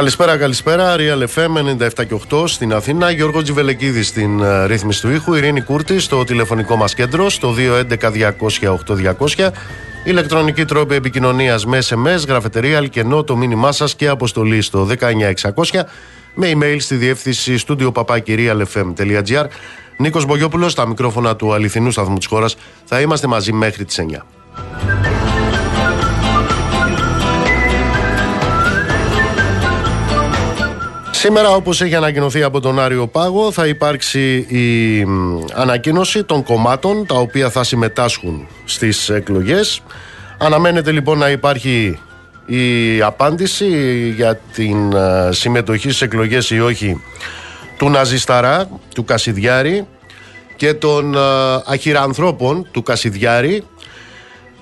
Καλησπέρα, 0.00 0.36
καλησπέρα. 0.36 0.94
Real 0.98 1.24
FM 1.34 1.78
97 1.78 1.88
και 1.94 2.20
8 2.30 2.48
στην 2.48 2.72
Αθήνα. 2.72 3.10
Γιώργος 3.10 3.42
Τζιβελεκίδης 3.42 4.06
στην 4.06 4.40
uh, 4.42 4.64
ρύθμιση 4.66 5.00
του 5.00 5.10
ήχου. 5.10 5.34
Ειρήνη 5.34 5.60
Κούρτη 5.60 5.98
στο 5.98 6.24
τηλεφωνικό 6.24 6.76
μας 6.76 6.94
κέντρο 6.94 7.30
στο 7.30 7.54
211-200-8200. 9.36 9.48
Ηλεκτρονική 10.04 10.64
τρόπη 10.64 10.94
επικοινωνίας 10.94 11.66
με 11.66 11.78
SMS, 11.88 12.26
γραφετερία, 12.28 12.76
αλκενό, 12.76 13.24
το 13.24 13.36
μήνυμά 13.36 13.72
σας 13.72 13.94
και 13.94 14.08
αποστολή 14.08 14.60
στο 14.60 14.88
19600 15.00 15.80
με 16.34 16.52
email 16.54 16.76
στη 16.78 16.94
διεύθυνση 16.94 17.58
στούντιο 17.58 17.92
παπάκυριαλfm.gr. 17.92 19.44
Νίκος 19.96 20.26
Μπογιόπουλος, 20.26 20.72
στα 20.72 20.86
μικρόφωνα 20.86 21.36
του 21.36 21.52
αληθινού 21.52 21.90
σταθμού 21.90 22.16
της 22.16 22.26
χώρας. 22.26 22.56
Θα 22.84 23.00
είμαστε 23.00 23.26
μαζί 23.26 23.52
μέχρι 23.52 23.84
τις 23.84 23.98
9. 23.98 24.26
Σήμερα 31.22 31.50
όπως 31.50 31.80
έχει 31.80 31.94
ανακοινωθεί 31.94 32.42
από 32.42 32.60
τον 32.60 32.80
Άριο 32.80 33.06
Πάγο 33.06 33.52
θα 33.52 33.66
υπάρξει 33.66 34.36
η 34.36 35.06
ανακοίνωση 35.54 36.24
των 36.24 36.42
κομμάτων 36.42 37.06
τα 37.06 37.14
οποία 37.14 37.50
θα 37.50 37.64
συμμετάσχουν 37.64 38.46
στις 38.64 39.08
εκλογές. 39.08 39.82
Αναμένεται 40.38 40.92
λοιπόν 40.92 41.18
να 41.18 41.30
υπάρχει 41.30 41.98
η 42.46 43.02
απάντηση 43.02 43.68
για 44.16 44.40
την 44.52 44.92
ε, 44.92 45.32
συμμετοχή 45.32 45.88
στις 45.88 46.02
εκλογές 46.02 46.50
ή 46.50 46.60
όχι 46.60 47.02
του 47.78 47.90
Ναζισταρά, 47.90 48.68
του 48.94 49.04
Κασιδιάρη 49.04 49.86
και 50.56 50.74
των 50.74 51.14
ε, 51.14 51.18
αχυρανθρώπων 51.66 52.68
του 52.70 52.82
Κασιδιάρη. 52.82 53.64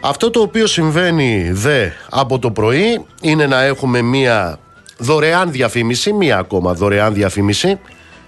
Αυτό 0.01 0.31
το 0.31 0.41
οποίο 0.41 0.67
συμβαίνει 0.67 1.51
δε 1.53 1.89
από 2.11 2.39
το 2.39 2.51
πρωί 2.51 3.05
είναι 3.21 3.47
να 3.47 3.63
έχουμε 3.63 4.03
μία 4.03 4.59
δωρεάν 4.99 5.51
διαφήμιση, 5.53 6.13
μία 6.13 6.39
ακόμα 6.39 6.75
δωρεάν 6.75 7.15
διαφήμιση 7.15 7.79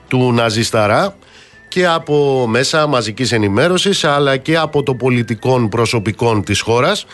του 0.09 0.33
Ναζισταρά 0.33 1.15
και 1.69 1.87
από 1.87 2.47
μέσα 2.49 2.87
μαζικής 2.87 3.33
ενημέρωσης 3.33 4.05
αλλά 4.05 4.37
και 4.37 4.57
από 4.57 4.83
το 4.83 4.95
πολιτικών 4.95 5.69
προσωπικών 5.69 6.45
της 6.45 6.61
χώρας. 6.61 7.07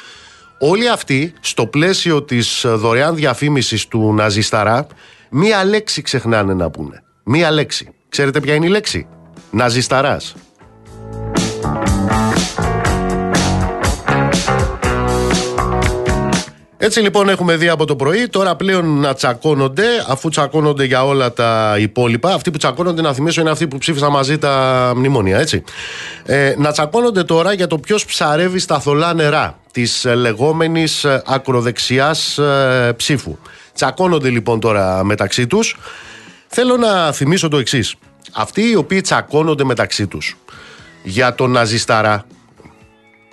Όλοι 0.59 0.89
αυτοί 0.89 1.33
στο 1.41 1.67
πλαίσιο 1.67 2.23
της 2.23 2.65
δωρεάν 2.69 3.15
διαφήμισης 3.15 3.89
του 3.89 4.15
Ναζισταρά 4.15 4.87
μία 5.31 5.65
λέξη 5.65 6.03
ξεχνάνε 6.03 6.55
να 6.55 6.71
πούνε. 6.71 7.03
Μία 7.25 7.51
λέξη. 7.51 7.89
Ξέρετε 8.09 8.41
ποια 8.41 8.55
είναι 8.55 8.67
η 8.67 8.69
λέξη; 8.69 9.07
Ναζισταράς 9.51 10.35
Έτσι 16.79 17.01
λοιπόν 17.01 17.29
έχουμε 17.29 17.57
δει 17.57 17.69
από 17.69 17.85
το 17.85 17.97
πρωί, 17.97 18.29
τώρα 18.29 18.57
πλέον 18.57 19.01
να 19.01 19.15
τσακώνονται, 19.15 19.85
αφού 20.09 20.29
τσακώνονται 20.29 20.85
για 20.85 21.05
όλα 21.05 21.33
τα 21.33 21.77
υπόλοιπα. 21.79 22.35
Αυτοί 22.35 22.51
που 22.51 22.59
τσακώνονται, 22.59 23.03
να 23.03 23.13
θυμίσω, 23.13 23.41
είναι 23.41 23.51
αυτοί 23.51 23.67
που 23.67 23.79
ψήφισαν 23.79 24.11
μαζί 24.11 24.39
τα 24.39 24.93
μνημόνια, 24.97 25.39
έτσι. 25.39 25.65
Ε, 26.25 26.55
να 26.59 26.73
τσακώνονται 26.73 27.25
τώρα 27.25 27.53
για 27.53 27.67
το 27.67 27.79
ποιος 27.79 28.05
ψαρεύει 28.05 28.59
στα 28.59 28.81
θολά 28.81 29.15
νερά 29.15 29.59
της 29.73 30.05
λεγόμενης 30.05 31.05
ακροδεξιάς 31.27 32.39
ε, 32.39 32.93
ψήφου. 32.97 33.39
Τσακώνονται 33.75 34.29
λοιπόν 34.29 34.61
τώρα 34.61 35.05
μεταξύ 35.05 35.47
τους. 35.47 35.77
Θέλω 36.47 36.77
να 36.77 37.13
θυμίσω 37.13 37.49
το 37.49 37.59
εξής. 37.59 37.95
Αυτοί 38.33 38.69
οι 38.69 38.77
οποίοι 38.77 39.01
τσακώνονται 39.01 39.65
μεταξύ 39.65 40.07
τους 40.07 40.37
για 41.03 41.35
τον 41.35 41.51
Ναζισταρά, 41.51 42.27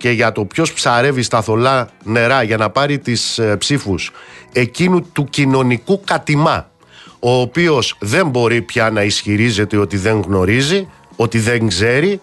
και 0.04 0.10
για 0.10 0.32
το 0.32 0.44
ποιος 0.44 0.72
ψαρεύει 0.72 1.22
στα 1.22 1.42
θολά 1.42 1.88
νερά 2.02 2.42
για 2.42 2.56
να 2.56 2.70
πάρει 2.70 2.98
τις 2.98 3.38
ε, 3.38 3.56
ψήφους 3.56 4.12
εκείνου 4.52 5.02
του 5.12 5.24
κοινωνικού 5.24 6.00
κατημά 6.04 6.70
ο 7.18 7.30
οποίος 7.30 7.96
δεν 8.00 8.28
μπορεί 8.28 8.62
πια 8.62 8.90
να 8.90 9.02
ισχυρίζεται 9.02 9.76
ότι 9.76 9.96
δεν 9.96 10.20
γνωρίζει, 10.20 10.88
ότι 11.16 11.38
δεν 11.38 11.68
ξέρει, 11.68 12.20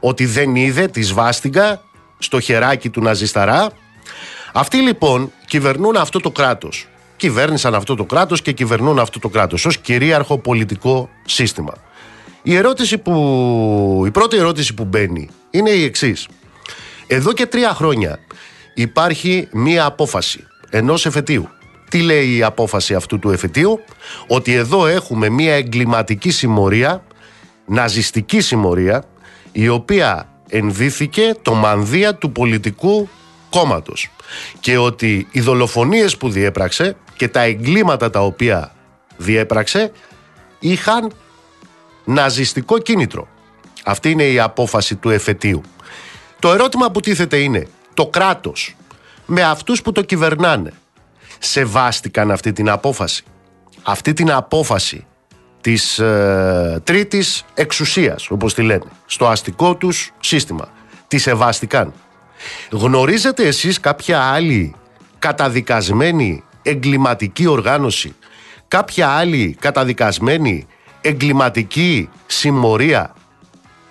ότι 0.00 0.26
δεν 0.26 0.54
είδε 0.54 0.86
τη 0.86 1.02
σβάστηγκα 1.02 1.82
στο 2.18 2.40
χεράκι 2.40 2.90
του 2.90 3.00
Ναζισταρά. 3.00 3.70
Αυτοί 4.52 4.76
λοιπόν 4.76 5.32
κυβερνούν 5.46 5.96
αυτό 5.96 6.20
το 6.20 6.30
κράτος. 6.30 6.88
Κυβέρνησαν 7.16 7.74
αυτό 7.74 7.94
το 7.94 8.04
κράτος 8.04 8.42
και 8.42 8.52
κυβερνούν 8.52 8.98
αυτό 8.98 9.18
το 9.18 9.28
κράτος 9.28 9.66
ως 9.66 9.78
κυρίαρχο 9.78 10.38
πολιτικό 10.38 11.08
σύστημα. 11.24 11.72
Η, 12.42 12.54
ερώτηση 12.54 12.98
που, 12.98 14.02
η 14.06 14.10
πρώτη 14.10 14.36
ερώτηση 14.36 14.74
που 14.74 14.84
μπαίνει 14.84 15.28
είναι 15.50 15.70
η 15.70 15.84
εξής. 15.84 16.28
Εδώ 17.06 17.32
και 17.32 17.46
τρία 17.46 17.74
χρόνια 17.74 18.18
υπάρχει 18.74 19.48
μία 19.52 19.84
απόφαση 19.84 20.46
ενός 20.70 21.06
εφετείου. 21.06 21.48
Τι 21.90 22.02
λέει 22.02 22.36
η 22.36 22.42
απόφαση 22.42 22.94
αυτού 22.94 23.18
του 23.18 23.30
εφετείου, 23.30 23.80
ότι 24.26 24.52
εδώ 24.52 24.86
έχουμε 24.86 25.28
μία 25.28 25.54
εγκληματική 25.54 26.30
συμμορία, 26.30 27.04
ναζιστική 27.66 28.40
συμμορία, 28.40 29.04
η 29.52 29.68
οποία 29.68 30.28
ενδύθηκε 30.48 31.34
το 31.42 31.54
μανδύα 31.54 32.14
του 32.14 32.32
πολιτικού 32.32 33.08
κόμματος 33.50 34.10
και 34.60 34.78
ότι 34.78 35.28
οι 35.30 35.40
δολοφονίες 35.40 36.16
που 36.16 36.30
διέπραξε 36.30 36.96
και 37.16 37.28
τα 37.28 37.40
εγκλήματα 37.40 38.10
τα 38.10 38.20
οποία 38.20 38.74
διέπραξε 39.16 39.92
είχαν 40.58 41.12
ναζιστικό 42.04 42.78
κίνητρο. 42.78 43.28
Αυτή 43.84 44.10
είναι 44.10 44.24
η 44.28 44.40
απόφαση 44.40 44.96
του 44.96 45.10
εφετείου. 45.10 45.62
Το 46.38 46.52
ερώτημα 46.52 46.90
που 46.90 47.00
τίθεται 47.00 47.36
είναι 47.36 47.68
το 47.94 48.06
κράτος 48.06 48.76
με 49.26 49.42
αυτούς 49.42 49.82
που 49.82 49.92
το 49.92 50.02
κυβερνάνε 50.02 50.72
σεβάστηκαν 51.38 52.30
αυτή 52.30 52.52
την 52.52 52.70
απόφαση; 52.70 53.24
Αυτή 53.82 54.12
την 54.12 54.32
απόφαση 54.32 55.06
της 55.60 55.98
ε, 55.98 56.80
τρίτης 56.84 57.44
εξουσίας 57.54 58.30
όπως 58.30 58.54
τη 58.54 58.62
λένε 58.62 58.84
στο 59.06 59.26
αστικό 59.26 59.74
τους 59.74 60.12
σύστημα. 60.20 60.68
Τη 61.08 61.18
σεβάστηκαν; 61.18 61.92
Γνωρίζετε 62.70 63.46
εσείς 63.46 63.80
κάποια 63.80 64.20
άλλη 64.20 64.74
καταδικασμένη 65.18 66.44
εγκληματική 66.62 67.46
οργάνωση 67.46 68.14
κάποια 68.68 69.08
άλλη 69.08 69.56
καταδικασμένη 69.60 70.66
εγκληματική 71.00 72.08
συμμορία 72.26 73.14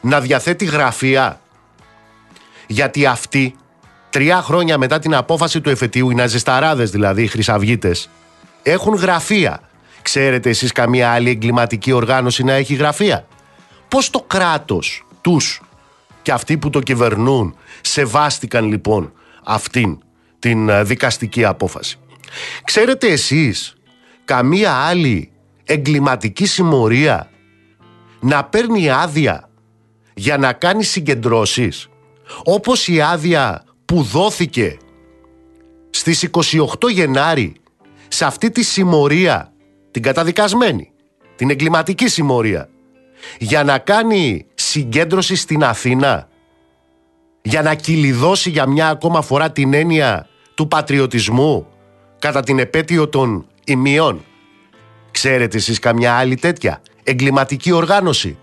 να 0.01 0.19
διαθέτει 0.19 0.66
γραφεία 0.66 1.39
γιατί 2.67 3.05
αυτοί, 3.05 3.55
τρία 4.09 4.41
χρόνια 4.41 4.77
μετά 4.77 4.99
την 4.99 5.15
απόφαση 5.15 5.61
του 5.61 5.69
εφετείου, 5.69 6.09
οι 6.09 6.15
ναζισταράδες 6.15 6.91
δηλαδή, 6.91 7.23
οι 7.23 7.27
χρυσαυγίτες, 7.27 8.09
έχουν 8.63 8.93
γραφεία. 8.93 9.59
Ξέρετε 10.01 10.49
εσείς 10.49 10.71
καμία 10.71 11.11
άλλη 11.11 11.29
εγκληματική 11.29 11.91
οργάνωση 11.91 12.44
να 12.44 12.53
έχει 12.53 12.73
γραφεία; 12.73 13.27
Πώς 13.88 14.09
το 14.09 14.23
κράτος, 14.27 15.06
τους 15.21 15.62
και 16.21 16.31
αυτοί 16.31 16.57
που 16.57 16.69
το 16.69 16.79
κυβερνούν, 16.79 17.56
σεβάστηκαν 17.81 18.65
λοιπόν 18.65 19.13
αυτήν 19.44 19.97
την 20.39 20.69
ε, 20.69 20.83
δικαστική 20.83 21.45
απόφαση; 21.45 22.00
Ξέρετε 22.63 23.07
εσείς 23.07 23.75
καμία 24.25 24.71
άλλη 24.71 25.31
εγκληματική 25.63 26.45
συμμορία 26.45 27.29
να 28.19 28.44
παίρνει 28.44 28.89
άδεια 28.89 29.50
για 30.13 30.38
να 30.38 30.53
κάνει 30.53 30.83
συγκεντρώσεις 30.83 31.89
όπως 32.44 32.88
η 32.88 33.01
άδεια 33.01 33.63
που 33.86 34.01
δόθηκε 34.01 34.77
στις 35.89 36.30
28 36.31 36.89
Γενάρη 36.92 37.56
σε 38.07 38.25
αυτή 38.25 38.51
τη 38.51 38.63
συμμορία, 38.63 39.54
την 39.92 40.01
καταδικασμένη, 40.01 40.92
την 41.36 41.50
εγκληματική 41.50 42.07
συμμορία, 42.07 42.69
για 43.39 43.63
να 43.63 43.77
κάνει 43.77 44.45
συγκέντρωση 44.54 45.36
στην 45.36 45.63
Αθήνα, 45.63 46.30
για 47.42 47.62
να 47.62 47.75
κυλιδώσει 47.75 48.50
για 48.50 48.68
μια 48.68 48.89
ακόμα 48.89 49.21
φορά 49.21 49.51
την 49.51 49.74
έννοια 49.74 50.28
του 50.54 50.68
πατριωτισμού 50.68 51.68
κατά 52.19 52.42
την 52.42 52.60
επέτειο 52.60 53.10
των 53.10 53.45
ημιών. 53.63 54.24
Ξέρετε 55.12 55.57
εσείς 55.57 55.80
καμιά 55.80 56.13
άλλη 56.13 56.36
τέτοια 56.36 56.81
εγκληματική 57.04 57.71
οργάνωση 57.71 58.38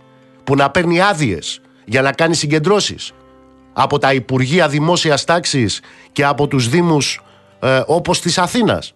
που 0.45 0.55
να 0.55 0.71
παίρνει 0.71 1.01
άδειες 1.01 1.61
για 1.85 2.03
να 2.03 2.13
κάνει 2.13 2.35
συγκεντρώσεις; 2.35 3.13
Από 3.73 3.99
τα 3.99 4.13
Υπουργεία 4.13 4.69
Δημόσιας 4.69 5.25
Τάξης 5.25 5.81
και 6.13 6.25
από 6.25 6.49
τους 6.49 6.69
Δήμους 6.69 7.21
ε, 7.61 7.83
όπως 7.87 8.21
της 8.21 8.39
Αθήνας. 8.39 8.95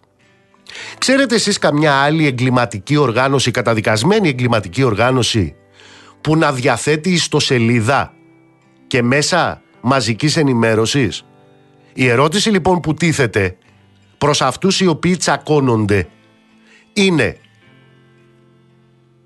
Ξέρετε 0.99 1.35
εσείς 1.35 1.59
καμιά 1.59 1.95
άλλη 1.95 2.27
εγκληματική 2.27 2.97
οργάνωση, 2.97 3.51
καταδικασμένη 3.51 4.29
εγκληματική 4.29 4.83
οργάνωση 4.83 5.55
που 6.21 6.37
να 6.37 6.53
διαθέτει 6.53 7.11
ιστοσελίδα 7.11 8.13
και 8.87 9.03
μέσα 9.03 9.63
μαζικής 9.81 10.37
ενημέρωσης; 10.37 11.25
Η 11.93 12.07
ερώτηση 12.07 12.51
λοιπόν 12.51 12.81
που 12.81 12.95
τίθεται 12.95 13.57
προς 14.19 14.43
αυτούς 14.43 14.81
οι 14.81 14.87
οποίοι 14.87 15.17
τσακώνονται 15.17 16.09
είναι 16.93 17.37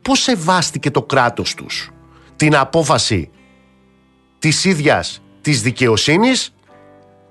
πώς 0.03 0.19
σεβάστηκε 0.19 0.91
το 0.91 1.03
κράτος 1.03 1.55
τους 1.55 1.91
την 2.37 2.57
απόφαση 2.57 3.31
της 4.39 4.65
ίδιας 4.65 5.23
της 5.41 5.63
δικαιοσύνης 5.63 6.55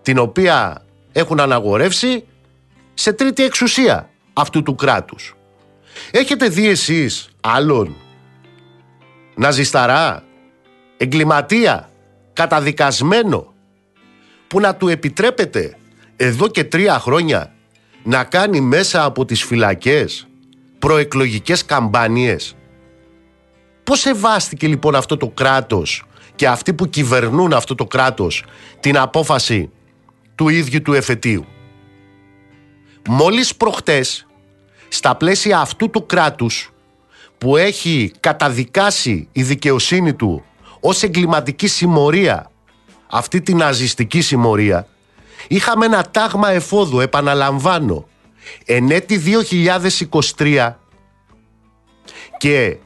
την 0.02 0.18
οποία 0.18 0.86
έχουν 1.12 1.40
αναγορεύσει 1.40 2.24
σε 2.94 3.14
τρίτη 3.14 3.44
εξουσία 3.44 4.10
αυτού 4.34 4.64
του 4.64 4.76
κράτους. 4.76 5.36
Έχετε 6.12 6.48
δει 6.48 6.68
εσείς 6.68 7.30
άλλον 7.42 7.96
ναζισταρά, 9.36 10.24
εγκληματία, 10.98 11.90
καταδικασμένο 12.34 13.54
που 14.48 14.60
να 14.60 14.76
του 14.76 14.88
επιτρέπετε 14.88 15.78
εδώ 16.16 16.48
και 16.48 16.64
τρία 16.64 17.00
χρόνια 17.00 17.54
να 18.04 18.24
κάνει 18.24 18.62
μέσα 18.62 19.04
από 19.04 19.26
τις 19.26 19.44
φυλακές 19.44 20.28
προεκλογικές 20.80 21.66
καμπάνιες; 21.66 22.56
Πώς 23.84 24.00
σεβάστηκε 24.00 24.68
λοιπόν 24.68 24.96
αυτό 24.96 25.18
το 25.18 25.28
κράτος 25.28 26.04
και 26.40 26.48
αυτοί 26.48 26.74
που 26.74 26.90
κυβερνούν 26.90 27.54
αυτό 27.54 27.76
το 27.76 27.86
κράτος 27.86 28.44
την 28.80 28.98
απόφαση 28.98 29.70
του 30.36 30.50
ίδιου 30.50 30.82
του 30.82 30.94
εφετείου. 30.94 31.46
Μόλις 33.08 33.56
προχτές, 33.56 34.28
στα 34.88 35.16
πλαίσια 35.16 35.60
αυτού 35.60 35.90
του 35.90 36.06
κράτους 36.06 36.74
που 37.38 37.58
έχει 37.58 38.12
καταδικάσει 38.20 39.28
η 39.32 39.44
δικαιοσύνη 39.44 40.14
του 40.14 40.44
ως 40.80 41.04
εγκληματική 41.04 41.68
συμμορία 41.68 42.52
αυτή 43.10 43.42
την 43.42 43.58
ναζιστική 43.58 44.22
συμμορία 44.22 44.88
είχαμε 45.48 45.86
ένα 45.86 46.04
τάγμα 46.12 46.52
εφόδου, 46.52 47.00
επαναλαμβάνω, 47.00 48.08
εν 48.66 48.90
έτη 48.90 49.22
2023 50.38 50.72
και 52.38 52.78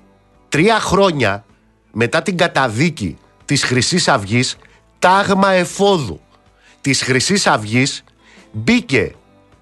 τρία 0.49 0.79
χρόνια 0.79 1.45
μετά 1.91 2.21
την 2.21 2.37
καταδίκη 2.37 3.17
της 3.53 3.63
χρυσής 3.63 4.07
αυγής, 4.07 4.57
τάγμα 4.99 5.51
εφόδου 5.51 6.19
της 6.81 7.01
χρυσής 7.01 7.47
αυγής 7.47 8.03
μπήκε 8.51 9.15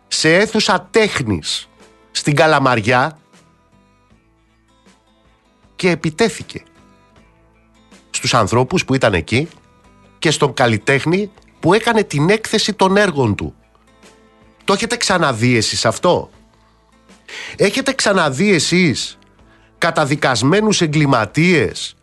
σε 0.07 0.35
αίθουσα 0.35 0.87
τέχνης 0.91 1.69
στην 2.11 2.35
Καλαμαριά 2.35 3.17
και 5.75 5.89
επιτέθηκε 5.89 6.63
στους 8.09 8.33
ανθρώπους 8.33 8.85
που 8.85 8.93
ήταν 8.93 9.13
εκεί 9.13 9.47
και 10.19 10.31
στον 10.31 10.53
καλλιτέχνη 10.53 11.31
που 11.59 11.73
έκανε 11.73 12.03
την 12.03 12.29
έκθεση 12.29 12.73
των 12.73 12.97
έργων 12.97 13.35
του. 13.35 13.55
Το 14.63 14.73
έχετε 14.73 14.97
ξαναδεί 14.97 15.55
εσείς 15.55 15.85
αυτό; 15.85 16.29
Έχετε 17.55 17.93
ξαναδεί 17.93 18.53
εσείς 18.53 19.17
καταδικασμένους 19.77 20.81
εγκληματίες, 20.81 21.95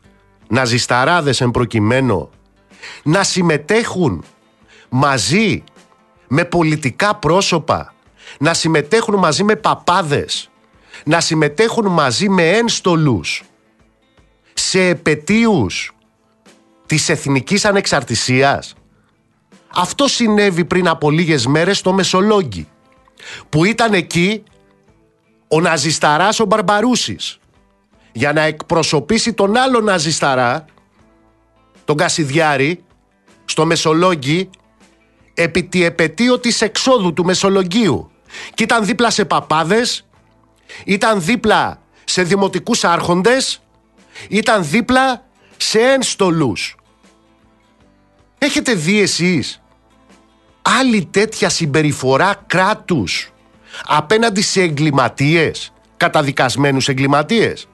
ναζισταράδες 0.49 1.41
εν 1.41 1.51
προκειμένου, 1.51 2.31
να 3.03 3.23
συμμετέχουν 3.23 4.25
μαζί 4.89 5.65
με 6.29 6.45
πολιτικά 6.45 7.15
πρόσωπα, 7.15 7.95
να 8.39 8.55
συμμετέχουν 8.55 9.15
μαζί 9.15 9.43
με 9.43 9.57
παπάδες, 9.57 10.51
να 11.05 11.21
συμμετέχουν 11.21 11.87
μαζί 11.87 12.29
με 12.29 12.51
ένστολους 12.51 13.43
σε 14.55 14.81
επαιτίους 14.81 15.93
της 16.87 17.09
εθνικής 17.09 17.65
ανεξαρτησίας. 17.65 18.75
Αυτό 19.69 20.09
συνέβη 20.09 20.65
πριν 20.65 20.89
από 20.89 21.11
λίγες 21.11 21.47
μέρες 21.47 21.79
στο 21.79 21.93
Μεσολόγγι, 21.93 22.69
που 23.49 23.65
ήταν 23.65 23.95
εκεί 23.95 24.43
ο 25.49 25.61
Ναζισταράς 25.61 26.41
ο 26.41 26.45
Μπαρμπαρούσης, 26.45 27.39
για 28.13 28.33
να 28.33 28.41
εκπροσωπήσει 28.41 29.33
τον 29.33 29.57
άλλο 29.57 29.81
Ναζισταρά, 29.81 30.65
τον 31.85 31.97
Κασιδιάρη, 31.97 32.85
στο 33.45 33.67
Μεσολόγγι, 33.67 34.51
επί 35.35 35.65
τη 35.65 35.85
επαιτίο 35.85 36.39
της 36.39 36.61
εξόδου 36.61 37.13
του 37.13 37.25
Μεσολογγίου. 37.25 38.11
Και 38.55 38.63
ήταν 38.63 38.85
δίπλα 38.85 39.11
σε 39.11 39.25
παπάδες, 39.25 40.07
ήταν 40.85 41.23
δίπλα 41.23 41.83
σε 42.05 42.23
δημοτικούς 42.23 42.85
άρχοντες, 42.85 43.63
ήταν 44.29 44.65
δίπλα 44.65 45.27
σε 45.57 45.79
ένστολους. 45.79 46.77
Έχετε 48.39 48.75
δει 48.75 49.01
εσείς 49.01 49.63
άλλη 50.63 51.05
τέτοια 51.05 51.49
συμπεριφορά 51.49 52.45
κράτους 52.47 53.33
απέναντι 53.87 54.43
σε 54.43 54.63
εγκληματίες, 54.63 55.73
καταδικασμένους 55.97 56.89
εγκληματίες; 56.89 57.69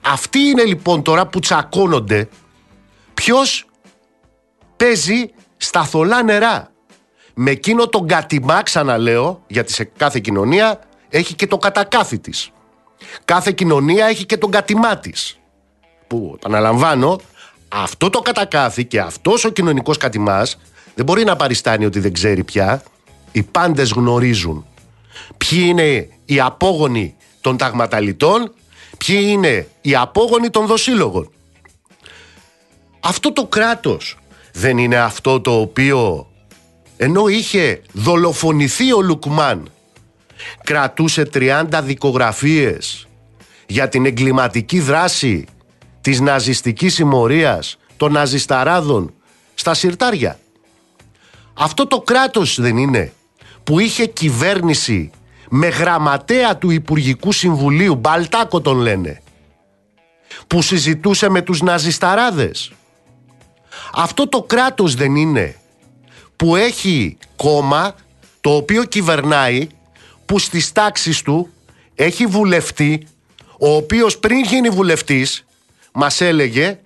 Αυτοί 0.00 0.38
είναι 0.38 0.64
λοιπόν 0.64 1.02
τώρα 1.02 1.26
που 1.26 1.38
τσακώνονται 1.38 2.28
ποιος 3.14 3.66
παίζει 4.76 5.30
στα 5.56 5.84
θολά 5.84 6.22
νερά. 6.22 6.70
Με 7.34 7.50
εκείνο 7.50 7.86
τον 7.86 8.06
κατημά 8.06 8.62
ξαναλέω, 8.62 9.42
γιατί 9.46 9.72
σε 9.72 9.84
κάθε 9.84 10.20
κοινωνία 10.20 10.80
έχει 11.08 11.34
και 11.34 11.46
το 11.46 11.58
κατακάθι 11.58 12.18
της. 12.18 12.50
Κάθε 13.24 13.52
κοινωνία 13.52 14.06
έχει 14.06 14.26
και 14.26 14.36
τον 14.36 14.50
κατημά 14.50 14.98
της 14.98 15.38
που 16.06 16.32
επαναλαμβάνω, 16.36 17.20
αυτό 17.68 18.10
το 18.10 18.20
κατακάθι 18.20 18.84
και 18.84 19.00
αυτός 19.00 19.44
ο 19.44 19.48
κοινωνικός 19.48 19.96
κατημά 19.96 20.46
δεν 20.94 21.04
μπορεί 21.04 21.24
να 21.24 21.36
παριστάνει 21.36 21.84
ότι 21.84 22.00
δεν 22.00 22.12
ξέρει 22.12 22.44
πια. 22.44 22.82
Οι 23.32 23.42
πάντες 23.42 23.90
γνωρίζουν 23.90 24.66
ποιοι 25.36 25.60
είναι 25.62 26.08
οι 26.24 26.40
απόγονοι 26.40 27.16
των 27.40 27.56
ταγματαλιτών, 27.56 28.54
ποιοι 29.06 29.24
είναι 29.28 29.68
οι 29.80 29.94
απόγονοι 29.94 30.50
των 30.50 30.66
δοσύλλογων; 30.66 31.30
Αυτό 33.00 33.32
το 33.32 33.46
κράτος 33.46 34.18
δεν 34.52 34.78
είναι 34.78 34.96
αυτό 34.96 35.40
το 35.40 35.60
οποίο 35.60 36.30
ενώ 36.96 37.28
είχε 37.28 37.82
δολοφονηθεί 37.92 38.92
ο 38.92 39.00
Λουκμάν 39.00 39.70
κρατούσε 40.64 41.28
30 41.34 41.64
δικογραφίες 41.82 43.08
για 43.66 43.88
την 43.88 44.06
εγκληματική 44.06 44.80
δράση 44.80 45.46
της 46.00 46.20
ναζιστικής 46.20 46.94
συμμορίας 46.94 47.78
των 47.96 48.12
ναζισταράδων 48.12 49.14
στα 49.54 49.74
συρτάρια. 49.74 50.38
Αυτό 51.54 51.86
το 51.86 52.00
κράτος 52.00 52.60
δεν 52.60 52.76
είναι 52.76 53.12
που 53.64 53.78
είχε 53.78 54.06
κυβέρνηση 54.06 55.10
με 55.52 55.68
γραμματέα 55.68 56.56
του 56.56 56.70
Υπουργικού 56.70 57.32
Συμβουλίου, 57.32 57.94
Μπαλτάκο 57.94 58.60
τον 58.60 58.78
λένε, 58.78 59.22
που 60.46 60.62
συζητούσε 60.62 61.28
με 61.28 61.42
τους 61.42 61.62
ναζισταράδες. 61.62 62.72
Αυτό 63.94 64.28
το 64.28 64.42
κράτος 64.42 64.94
δεν 64.94 65.16
είναι 65.16 65.56
που 66.36 66.56
έχει 66.56 67.18
κόμμα 67.36 67.94
το 68.40 68.54
οποίο 68.54 68.84
κυβερνάει 68.84 69.68
που 70.26 70.38
στις 70.38 70.72
τάξεις 70.72 71.22
του 71.22 71.48
έχει 71.94 72.26
βουλευτή 72.26 73.06
ο 73.58 73.74
οποίος 73.74 74.18
πριν 74.18 74.44
γίνει 74.44 74.68
βουλευτής 74.68 75.44
μας 75.92 76.20
έλεγε 76.20 76.78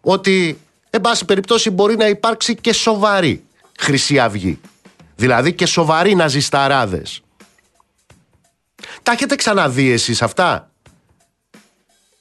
ότι 0.00 0.58
εν 0.90 1.00
πάση 1.00 1.24
περιπτώσει 1.24 1.70
μπορεί 1.70 1.96
να 1.96 2.08
υπάρξει 2.08 2.54
και 2.54 2.72
σοβαρή 2.72 3.44
Χρυσή 3.78 4.18
Αυγή. 4.18 4.60
Δηλαδή 5.16 5.52
και 5.52 5.66
σοβαροί 5.66 6.14
ναζισταράδες. 6.14 7.22
Τα 9.02 9.12
έχετε 9.12 9.34
ξαναδεί 9.34 9.90
εσείς 9.90 10.22
αυτά; 10.22 10.70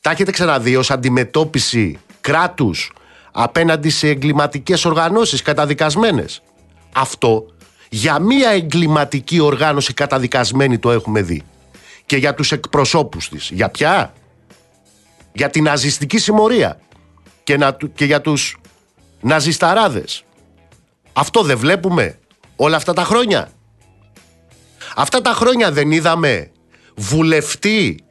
Τα 0.01 0.11
έχετε 0.11 0.31
ξαναδεί 0.31 0.75
ως 0.75 0.91
αντιμετώπιση 0.91 1.99
κράτους 2.21 2.91
απέναντι 3.31 3.89
σε 3.89 4.07
εγκληματικές 4.07 4.85
οργανώσεις 4.85 5.41
καταδικασμένες; 5.41 6.41
Αυτό 6.93 7.45
για 7.89 8.19
μία 8.19 8.49
εγκληματική 8.49 9.39
οργάνωση 9.39 9.93
καταδικασμένη 9.93 10.79
το 10.79 10.91
έχουμε 10.91 11.21
δει. 11.21 11.43
Και 12.05 12.17
για 12.17 12.33
τους 12.33 12.51
εκπροσώπους 12.51 13.29
της. 13.29 13.49
Για 13.49 13.69
ποια; 13.69 14.13
για 15.33 15.49
την 15.49 15.63
ναζιστική 15.63 16.17
συμμορία 16.17 16.79
και, 17.43 17.57
να, 17.57 17.77
και 17.93 18.05
για 18.05 18.21
τους 18.21 18.57
ναζισταράδες. 19.21 20.23
Αυτό 21.13 21.43
δεν 21.43 21.57
βλέπουμε 21.57 22.19
όλα 22.55 22.75
αυτά 22.75 22.93
τα 22.93 23.03
χρόνια. 23.03 23.51
Αυτά 24.95 25.21
τα 25.21 25.33
χρόνια 25.33 25.71
δεν 25.71 25.91
είδαμε 25.91 26.51
βουλευτή 26.95 28.03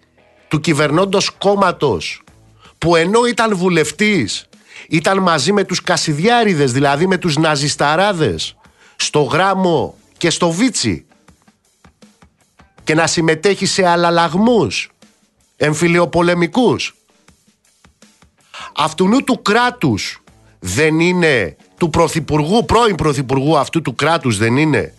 του 0.48 0.60
κυβερνώντος 0.60 1.30
κόμματος 1.30 2.22
που 2.78 2.96
ενώ 2.96 3.26
ήταν 3.26 3.56
βουλευτής 3.56 4.48
ήταν 4.88 5.18
μαζί 5.18 5.52
με 5.52 5.64
τους 5.64 5.82
Κασιδιάριδες, 5.82 6.72
δηλαδή 6.72 7.06
με 7.06 7.18
τους 7.18 7.36
Ναζισταράδες 7.36 8.56
στο 8.96 9.22
Γράμμο 9.22 9.98
και 10.16 10.30
στο 10.30 10.50
Βίτσι 10.50 11.04
και 12.84 12.94
να 12.94 13.06
συμμετέχει 13.06 13.66
σε 13.66 13.86
αλλαλαγμούς 13.86 14.90
εμφυλιοπολεμικούς. 15.56 16.94
Αυτού 18.76 19.24
του 19.24 19.42
κράτους 19.42 20.22
δεν 20.58 21.00
είναι 21.00 21.56
του 21.76 21.90
πρωθυπουργού, 21.90 22.64
πρώην 22.64 22.94
πρωθυπουργού 22.94 23.58
αυτού 23.58 23.82
του 23.82 23.94
κράτους 23.94 24.38
δεν 24.38 24.56
είναι. 24.56 24.94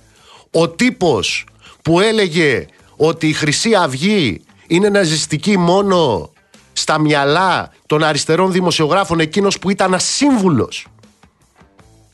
Ο 0.51 0.69
τύπος 0.69 1.45
που 1.81 2.00
έλεγε 2.00 2.65
ότι 3.03 3.27
η 3.27 3.34
Χρυσή 3.34 3.75
Αυγή 3.75 4.41
είναι 4.67 4.89
ναζιστική 4.89 5.58
μόνο 5.58 6.29
στα 6.74 7.00
μυαλά 7.00 7.72
των 7.86 8.03
αριστερών 8.03 8.51
δημοσιογράφων 8.51 9.20
εκείνος 9.20 9.60
που 9.60 9.70
ήταν 9.70 9.93
ασύμβουλος 9.93 10.88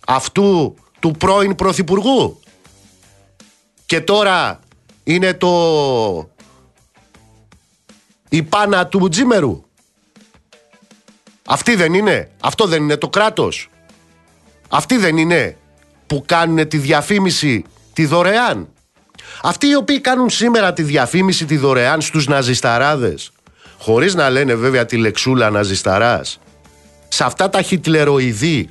αυτού 0.07 0.75
του 0.99 1.11
πρώην 1.11 1.55
πρωθυπουργού 1.55 2.39
και 3.85 4.01
τώρα 4.01 4.59
είναι 5.03 5.33
το 5.33 5.49
η 8.29 8.43
πάνα 8.43 8.87
του 8.87 9.09
Τζίμερου. 9.09 9.63
Αυτή 11.45 11.75
δεν 11.75 11.93
είναι. 11.93 12.31
Αυτό 12.39 12.65
δεν 12.65 12.83
είναι 12.83 12.97
το 12.97 13.09
κράτος. 13.09 13.69
Αυτοί 14.69 14.97
δεν 14.97 15.17
είναι 15.17 15.57
που 16.07 16.23
κάνουν 16.25 16.67
τη 16.67 16.77
διαφήμιση 16.77 17.63
τη 17.93 18.05
δωρεάν. 18.05 18.67
Αυτοί 19.43 19.67
οι 19.67 19.75
οποίοι 19.75 20.01
κάνουν 20.01 20.29
σήμερα 20.29 20.73
τη 20.73 20.83
διαφήμιση 20.83 21.45
τη 21.45 21.57
δωρεάν 21.57 22.01
στους 22.01 22.27
ναζισταράδες 22.27 23.31
χωρίς 23.79 24.15
να 24.15 24.29
λένε 24.29 24.55
βέβαια 24.55 24.85
τη 24.85 24.97
λεξούλα 24.97 25.49
ναζισταράς 25.49 26.39
σε 27.07 27.23
αυτά 27.23 27.49
τα 27.49 27.61
χιτλεροειδή. 27.61 28.69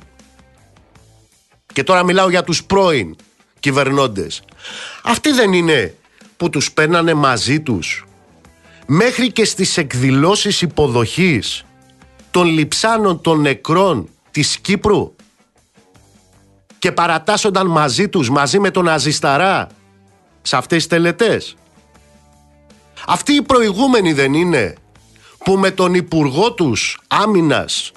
Και 1.73 1.83
τώρα 1.83 2.03
μιλάω 2.03 2.29
για 2.29 2.43
τους 2.43 2.63
πρώην 2.63 3.15
κυβερνώντες. 3.59 4.41
Αυτοί 5.03 5.31
δεν 5.31 5.53
είναι 5.53 5.95
που 6.37 6.49
τους 6.49 6.71
παίρνανε 6.71 7.13
μαζί 7.13 7.59
τους. 7.59 8.05
Μέχρι 8.85 9.31
και 9.31 9.45
στις 9.45 9.77
εκδηλώσεις 9.77 10.61
υποδοχής 10.61 11.65
των 12.31 12.47
λιψάνων 12.47 13.21
των 13.21 13.41
νεκρών 13.41 14.09
της 14.31 14.57
Κύπρου 14.57 15.15
και 16.79 16.91
παρατάσσονταν 16.91 17.67
μαζί 17.67 18.09
τους, 18.09 18.29
μαζί 18.29 18.59
με 18.59 18.71
τον 18.71 18.87
Αζισταρά 18.87 19.67
σε 20.47 20.55
αυτές 20.55 20.77
τις 20.77 20.87
τελετές. 20.87 21.55
Αυτοί 23.07 23.33
οι 23.33 23.41
προηγούμενοι 23.41 24.13
δεν 24.13 24.33
είναι 24.33 24.75
που 25.43 25.57
με 25.57 25.71
τον 25.71 25.93
Υπουργό 25.93 26.53
τους 26.53 26.99
Άμυνας 27.07 27.91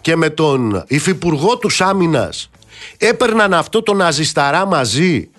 και 0.00 0.16
με 0.16 0.30
τον 0.30 0.84
Υφυπουργό 0.86 1.58
τους 1.58 1.80
Άμυνας 1.80 2.50
έπαιρναν 2.98 3.54
αυτό 3.54 3.82
τον 3.82 4.00
Αζισταρά 4.00 4.66
μαζί 4.66 5.30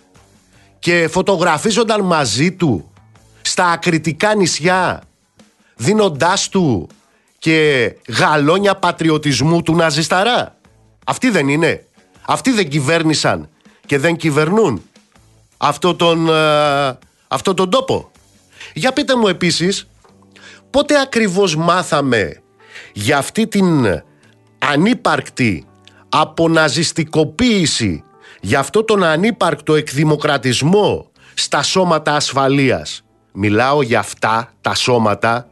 και 0.79 1.07
φωτογραφίζονταν 1.11 2.05
μαζί 2.05 2.51
του 2.51 2.91
στα 3.41 3.65
ακριτικά 3.65 4.35
νησιά 4.35 5.01
δίνοντάς 5.75 6.49
του 6.49 6.87
και 7.39 7.91
γαλόνια 8.07 8.75
πατριωτισμού 8.75 9.61
του 9.61 9.75
Ναζισταρά. 9.75 10.57
Αυτοί 11.05 11.29
δεν 11.29 11.47
είναι. 11.47 11.85
Αυτοί 12.27 12.51
δεν 12.51 12.69
κυβέρνησαν 12.69 13.49
και 13.85 13.97
δεν 13.97 14.15
κυβερνούν 14.15 14.81
αυτό 15.57 15.95
τον, 15.95 16.29
ε, 16.29 16.97
αυτό 17.27 17.53
τον 17.53 17.69
τόπο. 17.69 18.11
Για 18.73 18.93
πείτε 18.93 19.15
μου 19.15 19.27
επίσης 19.27 19.87
πότε 20.69 20.99
ακριβώς 20.99 21.55
μάθαμε 21.55 22.41
για 22.93 23.17
αυτή 23.17 23.47
την 23.47 24.01
ανύπαρκτη 24.57 25.65
αποναζιστικοποίηση 26.09 28.03
για 28.41 28.59
αυτό 28.59 28.83
τον 28.83 29.03
ανύπαρκτο 29.03 29.75
εκδημοκρατισμό 29.75 31.11
στα 31.33 31.63
σώματα 31.63 32.15
ασφαλείας; 32.15 33.01
Μιλάω 33.31 33.81
για 33.81 33.99
αυτά 33.99 34.53
τα 34.61 34.75
σώματα 34.75 35.47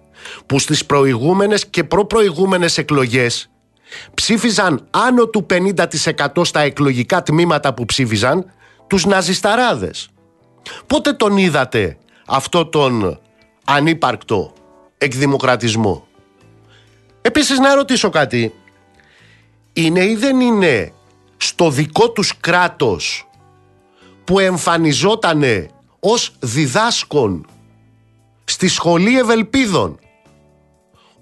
που 0.45 0.59
στις 0.59 0.85
προηγούμενες 0.85 1.65
και 1.65 1.83
προπροηγούμενες 1.83 2.77
εκλογές 2.77 3.49
ψήφιζαν 4.13 4.87
άνω 4.89 5.27
του 5.27 5.45
50% 5.49 6.45
στα 6.45 6.59
εκλογικά 6.59 7.23
τμήματα 7.23 7.73
που 7.73 7.85
ψήφιζαν 7.85 8.45
τους 8.87 9.05
ναζισταράδες. 9.05 10.09
Πότε 10.87 11.13
τον 11.13 11.37
είδατε 11.37 11.97
αυτό 12.25 12.65
τον 12.65 13.19
ανύπαρκτο 13.65 14.53
εκδημοκρατισμό; 14.97 16.07
Επίσης 17.21 17.59
να 17.59 17.75
ρωτήσω 17.75 18.09
κάτι. 18.09 18.53
Είναι 19.73 20.03
ή 20.03 20.15
δεν 20.15 20.39
είναι 20.39 20.93
στο 21.37 21.69
δικό 21.69 22.11
τους 22.11 22.37
κράτος 22.39 23.27
που 24.23 24.39
εμφανιζότανε 24.39 25.69
ως 25.99 26.31
διδάσκον 26.39 27.45
στη 28.45 28.67
σχολή 28.67 29.19
Ευελπίδων 29.19 29.99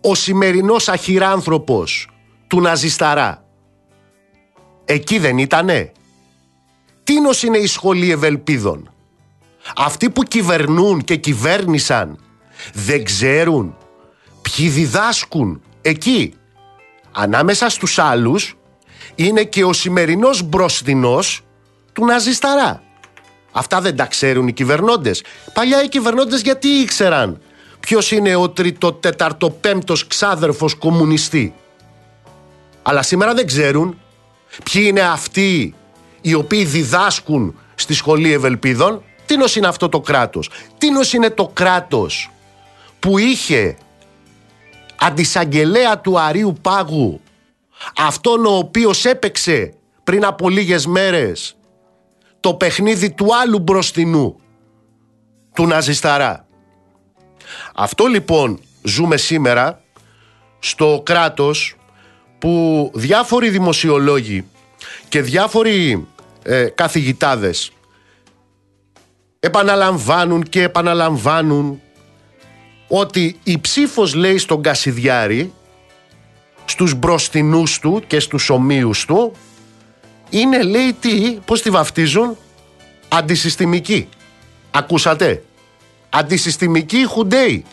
ο 0.02 0.16
σημερινός 0.16 0.90
αχυράνθρωπος 0.90 2.08
του 2.48 2.62
Ναζισταρά; 2.62 3.46
Εκεί 4.86 5.20
δεν 5.20 5.38
ήτανε; 5.38 5.92
Τίνος 7.04 7.44
είναι 7.44 7.58
η 7.58 7.68
σχολή 7.68 8.12
Ευελπίδων. 8.12 8.94
Αυτοί 9.76 10.10
που 10.10 10.24
κυβερνούν 10.24 11.04
και 11.04 11.16
κυβέρνησαν 11.16 12.20
δεν 12.74 13.04
ξέρουν 13.04 13.76
ποιοι 14.42 14.68
διδάσκουν 14.70 15.62
εκεί. 15.82 16.34
Ανάμεσα 17.12 17.70
στους 17.70 18.00
άλλους 18.00 18.58
είναι 19.16 19.44
και 19.44 19.64
ο 19.64 19.74
σημερινός 19.74 20.44
μπροστινός 20.44 21.42
του 21.94 22.06
Ναζισταρά. 22.06 22.84
Αυτά 23.52 23.82
δεν 23.82 23.96
τα 23.96 24.06
ξέρουν 24.06 24.48
οι 24.48 24.54
κυβερνώντες. 24.54 25.24
Παλιά 25.54 25.84
οι 25.84 25.90
κυβερνώντες 25.90 26.42
γιατί 26.42 26.68
ήξεραν 26.68 27.42
ποιος 27.80 28.12
είναι 28.12 28.36
ο 28.36 28.50
τρίτος, 28.50 28.96
τέταρτο, 29.00 29.50
πέμπτος 29.50 30.08
ξάδερφος 30.08 30.76
κομμουνιστή. 30.76 31.54
Αλλά 32.82 33.02
σήμερα 33.02 33.34
δεν 33.34 33.48
ξέρουν 33.48 34.00
ποιοι 34.64 34.84
είναι 34.88 35.02
αυτοί 35.02 35.76
οι 36.26 36.34
οποίοι 36.34 36.66
διδάσκουν 36.66 37.60
στη 37.76 37.94
σχολή 37.94 38.34
Ευελπίδων. 38.34 39.04
Τίνος 39.26 39.56
είναι 39.56 39.68
αυτό 39.68 39.90
το 39.90 40.00
κράτος; 40.00 40.50
Τίνος 40.78 41.14
είναι 41.14 41.30
το 41.30 41.48
κράτος 41.54 42.32
που 43.00 43.18
είχε 43.18 43.78
αντισαγγελέα 45.00 46.00
του 46.00 46.20
Αρίου 46.20 46.56
Πάγου 46.62 47.22
αυτόν 47.98 48.46
ο 48.46 48.56
οποίος 48.56 49.06
έπαιξε 49.06 49.74
πριν 50.04 50.26
από 50.26 50.50
λίγες 50.50 50.86
μέρες 50.86 51.56
το 52.40 52.54
παιχνίδι 52.54 53.12
του 53.12 53.28
άλλου 53.42 53.60
μπροστινού 53.60 54.36
του 55.54 55.68
Ναζισταρά. 55.68 56.48
Αυτό 57.76 58.06
λοιπόν 58.06 58.60
ζούμε 58.84 59.18
σήμερα 59.18 59.82
στο 60.60 61.02
κράτος 61.06 61.76
που 62.40 62.92
διάφοροι 62.94 63.50
δημοσιολόγοι 63.50 64.46
και 65.10 65.22
διάφοροι 65.22 66.08
ε, 66.44 66.66
καθηγητάδες. 66.76 67.72
Επαναλαμβάνουν 69.40 70.44
και 70.44 70.62
επαναλαμβάνουν 70.64 71.82
ότι 72.88 73.40
η 73.44 73.60
ψήφος 73.60 74.14
λέει 74.14 74.38
στον 74.38 74.62
Κασιδιάρη 74.62 75.54
στους 76.66 76.94
μπροστινούς 76.94 77.80
του 77.80 78.04
και 78.08 78.20
στους 78.20 78.50
ομοίους 78.50 79.06
του 79.06 79.32
είναι 80.30 80.64
λέει 80.64 80.94
τι, 81.00 81.38
πώς 81.46 81.62
τη 81.62 81.70
βαφτίζουν; 81.70 82.38
Αντισυστημική. 83.10 84.10
Ακούσατε; 84.72 85.44
Αντισυστημική 86.10 87.06
χουντέι. 87.06 87.66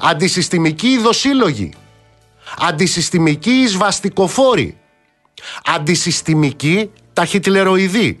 Αντισυστημική 0.00 0.86
ειδοσύλλογη 0.86 1.72
αντισυστημική 2.58 3.50
εισβαστικοφόρη 3.50 4.76
αντισυστημική 5.64 6.90
ταχυτλεροειδή 7.16 8.20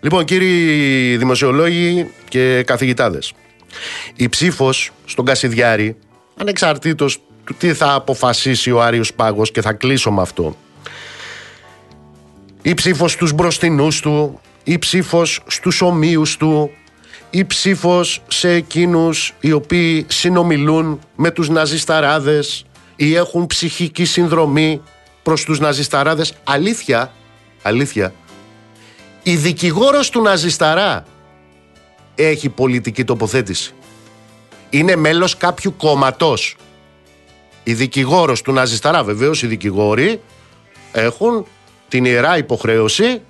Λοιπόν 0.00 0.24
κύριοι 0.24 1.16
δημοσιολόγοι 1.16 2.10
και 2.28 2.62
καθηγητάδες 2.62 3.32
η 4.16 4.28
ψήφος 4.28 4.90
στον 5.04 5.24
Κασιδιάρη 5.24 5.96
ανεξαρτήτως 6.36 7.20
του 7.44 7.54
τι 7.58 7.74
θα 7.74 7.92
αποφασίσει 7.92 8.70
ο 8.70 8.82
Άριος 8.82 9.14
Πάγος 9.14 9.50
και 9.50 9.60
θα 9.60 9.72
κλείσω 9.72 10.10
με 10.10 10.22
αυτό 10.22 10.56
η 12.62 12.74
ψήφος 12.74 13.12
στους 13.12 13.32
μπροστινούς 13.32 14.00
του 14.00 14.40
η 14.64 14.78
ψήφος 14.78 15.42
στους 15.46 15.80
ομοίους 15.80 16.36
του 16.36 16.70
η 17.30 17.44
ψήφος 17.44 18.22
σε 18.28 18.50
εκείνους 18.50 19.34
οι 19.40 19.52
οποίοι 19.52 20.06
συνομιλούν 20.08 21.00
με 21.16 21.30
τους 21.30 21.48
ναζισταράδες 21.48 22.64
ή 22.96 23.14
έχουν 23.14 23.46
ψυχική 23.46 24.04
συνδρομή 24.04 24.82
προς 25.22 25.44
τους 25.44 25.58
ναζισταράδες 25.58 26.32
αλήθεια, 26.44 27.12
αλήθεια 27.62 28.14
η 29.22 29.36
δικηγόρος 29.36 30.10
του 30.10 30.22
ναζισταρά 30.22 31.04
έχει 32.14 32.48
πολιτική 32.48 33.04
τοποθέτηση 33.04 33.74
είναι 34.70 34.96
μέλος 34.96 35.36
κάποιου 35.36 35.74
κόμματος 35.76 36.56
η 37.64 37.74
δικηγόρος 37.74 38.42
του 38.42 38.52
Ναζισταρά 38.52 39.04
βεβαίως 39.04 39.42
οι 39.42 39.46
δικηγόροι 39.46 40.22
έχουν 40.92 41.46
την 41.88 42.04
ιερά 42.04 42.36
υποχρέωση 42.36 43.22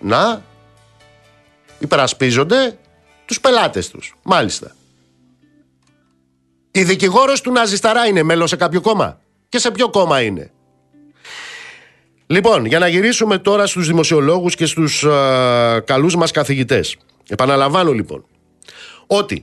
να 0.00 0.42
υπερασπίζονται 1.78 2.78
τους 3.24 3.40
πελάτες 3.40 3.88
τους. 3.88 4.14
Μάλιστα. 4.22 4.76
Η 6.70 6.82
δικηγόρος 6.84 7.40
του 7.40 7.52
Ναζισταρά 7.52 8.06
είναι 8.06 8.22
μέλος 8.22 8.50
σε 8.50 8.56
κάποιο 8.56 8.80
κόμμα; 8.80 9.20
Και 9.48 9.58
σε 9.58 9.70
ποιο 9.70 9.90
κόμμα 9.90 10.20
είναι; 10.20 10.50
Λοιπόν, 12.30 12.64
για 12.64 12.78
να 12.78 12.88
γυρίσουμε 12.88 13.38
τώρα 13.38 13.66
στους 13.66 13.86
δημοσιολόγους 13.86 14.54
και 14.54 14.66
στους 14.66 15.04
α, 15.04 15.80
καλούς 15.86 16.16
μας 16.16 16.30
καθηγητές. 16.30 16.96
Επαναλαμβάνω 17.28 17.92
λοιπόν 17.92 18.24
ότι 19.06 19.42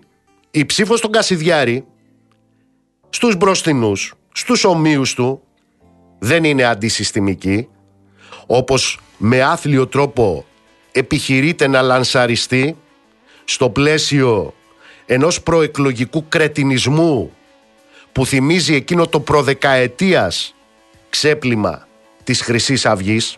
η 0.51 0.65
ψήφος 0.65 1.01
των 1.01 1.11
Κασιδιάρη 1.11 1.85
στους 3.09 3.35
μπροστινούς, 3.35 4.13
στους 4.33 4.63
ομοίους 4.63 5.13
του 5.13 5.41
δεν 6.19 6.43
είναι 6.43 6.63
αντισυστημική 6.63 7.67
όπως 8.45 8.99
με 9.17 9.41
άθλιο 9.41 9.87
τρόπο 9.87 10.45
επιχειρείται 10.91 11.67
να 11.67 11.81
λανσαριστεί 11.81 12.77
στο 13.45 13.69
πλαίσιο 13.69 14.53
ενός 15.05 15.41
προεκλογικού 15.41 16.27
κρετινισμού 16.27 17.31
που 18.11 18.25
θυμίζει 18.25 18.75
εκείνο 18.75 19.07
το 19.07 19.19
προδεκαετίας 19.19 20.55
ξέπλυμα 21.09 21.86
της 22.27 22.41
χρυσής 22.41 22.85
αυγής. 22.85 23.37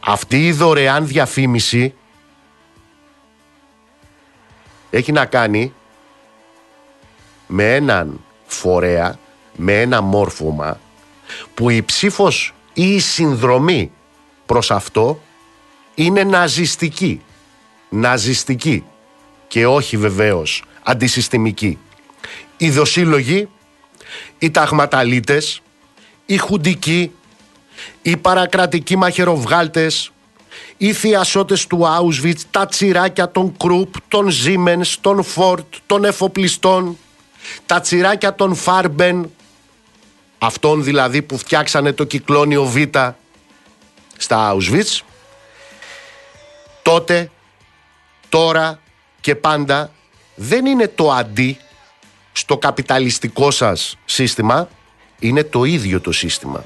Αυτή 0.00 0.46
η 0.46 0.52
δωρεάν 0.52 1.06
διαφήμιση 1.06 1.94
έχει 4.90 5.12
να 5.12 5.24
κάνει 5.24 5.72
με 7.46 7.74
έναν 7.74 8.20
φορέα, 8.46 9.18
με 9.56 9.80
ένα 9.80 10.00
μόρφωμα 10.00 10.80
που 11.54 11.70
η 11.70 11.82
ψήφος 11.82 12.54
ή 12.72 12.94
η 12.94 13.00
συνδρομή 13.00 13.90
προς 14.46 14.70
αυτό 14.70 15.22
είναι 15.94 16.24
ναζιστική. 16.24 17.22
Ναζιστική 17.88 18.84
και 19.48 19.66
όχι 19.66 19.96
βεβαίως 19.96 20.64
αντισυστημική. 20.82 21.78
Οι 22.56 22.70
δοσύλλογοι, 22.70 23.48
οι 24.38 24.50
ταγματαλίτες, 24.50 25.62
οι 26.26 26.36
χουντικοί, 26.36 27.12
οι 28.02 28.16
παρακρατικοί 28.16 28.96
μαχαιροβγάλτες, 28.96 30.12
οι 30.76 30.92
θειασότες 30.92 31.66
του 31.66 31.80
Auschwitz, 31.82 32.40
τα 32.50 32.66
τσιράκια 32.66 33.30
των 33.30 33.56
Κρουπ, 33.56 33.94
των 34.08 34.28
Siemens, 34.30 34.94
των 35.00 35.24
Ford, 35.34 35.64
των 35.86 36.04
εφοπλιστών, 36.04 36.96
τα 37.66 37.80
τσιράκια 37.80 38.34
των 38.34 38.54
Φάρμπεν, 38.54 39.30
αυτών 40.38 40.84
δηλαδή 40.84 41.22
που 41.22 41.38
φτιάξανε 41.38 41.92
το 41.92 42.04
κυκλώνιο 42.04 42.64
Β 42.64 42.76
στα 44.16 44.54
Auschwitz, 44.54 45.00
τότε, 46.82 47.30
τώρα 48.28 48.80
και 49.20 49.34
πάντα 49.34 49.92
δεν 50.34 50.66
είναι 50.66 50.88
το 50.88 51.10
αντί 51.12 51.58
στο 52.32 52.58
καπιταλιστικό 52.58 53.50
σας 53.50 53.98
σύστημα, 54.04 54.68
είναι 55.18 55.44
το 55.44 55.64
ίδιο 55.64 56.00
το 56.00 56.12
σύστημα. 56.12 56.64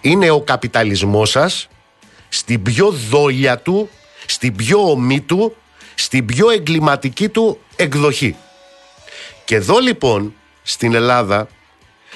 Είναι 0.00 0.30
ο 0.30 0.40
καπιταλισμός 0.40 1.30
σας 1.30 1.68
στην 2.28 2.62
πιο 2.62 2.90
δόλια 2.90 3.58
του, 3.58 3.88
στην 4.26 4.56
πιο 4.56 4.90
ομή 4.90 5.20
του, 5.20 5.56
στην 5.94 6.26
πιο 6.26 6.50
εγκληματική 6.50 7.28
του 7.28 7.58
εκδοχή. 7.76 8.36
Και 9.44 9.54
εδώ 9.54 9.78
λοιπόν 9.78 10.34
στην 10.62 10.94
Ελλάδα, 10.94 11.48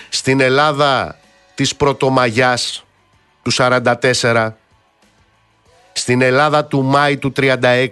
στην 0.08 0.40
Ελλάδα 0.40 1.18
της 1.54 1.76
Πρωτομαγιάς 1.76 2.84
του 3.42 3.52
44, 3.52 4.52
στην 5.92 6.22
Ελλάδα 6.22 6.64
του 6.64 6.82
Μάη 6.82 7.16
του 7.16 7.32
36, 7.36 7.88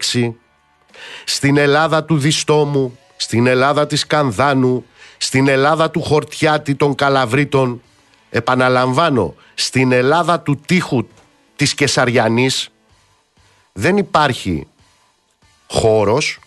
στην 1.24 1.56
Ελλάδα 1.56 2.04
του 2.04 2.18
Διστόμου, 2.18 2.98
στην 3.16 3.46
Ελλάδα 3.46 3.86
της 3.86 4.06
Κανδάνου, 4.06 4.84
στην 5.18 5.48
Ελλάδα 5.48 5.90
του 5.90 6.02
Χορτιάτη 6.02 6.74
των 6.74 6.94
Καλαβρίτων, 6.94 7.82
επαναλαμβάνω, 8.32 9.34
στην 9.54 9.92
Ελλάδα 9.92 10.40
του 10.40 10.60
τείχου 10.66 11.06
της 11.56 11.74
Κεσαριανής 11.74 12.68
δεν 13.72 13.96
υπάρχει 13.96 14.66
χώρος 15.68 16.38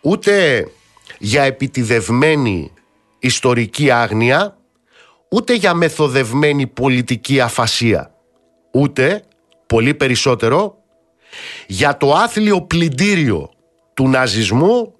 ούτε 0.00 0.66
για 1.18 1.42
επιτιδευμένη 1.42 2.72
ιστορική 3.18 3.90
άγνοια 3.90 4.56
ούτε 5.28 5.54
για 5.54 5.74
μεθοδευμένη 5.74 6.66
πολιτική 6.66 7.40
αφασία 7.40 8.14
ούτε, 8.72 9.24
πολύ 9.66 9.94
περισσότερο, 9.94 10.78
για 11.66 11.96
το 11.96 12.12
άθλιο 12.12 12.62
πλυντήριο 12.62 13.50
του 13.94 14.08
ναζισμού 14.08 14.94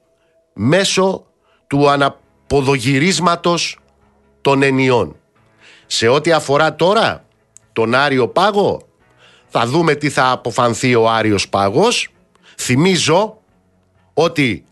μέσω 0.53 1.27
του 1.67 1.91
αναποδογυρίσματος 1.91 3.79
των 4.41 4.63
ενιών. 4.63 5.17
Σε 5.87 6.09
ό,τι 6.09 6.33
αφορά 6.33 6.75
τώρα 6.77 7.25
τον 7.73 7.95
Άριο 7.95 8.29
Πάγο, 8.29 8.89
θα 9.49 9.67
δούμε 9.67 9.95
τι 9.95 10.11
θα 10.11 10.31
αποφανθεί 10.31 10.95
ο 10.95 11.11
Άριος 11.11 11.49
Πάγος. 11.49 12.09
Θυμίζω 12.57 13.39
ότι 14.15 14.65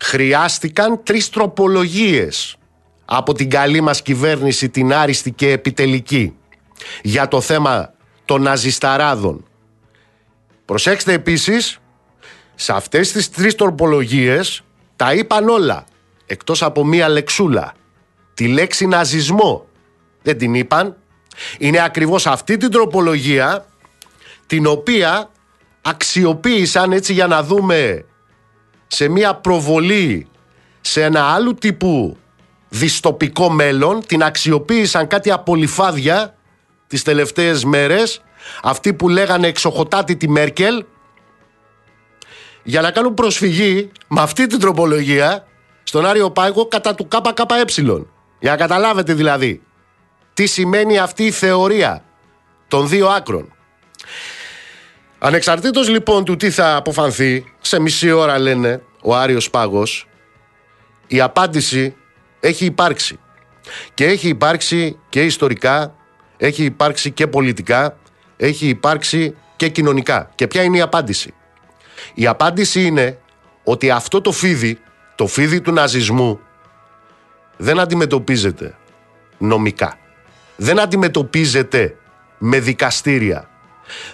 χρειάστηκαν 0.00 1.02
τρεις 1.02 1.30
τροπολογίες 1.30 2.56
από 3.04 3.32
την 3.32 3.50
καλή 3.50 3.80
μας 3.80 4.02
κυβέρνηση 4.02 4.68
την 4.68 4.92
άριστη 4.92 5.32
και 5.32 5.50
επιτελική 5.50 6.36
για 7.02 7.28
το 7.28 7.40
θέμα 7.40 7.92
των 8.24 8.42
ναζισταράδων. 8.42 9.44
Προσέξτε 10.64 11.12
επίσης, 11.12 11.78
σε 12.54 12.72
αυτές 12.72 13.12
τις 13.12 13.30
τρεις 13.30 13.54
τροπολογίες 13.54 14.62
τα 14.96 15.14
είπαν 15.14 15.48
όλα, 15.48 15.84
εκτός 16.26 16.62
από 16.62 16.84
μία 16.84 17.08
λεξούλα. 17.08 17.74
Τη 18.34 18.48
λέξη 18.48 18.86
ναζισμό 18.86 19.66
δεν 20.24 20.38
την 20.38 20.54
είπαν. 20.54 20.96
Είναι 21.58 21.84
ακριβώς 21.84 22.26
αυτή 22.26 22.56
την 22.56 22.70
τροπολογία 22.70 23.66
την 24.46 24.66
οποία 24.66 25.30
αξιοποίησαν 25.82 26.92
έτσι 26.92 27.12
για 27.12 27.26
να 27.26 27.42
δούμε 27.42 28.04
σε 28.86 29.08
μία 29.08 29.34
προβολή 29.34 30.26
σε 30.80 31.02
ένα 31.02 31.22
άλλου 31.24 31.54
τύπου 31.54 32.16
διστοπικό 32.68 33.50
μέλλον 33.50 34.06
την 34.06 34.22
αξιοποίησαν 34.22 35.06
κάτι 35.06 35.30
απολυφάδια 35.30 36.36
τις 36.86 37.02
τελευταίες 37.02 37.64
μέρες 37.64 38.22
αυτοί 38.62 38.94
που 38.94 39.08
λέγανε 39.08 39.46
εξοχοτάτη 39.46 40.16
τη 40.16 40.28
Μέρκελ 40.28 40.84
για 42.62 42.80
να 42.80 42.90
κάνουν 42.90 43.14
προσφυγή 43.14 43.90
με 44.08 44.20
αυτή 44.20 44.46
την 44.46 44.60
τροπολογία 44.60 45.46
στον 45.82 46.06
Άριο 46.06 46.30
Πάγκο 46.30 46.66
κατά 46.66 46.94
του 46.94 47.08
ΚΚΕ. 47.08 48.04
Για 48.40 48.50
να 48.50 48.56
καταλάβετε 48.56 49.14
δηλαδή 49.14 49.62
τι 50.34 50.46
σημαίνει 50.46 50.98
αυτή 50.98 51.24
η 51.24 51.30
θεωρία 51.30 52.04
των 52.68 52.88
δύο 52.88 53.08
άκρων; 53.08 53.52
Ανεξαρτήτως 55.18 55.88
λοιπόν 55.88 56.24
του 56.24 56.36
τι 56.36 56.50
θα 56.50 56.76
αποφανθεί, 56.76 57.52
σε 57.60 57.80
μισή 57.80 58.10
ώρα 58.10 58.38
λένε 58.38 58.82
ο 59.02 59.16
Άριος 59.16 59.50
Πάγος, 59.50 60.08
η 61.06 61.20
απάντηση 61.20 61.94
έχει 62.40 62.64
υπάρξει. 62.64 63.18
Και 63.94 64.04
έχει 64.06 64.28
υπάρξει 64.28 64.98
και 65.08 65.24
ιστορικά, 65.24 65.94
έχει 66.36 66.64
υπάρξει 66.64 67.10
και 67.10 67.26
πολιτικά, 67.26 67.96
έχει 68.36 68.68
υπάρξει 68.68 69.34
και 69.56 69.68
κοινωνικά. 69.68 70.30
Και 70.34 70.46
ποια 70.46 70.62
είναι 70.62 70.76
η 70.76 70.80
απάντηση; 70.80 71.34
Η 72.14 72.26
απάντηση 72.26 72.84
είναι 72.84 73.18
ότι 73.64 73.90
αυτό 73.90 74.20
το 74.20 74.32
φίδι, 74.32 74.78
το 75.14 75.26
φίδι 75.26 75.60
του 75.60 75.72
ναζισμού, 75.72 76.40
δεν 77.56 77.80
αντιμετωπίζεται 77.80 78.76
νομικά. 79.38 79.98
Δεν 80.56 80.80
αντιμετωπίζεται 80.80 81.96
με 82.38 82.58
δικαστήρια. 82.58 83.48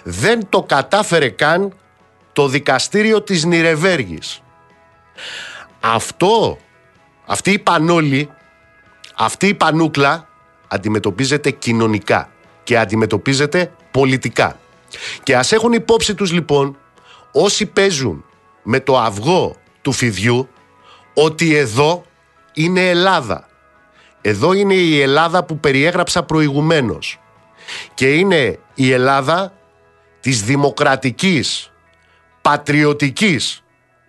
Δεν 0.03 0.49
το 0.49 0.63
κατάφερε 0.63 1.29
καν 1.29 1.73
το 2.33 2.47
δικαστήριο 2.47 3.21
της 3.21 3.45
Νιρεβέργης. 3.45 4.41
Αυτό, 5.79 6.57
αυτή 7.25 7.51
η 7.51 7.59
πανόλη, 7.59 8.29
αυτή 9.15 9.47
η 9.47 9.53
πανούκλα 9.53 10.27
αντιμετωπίζεται 10.67 11.51
κοινωνικά 11.51 12.29
και 12.63 12.77
αντιμετωπίζεται 12.77 13.71
πολιτικά. 13.91 14.59
Και 15.23 15.35
ας 15.35 15.51
έχουν 15.51 15.71
υπόψη 15.71 16.15
τους 16.15 16.31
λοιπόν 16.31 16.77
όσοι 17.31 17.65
παίζουν 17.65 18.25
με 18.63 18.79
το 18.79 18.99
αυγό 18.99 19.55
του 19.81 19.91
φιδιού 19.91 20.49
ότι 21.13 21.55
εδώ 21.55 22.03
είναι 22.53 22.89
Ελλάδα. 22.89 23.47
Εδώ 24.21 24.53
είναι 24.53 24.73
η 24.73 25.01
Ελλάδα 25.01 25.43
που 25.43 25.59
περιέγραψα 25.59 26.23
προηγουμένως. 26.23 27.19
Και 27.93 28.13
είναι 28.13 28.59
η 28.75 28.91
Ελλάδα 28.91 29.53
της 30.19 30.43
δημοκρατικής, 30.43 31.71
πατριωτικής 32.41 33.63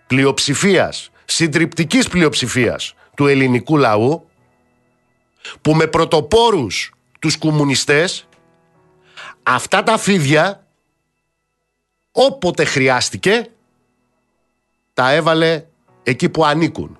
πλειοψηφίας, 0.07 1.09
συντριπτικής 1.25 2.07
πλειοψηφίας 2.07 2.95
του 3.15 3.27
ελληνικού 3.27 3.77
λαού 3.77 4.27
που 5.61 5.75
με 5.75 5.87
πρωτοπόρους 5.87 6.93
τους 7.19 7.37
κομμουνιστές 7.37 8.27
αυτά 9.43 9.83
τα 9.83 9.97
φίδια 9.97 10.67
όποτε 12.11 12.63
χρειάστηκε 12.63 13.47
τα 14.93 15.11
έβαλε 15.11 15.65
εκεί 16.03 16.29
που 16.29 16.45
ανήκουν 16.45 16.97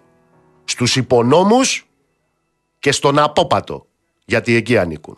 στους 0.64 0.96
υπονόμους 0.96 1.88
και 2.84 2.92
στον 2.92 3.20
απόπατο 3.20 3.86
γιατί 4.26 4.56
εκεί 4.56 4.78
ανήκουν. 4.78 5.18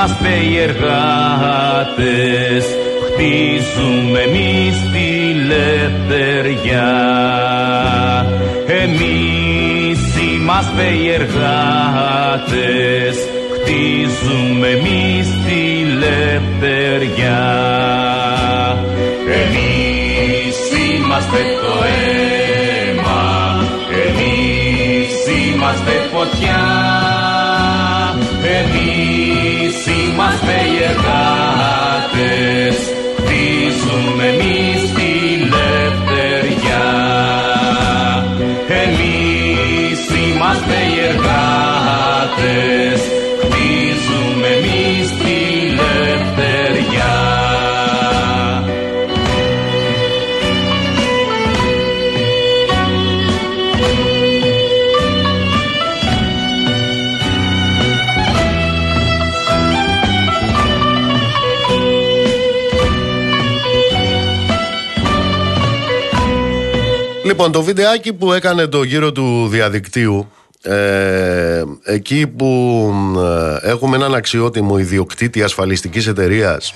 Είμαστε 0.00 0.28
οι 0.28 0.58
εργάτες 0.58 1.94
Χτίζουμε 3.06 4.20
εμείς 4.20 4.76
τη 4.92 5.34
λευτεριά 5.34 6.92
Εμείς 8.66 10.00
είμαστε 10.32 10.82
οι 10.82 11.10
εργάτες 11.10 12.48
Χτίζουμε 13.52 14.68
εμείς 14.68 15.26
τη 15.46 15.84
λευτεριά 15.84 17.69
Λοιπόν, 67.40 67.54
το 67.54 67.62
βιντεάκι 67.62 68.12
που 68.12 68.32
έκανε 68.32 68.66
το 68.66 68.82
γύρο 68.82 69.12
του 69.12 69.48
διαδικτύου, 69.48 70.30
ε, 70.62 71.62
εκεί 71.84 72.26
που 72.26 72.92
ε, 73.62 73.70
έχουμε 73.70 73.96
έναν 73.96 74.14
αξιότιμο 74.14 74.78
ιδιοκτήτη 74.78 75.42
ασφαλιστικής 75.42 76.06
εταιρείας 76.06 76.74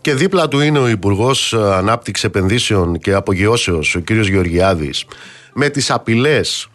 και 0.00 0.14
δίπλα 0.14 0.48
του 0.48 0.60
είναι 0.60 0.78
ο 0.78 0.88
Υπουργός 0.88 1.54
Ανάπτυξης 1.54 2.24
Επενδύσεων 2.24 2.98
και 2.98 3.12
Απογειώσεως, 3.12 3.94
ο 3.94 4.00
κύριος 4.00 4.28
Γεωργιάδης, 4.28 5.04
με 5.52 5.68
τις 5.68 5.90
απειλές 5.90 6.68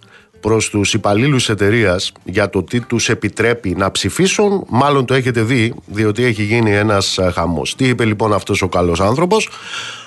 προς 0.43 0.69
τους 0.69 0.93
υπαλλήλους 0.93 1.49
εταιρείας 1.49 2.11
για 2.23 2.49
το 2.49 2.63
τι 2.63 2.79
τους 2.79 3.09
επιτρέπει 3.09 3.75
να 3.77 3.91
ψηφίσουν, 3.91 4.65
μάλλον 4.69 5.05
το 5.05 5.13
έχετε 5.13 5.41
δει, 5.41 5.73
διότι 5.85 6.23
έχει 6.23 6.43
γίνει 6.43 6.71
ένας 6.75 7.19
χαμός. 7.33 7.75
Τι 7.75 7.87
είπε 7.87 8.05
λοιπόν 8.05 8.33
αυτός 8.33 8.61
ο 8.61 8.67
καλός 8.67 8.99
άνθρωπος, 8.99 9.49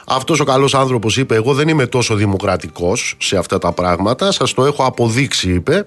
αυτός 0.07 0.41
ο 0.41 0.45
καλός 0.45 0.75
άνθρωπος 0.75 1.17
είπε 1.17 1.35
εγώ 1.35 1.55
δεν 1.55 1.69
είμαι 1.69 1.87
τόσο 1.87 2.15
δημοκρατικός 2.15 3.15
σε 3.19 3.37
αυτά 3.37 3.59
τα 3.59 3.73
πράγματα, 3.73 4.33
σας 4.33 4.55
το 4.55 4.65
έχω 4.65 4.85
αποδείξει 4.85 5.53
είπε 5.53 5.87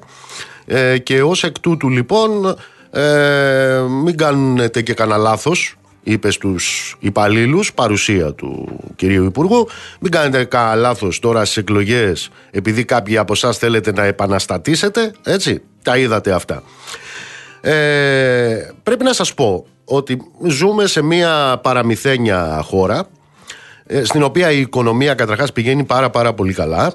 ε, 0.66 0.98
και 0.98 1.22
ως 1.22 1.44
εκ 1.44 1.60
τούτου 1.60 1.90
λοιπόν 1.90 2.56
ε, 2.92 3.80
μην 4.04 4.18
κάνετε 4.18 4.82
και 4.82 4.94
κανένα 4.94 5.18
λάθος 5.18 5.79
είπες 6.04 6.34
στους 6.34 6.96
υπαλλήλους, 7.00 7.74
παρουσία 7.74 8.34
του 8.34 8.80
κυρίου 8.96 9.26
Υπουργού. 9.26 9.68
Μην 10.00 10.12
κάνετε 10.12 10.44
κανένα 10.44 10.76
λάθος 10.76 11.20
τώρα 11.20 11.46
στις 11.46 11.58
εκλογές 11.58 12.30
επειδή 12.52 12.86
κάποιοι 12.86 13.18
από 13.18 13.34
εσάς 13.34 13.58
θέλετε 13.58 13.92
να 13.92 14.04
επαναστατήσετε 14.04 15.12
έτσι, 15.24 15.62
τα 15.84 15.98
είδατε 15.98 16.32
αυτά. 16.32 16.64
Ε, 17.62 18.72
πρέπει 18.84 19.04
να 19.04 19.14
σας 19.14 19.34
πω 19.34 19.66
ότι 19.86 20.22
ζούμε 20.48 20.86
σε 20.86 21.02
μια 21.02 21.60
παραμυθένια 21.64 22.62
χώρα 22.64 23.08
ε, 23.86 24.04
στην 24.04 24.24
οποία 24.24 24.52
η 24.52 24.60
οικονομία 24.60 25.14
καταρχάς 25.14 25.52
πηγαίνει 25.52 25.84
πάρα 25.84 26.10
πάρα 26.10 26.34
πολύ 26.34 26.54
καλά. 26.54 26.94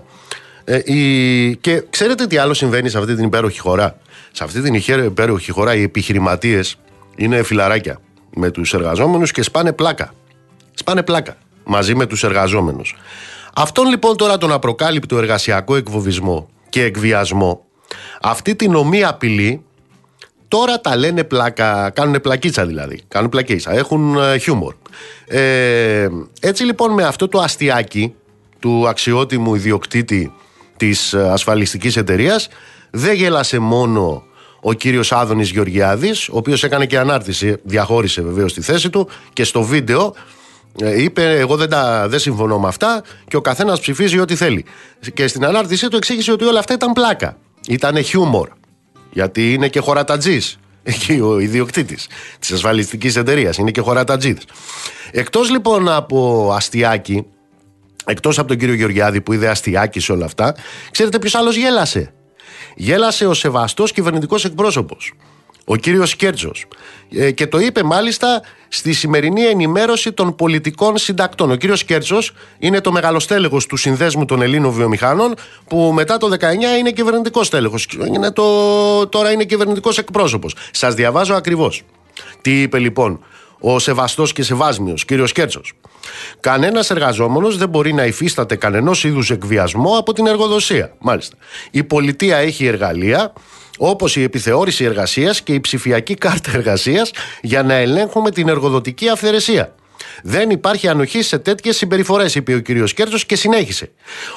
Ε, 0.65 0.81
η... 0.85 1.57
και 1.57 1.85
ξέρετε 1.91 2.27
τι 2.27 2.37
άλλο 2.37 2.55
συμβαίνει 2.55 2.89
σε 2.89 2.99
αυτή 2.99 3.15
την 3.15 3.25
υπέροχη 3.25 3.59
χώρα; 3.59 3.99
Σε 4.33 4.45
αυτή 4.45 4.61
την 4.61 4.75
υπέροχη 5.05 5.51
χώρα 5.51 5.75
οι 5.75 5.83
επιχειρηματίες 5.83 6.77
είναι 7.17 7.43
φιλαράκια 7.43 7.99
με 8.37 8.51
τους 8.51 8.75
εργαζόμενους 8.75 9.33
και 9.33 9.43
σπάνε 9.43 9.73
πλάκα 9.73 10.15
σπάνε 10.75 11.03
πλάκα 11.03 11.37
μαζί 11.65 11.95
με 11.95 12.07
τους 12.07 12.25
εργαζόμενους 12.25 12.97
αυτόν 13.55 13.87
λοιπόν 13.87 14.17
τώρα 14.17 14.39
τον 14.39 14.53
απροκάλυπτο 14.53 15.19
εργασιακό 15.19 15.77
εκβοβισμό 15.77 16.49
και 16.69 16.83
εκβιασμό 16.83 17.65
αυτή 18.21 18.55
την 18.55 18.75
ομοία 18.75 19.09
απειλή 19.09 19.65
Τώρα 20.55 20.81
τα 20.81 20.97
λένε 20.97 21.25
πλάκα, 21.25 21.91
κάνουν 21.91 22.21
πλακίτσα 22.21 22.67
δηλαδή. 22.67 23.03
Κάνουν 23.09 23.29
πλακίτσα, 23.29 23.73
έχουν 23.73 24.17
ε, 24.17 24.39
χιούμορ. 24.39 24.75
Ε, 25.27 26.09
έτσι 26.41 26.65
λοιπόν 26.65 26.93
με 26.93 27.03
αυτό 27.03 27.29
το 27.29 27.39
αστιάκι 27.39 28.15
του 28.59 28.89
αξιότιμου 28.89 29.55
ιδιοκτήτη 29.55 30.33
της 30.77 31.13
ε, 31.13 31.29
ασφαλιστικής 31.31 31.97
εταιρείας 31.97 32.49
δεν 32.91 33.15
γέλασε 33.15 33.59
μόνο 33.59 34.23
ο 34.67 34.73
κύριος 34.73 35.13
Άδωνης 35.13 35.51
Γεωργιάδης 35.51 36.29
ο 36.29 36.37
οποίος 36.37 36.65
έκανε 36.65 36.87
και 36.87 36.99
ανάρτηση, 36.99 37.57
διαχώρισε 37.63 38.23
βεβαίως 38.23 38.53
τη 38.53 38.61
θέση 38.61 38.91
του 38.91 39.09
και 39.33 39.45
στο 39.45 39.63
βίντεο 39.63 40.15
ε, 40.83 41.03
είπε 41.03 41.39
εγώ 41.39 41.57
δεν, 41.57 41.69
τα, 41.69 42.09
δεν 42.09 42.19
συμφωνώ 42.19 42.59
με 42.59 42.69
αυτά 42.69 43.03
και 43.29 43.37
ο 43.37 43.41
καθένας 43.41 43.81
ψηφίζει 43.81 44.19
ό,τι 44.19 44.35
θέλει. 44.35 44.65
Και 45.15 45.27
στην 45.27 45.45
ανάρτησή 45.45 45.89
του 45.89 45.97
εξήγησε 45.97 46.33
ότι 46.33 46.45
όλα 46.45 46.59
αυτά 46.59 46.75
ήταν 46.75 46.93
πλάκα. 46.93 47.37
Ήταν 47.69 48.03
χιούμορ. 48.03 48.49
Γιατί 49.11 49.53
είναι 49.53 49.69
και 49.69 49.81
χωρατατζής. 49.81 50.59
Εκεί 50.83 51.21
ο 51.21 51.39
ιδιοκτήτης 51.39 52.07
της 52.39 52.53
ασφαλιστικής 52.53 53.17
εταιρείας. 53.17 53.57
Είναι 53.57 53.71
και 53.71 53.81
χωρατατζής. 53.81 54.39
Εκτός 55.11 55.51
λοιπόν 55.51 55.89
από 55.89 56.51
αστιάκι, 56.57 57.27
εκτός 58.05 58.39
από 58.39 58.49
τον 58.49 58.57
κύριο 58.57 58.75
Γεωργιάδη 58.75 59.21
που 59.21 59.33
είδε 59.33 59.49
αστιάκι 59.49 60.01
σε 60.01 60.13
όλα 60.13 60.25
αυτά, 60.25 60.55
ξέρετε 60.91 61.19
ποιος 61.19 61.35
άλλος 61.35 61.57
γέλασε; 61.57 62.13
Γέλασε 62.75 63.27
ο 63.27 63.35
σεβαστός 63.35 63.93
κυβερνητικός 63.93 64.45
εκπρόσωπος 64.45 65.13
ο 65.65 65.77
κύριος 65.77 66.17
Κέρτζος 66.17 66.67
ε, 67.11 67.31
και 67.31 67.47
το 67.47 67.59
είπε 67.59 67.83
μάλιστα 67.83 68.43
στη 68.69 68.93
σημερινή 68.93 69.43
ενημέρωση 69.43 70.13
των 70.13 70.35
πολιτικών 70.35 70.99
συντακτών. 70.99 71.51
Ο 71.51 71.55
κύριος 71.55 71.85
Κέρτζος 71.85 72.33
είναι 72.59 72.81
το 72.81 72.93
μεγαλοστέλεγος 72.93 73.67
του 73.67 73.77
Συνδέσμου 73.77 74.25
των 74.25 74.43
Ελλήνων 74.43 74.73
Βιομηχάνων 74.73 75.35
που 75.69 75.91
μετά 75.95 76.17
το 76.17 76.37
19 76.41 76.43
είναι 76.79 76.91
κυβερνητικός 76.91 77.49
τέλεχος. 77.49 77.87
Είναι 78.07 78.33
το, 78.33 79.07
τώρα 79.07 79.33
είναι 79.33 79.45
κυβερνητικός 79.45 79.99
εκπρόσωπος. 79.99 80.57
Σας 80.71 80.95
διαβάζω 80.95 81.35
ακριβώς. 81.35 81.83
Τι 82.41 82.63
είπε 82.63 82.79
λοιπόν 82.79 83.25
ο 83.67 83.79
σεβαστός 83.79 84.33
και 84.33 84.43
σεβάσμιος 84.43 85.05
κύριος 85.05 85.33
Κέρτσος. 85.33 85.73
Κανένας 86.41 86.91
εργαζόμενος 86.91 87.57
δεν 87.57 87.69
μπορεί 87.69 87.93
να 87.93 88.05
υφίσταται 88.05 88.57
κανενός 88.57 89.05
είδους 89.05 89.31
εκβιασμό 89.31 89.99
από 89.99 90.13
την 90.13 90.27
εργοδοσία. 90.27 90.95
Μάλιστα. 90.99 91.37
Η 91.71 91.85
πολιτεία 91.85 92.37
έχει 92.37 92.67
εργαλεία 92.67 93.33
Όπως 93.79 94.17
η 94.17 94.23
επιθεώρηση 94.23 94.85
εργασίας 94.85 95.43
και 95.43 95.55
η 95.55 95.61
ψηφιακή 95.61 96.15
κάρτα 96.15 96.51
εργασίας 96.55 97.11
για 97.43 97.63
να 97.63 97.75
ελέγχουμε 97.75 98.31
την 98.31 98.49
εργοδοτική 98.49 99.09
αυθαιρεσία. 99.09 99.75
Δεν 100.23 100.51
υπάρχει 100.51 100.89
ανοχή 100.89 101.23
σε 101.23 101.39
τέτοιες 101.39 101.77
συμπεριφορές, 101.77 102.35
είπε 102.35 102.55
ο 102.55 102.59
κύριος 102.59 102.95
Κέρτσος 102.95 103.27
και 103.27 103.37
συνέχισε. 103.37 103.91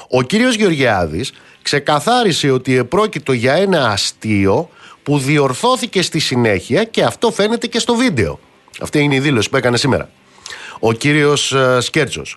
Ο 0.10 0.22
κύριος 0.22 0.56
Γεωργιάδης 0.56 1.34
ξεκαθάρισε 1.62 2.52
ότι 2.52 2.78
επρόκειτο 2.78 3.34
για 3.34 3.54
ένα 3.54 3.88
αστείο 3.88 4.70
που 5.04 5.18
διορθώθηκε 5.20 6.02
στη 6.02 6.20
συνέχεια 6.20 6.84
και 6.84 7.04
αυτό 7.04 7.32
φαίνεται 7.32 7.68
και 7.68 7.80
στο 7.80 7.96
βίντεο. 7.96 8.40
Αυτή 8.82 9.00
είναι 9.00 9.16
η 9.16 9.20
δήλωση 9.20 9.50
που 9.50 9.58
έκανε 9.58 9.78
σήμερα. 9.78 10.10
Ο 10.80 10.92
κύριος 10.94 11.52
ε, 11.52 11.78
Σκέρτσος. 11.82 12.36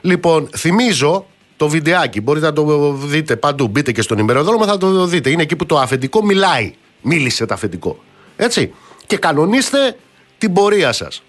Λοιπόν, 0.00 0.48
θυμίζω 0.56 1.26
το 1.56 1.68
βιντεάκι. 1.68 2.20
Μπορείτε 2.20 2.46
να 2.46 2.52
το 2.52 2.92
δείτε 2.92 3.36
παντού. 3.36 3.68
Μπείτε 3.68 3.92
και 3.92 4.02
στον 4.02 4.18
ημεροδρόμο, 4.18 4.64
θα 4.64 4.78
το 4.78 5.04
δείτε. 5.06 5.30
Είναι 5.30 5.42
εκεί 5.42 5.56
που 5.56 5.66
το 5.66 5.78
αφεντικό 5.78 6.24
μιλάει. 6.24 6.74
Μίλησε 7.02 7.46
το 7.46 7.54
αφεντικό. 7.54 8.02
Έτσι. 8.36 8.72
Και 9.06 9.16
κανονίστε 9.16 9.96
την 10.38 10.52
πορεία 10.52 10.92
σας. 10.92 11.22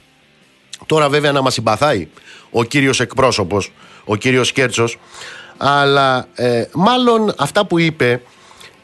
Τώρα, 0.85 1.09
βέβαια, 1.09 1.31
να 1.31 1.41
μας 1.41 1.53
συμπαθάει 1.53 2.07
ο 2.49 2.63
κύριος 2.63 2.99
εκπρόσωπος, 2.99 3.71
ο 4.05 4.15
κύριος 4.15 4.51
Κέρτσο, 4.51 4.87
αλλά 5.57 6.27
ε, 6.35 6.63
μάλλον 6.73 7.33
αυτά 7.37 7.65
που 7.65 7.79
είπε 7.79 8.21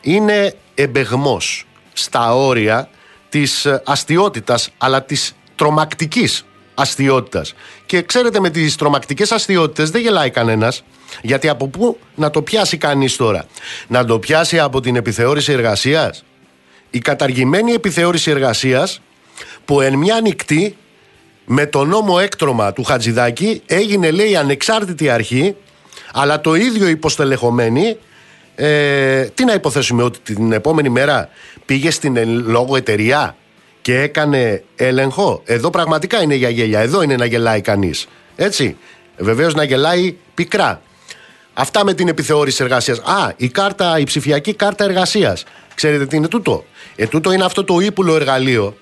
είναι 0.02 0.56
εμπεγμός 0.76 1.66
στα 1.94 2.36
όρια 2.36 2.90
της 3.30 3.68
αστιότητας 3.84 4.70
αλλά 4.78 5.04
της 5.04 5.36
τρομακτικής 5.58 6.46
αστείότητα. 6.74 7.46
Και 7.86 8.02
ξέρετε, 8.02 8.40
με 8.40 8.50
τις 8.50 8.76
τρομακτικές 8.76 9.32
αστείωτε 9.32 9.84
δεν 9.84 10.02
γελάει 10.02 10.30
κανένας. 10.30 10.84
Γιατί 11.22 11.50
από 11.50 11.68
πού 11.68 11.98
να 12.16 12.30
το 12.30 12.42
πιάσει 12.42 12.78
κανείς 12.78 13.16
τώρα, 13.16 13.46
Να 13.88 14.06
το 14.06 14.20
πιάσει 14.20 14.60
από 14.60 14.80
την 14.82 14.96
επιθεώρηση 14.96 15.52
εργασίας; 15.52 16.24
Η 16.90 17.00
καταργημένη 17.00 17.72
επιθεώρηση 17.72 18.32
εργασίας 18.32 19.02
που 19.66 19.82
εν 19.82 19.94
μια 19.94 20.22
νυχτή 20.22 20.78
με 21.46 21.66
το 21.66 21.86
νόμο 21.86 22.18
έκτρωμα 22.22 22.74
του 22.74 22.84
Χατζηδάκη 22.84 23.62
έγινε 23.66 24.12
λέει 24.12 24.36
ανεξάρτητη 24.36 25.10
αρχή 25.10 25.56
Αλλά 26.14 26.42
το 26.42 26.56
ίδιο 26.56 26.88
υποστελεχωμένη, 26.88 27.98
ε, 28.56 29.24
τι 29.24 29.46
να 29.46 29.54
υποθέσουμε, 29.54 30.04
ότι 30.04 30.20
την 30.20 30.52
επόμενη 30.52 30.90
μέρα 30.90 31.30
πήγε 31.66 31.92
στην 31.92 32.18
λόγω 32.48 32.76
εταιρεία; 32.76 33.36
Και 33.88 34.00
έκανε 34.02 34.64
έλεγχο. 34.76 35.42
Εδώ 35.46 35.70
πραγματικά 35.70 36.22
είναι 36.22 36.36
για 36.36 36.50
γέλια. 36.50 36.80
Εδώ 36.80 37.02
είναι 37.02 37.16
να 37.16 37.26
γελάει 37.26 37.62
κανείς. 37.62 38.08
Έτσι. 38.36 38.78
Βεβαίως 39.18 39.54
να 39.54 39.64
γελάει 39.64 40.16
πικρά. 40.34 40.82
Αυτά 41.54 41.86
με 41.86 41.94
την 41.94 42.08
επιθεώρηση 42.08 42.64
εργασίας. 42.64 43.00
Α, 43.00 43.34
η, 43.38 43.50
κάρτα, 43.50 44.00
η 44.00 44.04
ψηφιακή 44.04 44.54
κάρτα 44.54 44.84
εργασίας. 44.84 45.44
Ξέρετε 45.76 46.06
τι 46.06 46.16
είναι 46.16 46.28
τούτο; 46.28 46.66
Ε, 46.96 47.08
τούτο 47.08 47.32
είναι 47.32 47.44
αυτό 47.44 47.64
το 47.64 47.80
ύπουλο 47.80 48.16
εργαλείο 48.16 48.78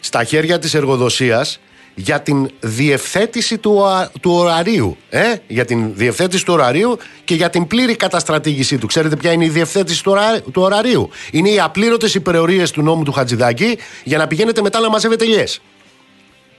στα 0.00 0.24
χέρια 0.24 0.58
της 0.58 0.74
εργοδοσίας 0.74 1.60
για 1.94 2.20
την 2.20 2.50
διευθέτηση 2.60 3.58
του, 3.58 3.82
του 4.20 4.32
ωραρίου. 4.32 4.96
Ε; 5.10 5.34
Για 5.46 5.64
την 5.64 5.94
διευθέτηση 5.94 6.44
του 6.44 6.52
ωραρίου 6.52 6.98
και 7.24 7.34
για 7.34 7.50
την 7.50 7.66
πλήρη 7.66 7.96
καταστρατήγησή 7.96 8.78
του. 8.78 8.86
Ξέρετε 8.86 9.16
ποια 9.16 9.32
είναι 9.32 9.44
η 9.44 9.48
διευθέτηση 9.48 10.02
του, 10.02 10.16
του 10.52 10.62
ωραρίου; 10.62 11.10
Είναι 11.30 11.48
οι 11.48 11.60
απλήρωτες 11.60 12.14
υπερορίες 12.14 12.70
του 12.70 12.82
νόμου 12.82 13.02
του 13.02 13.12
Χατζηδάκη 13.12 13.78
για 14.04 14.18
να 14.18 14.26
πηγαίνετε 14.26 14.62
μετά 14.62 14.80
να 14.80 14.88
μαζεύετε 14.88 15.24
ελιές. 15.24 15.60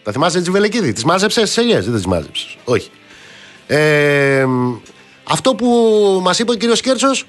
Τα 0.03 0.11
θυμάστε 0.11 0.41
τη 0.41 0.51
Βελεκίδη; 0.51 0.93
Τις 0.93 1.03
μάζεψες 1.03 1.43
τις 1.43 1.57
ελιές, 1.57 1.85
δεν 1.85 1.95
τις 1.95 2.05
μάζεψες. 2.05 2.57
Όχι. 2.63 2.89
Ε, 3.67 4.45
αυτό 5.23 5.55
που 5.55 5.67
μας 6.23 6.39
είπε 6.39 6.51
ο 6.51 6.55
κύριος 6.55 6.81
Κέρτσος 6.81 7.25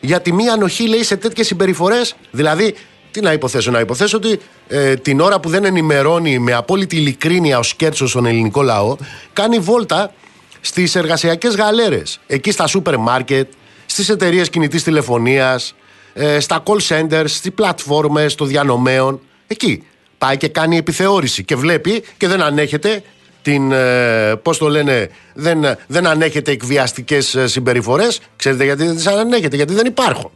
για 0.00 0.20
τη 0.20 0.32
μία 0.32 0.52
ανοχή 0.52 0.88
λέει 0.88 1.02
σε 1.02 1.16
τέτοιες 1.16 1.46
συμπεριφορές, 1.46 2.14
δηλαδή 2.30 2.74
τι 3.10 3.20
να 3.20 3.32
υποθέσω, 3.32 3.70
να 3.70 3.80
υποθέσω 3.80 4.16
ότι 4.16 4.40
ε, 4.68 4.94
την 4.94 5.20
ώρα 5.20 5.40
που 5.40 5.48
δεν 5.48 5.64
ενημερώνει 5.64 6.38
με 6.38 6.52
απόλυτη 6.52 6.96
ειλικρίνεια 6.96 7.58
ο 7.58 7.62
Σκέρτσος 7.62 8.10
στον 8.10 8.26
ελληνικό 8.26 8.62
λαό, 8.62 8.96
κάνει 9.32 9.58
βόλτα 9.58 10.12
στις 10.60 10.94
εργασιακές 10.94 11.54
γαλέρες. 11.54 12.20
Εκεί 12.26 12.50
στα 12.50 12.66
σούπερ 12.66 12.96
μάρκετ, 12.96 13.48
στις 13.86 14.08
εταιρείες 14.08 14.50
κινητής 14.50 14.82
τηλεφωνίας, 14.82 15.74
ε, 16.12 16.40
στα 16.40 16.62
call 16.66 16.78
centers, 16.88 17.24
στις 17.26 17.52
πλατφόρμες 17.54 18.34
των 18.34 18.46
διανομέων. 18.46 19.20
Εκεί 19.46 19.82
πάει 20.18 20.36
και 20.36 20.48
κάνει 20.48 20.76
επιθεώρηση 20.76 21.44
και 21.44 21.56
βλέπει 21.56 22.04
και 22.16 22.28
δεν 22.28 22.42
ανέχεται 22.42 23.02
την, 23.42 23.72
ε, 23.72 24.34
πώς 24.42 24.58
το 24.58 24.68
λένε, 24.68 25.08
δεν, 25.34 25.64
δεν 25.86 26.06
ανέχεται 26.06 26.50
εκβιαστικές 26.50 27.34
ε, 27.34 27.46
συμπεριφορές. 27.46 28.20
Ξέρετε 28.36 28.64
γιατί 28.64 28.84
δεν 28.84 28.94
τις 28.94 29.06
ανέχεται, 29.06 29.56
γιατί 29.56 29.74
δεν 29.74 29.86
υπάρχουν. 29.86 30.30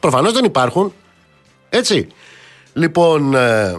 Προφανώς 0.00 0.32
δεν 0.32 0.44
υπάρχουν. 0.44 0.92
Έτσι. 1.76 2.06
Λοιπόν, 2.72 3.34
ε, 3.34 3.76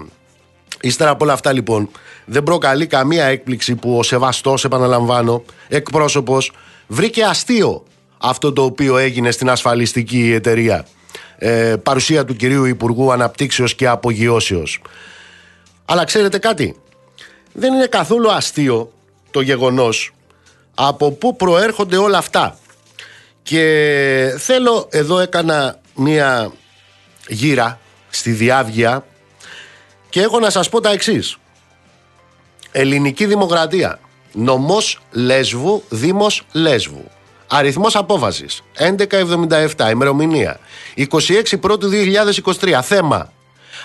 ύστερα 0.82 1.10
από 1.10 1.24
όλα 1.24 1.34
αυτά 1.34 1.54
λοιπόν, 1.54 1.90
δεν 2.26 2.44
προκαλεί 2.44 2.88
καμία 2.88 3.26
έκπληξη 3.26 3.76
που 3.76 3.98
ο 3.98 4.04
Σεβαστός, 4.04 4.64
επαναλαμβάνω, 4.64 5.44
εκπρόσωπος, 5.68 6.52
βρήκε 6.88 7.24
αστείο 7.24 7.84
αυτό 8.18 8.54
το 8.54 8.64
οποίο 8.64 8.98
έγινε 8.98 9.32
στην 9.32 9.50
ασφαλιστική 9.50 10.32
εταιρεία. 10.34 10.86
Ε, 11.38 11.76
παρουσία 11.84 12.26
του 12.26 12.36
κυρίου 12.36 12.66
Υπουργού 12.66 13.12
Αναπτύξεως 13.12 13.76
και 13.76 13.88
Απογειώσεως. 13.88 14.82
Αλλά 15.86 16.04
ξέρετε 16.04 16.38
κάτι, 16.38 16.76
δεν 17.54 17.74
είναι 17.74 17.88
καθόλου 17.88 18.32
αστείο 18.32 18.92
το 19.32 19.42
γεγονός 19.42 20.14
από 20.76 21.12
πού 21.12 21.36
προέρχονται 21.36 21.98
όλα 21.98 22.18
αυτά. 22.18 22.58
Και 23.44 24.36
θέλω, 24.38 24.88
εδώ 24.92 25.20
έκανα 25.20 25.80
μία 25.96 26.52
γύρα 27.28 27.80
στη 28.18 28.32
διάβγεια 28.32 29.06
και 30.10 30.22
έχω 30.22 30.40
να 30.40 30.50
σας 30.50 30.70
πω 30.70 30.82
τα 30.82 30.92
εξής. 30.92 31.38
Ελληνική 32.72 33.26
Δημοκρατία. 33.26 34.00
Νομός 34.32 35.02
Λέσβου, 35.12 35.84
Δήμος 35.90 36.46
Λέσβου. 36.52 37.04
Αριθμός 37.48 37.96
απόφασης 37.96 38.64
1177, 38.78 39.90
ημερομηνία 39.92 40.60
26 40.96 41.60
Πρώτου 41.60 41.90
2023. 41.90 42.82
Θέμα 42.82 43.32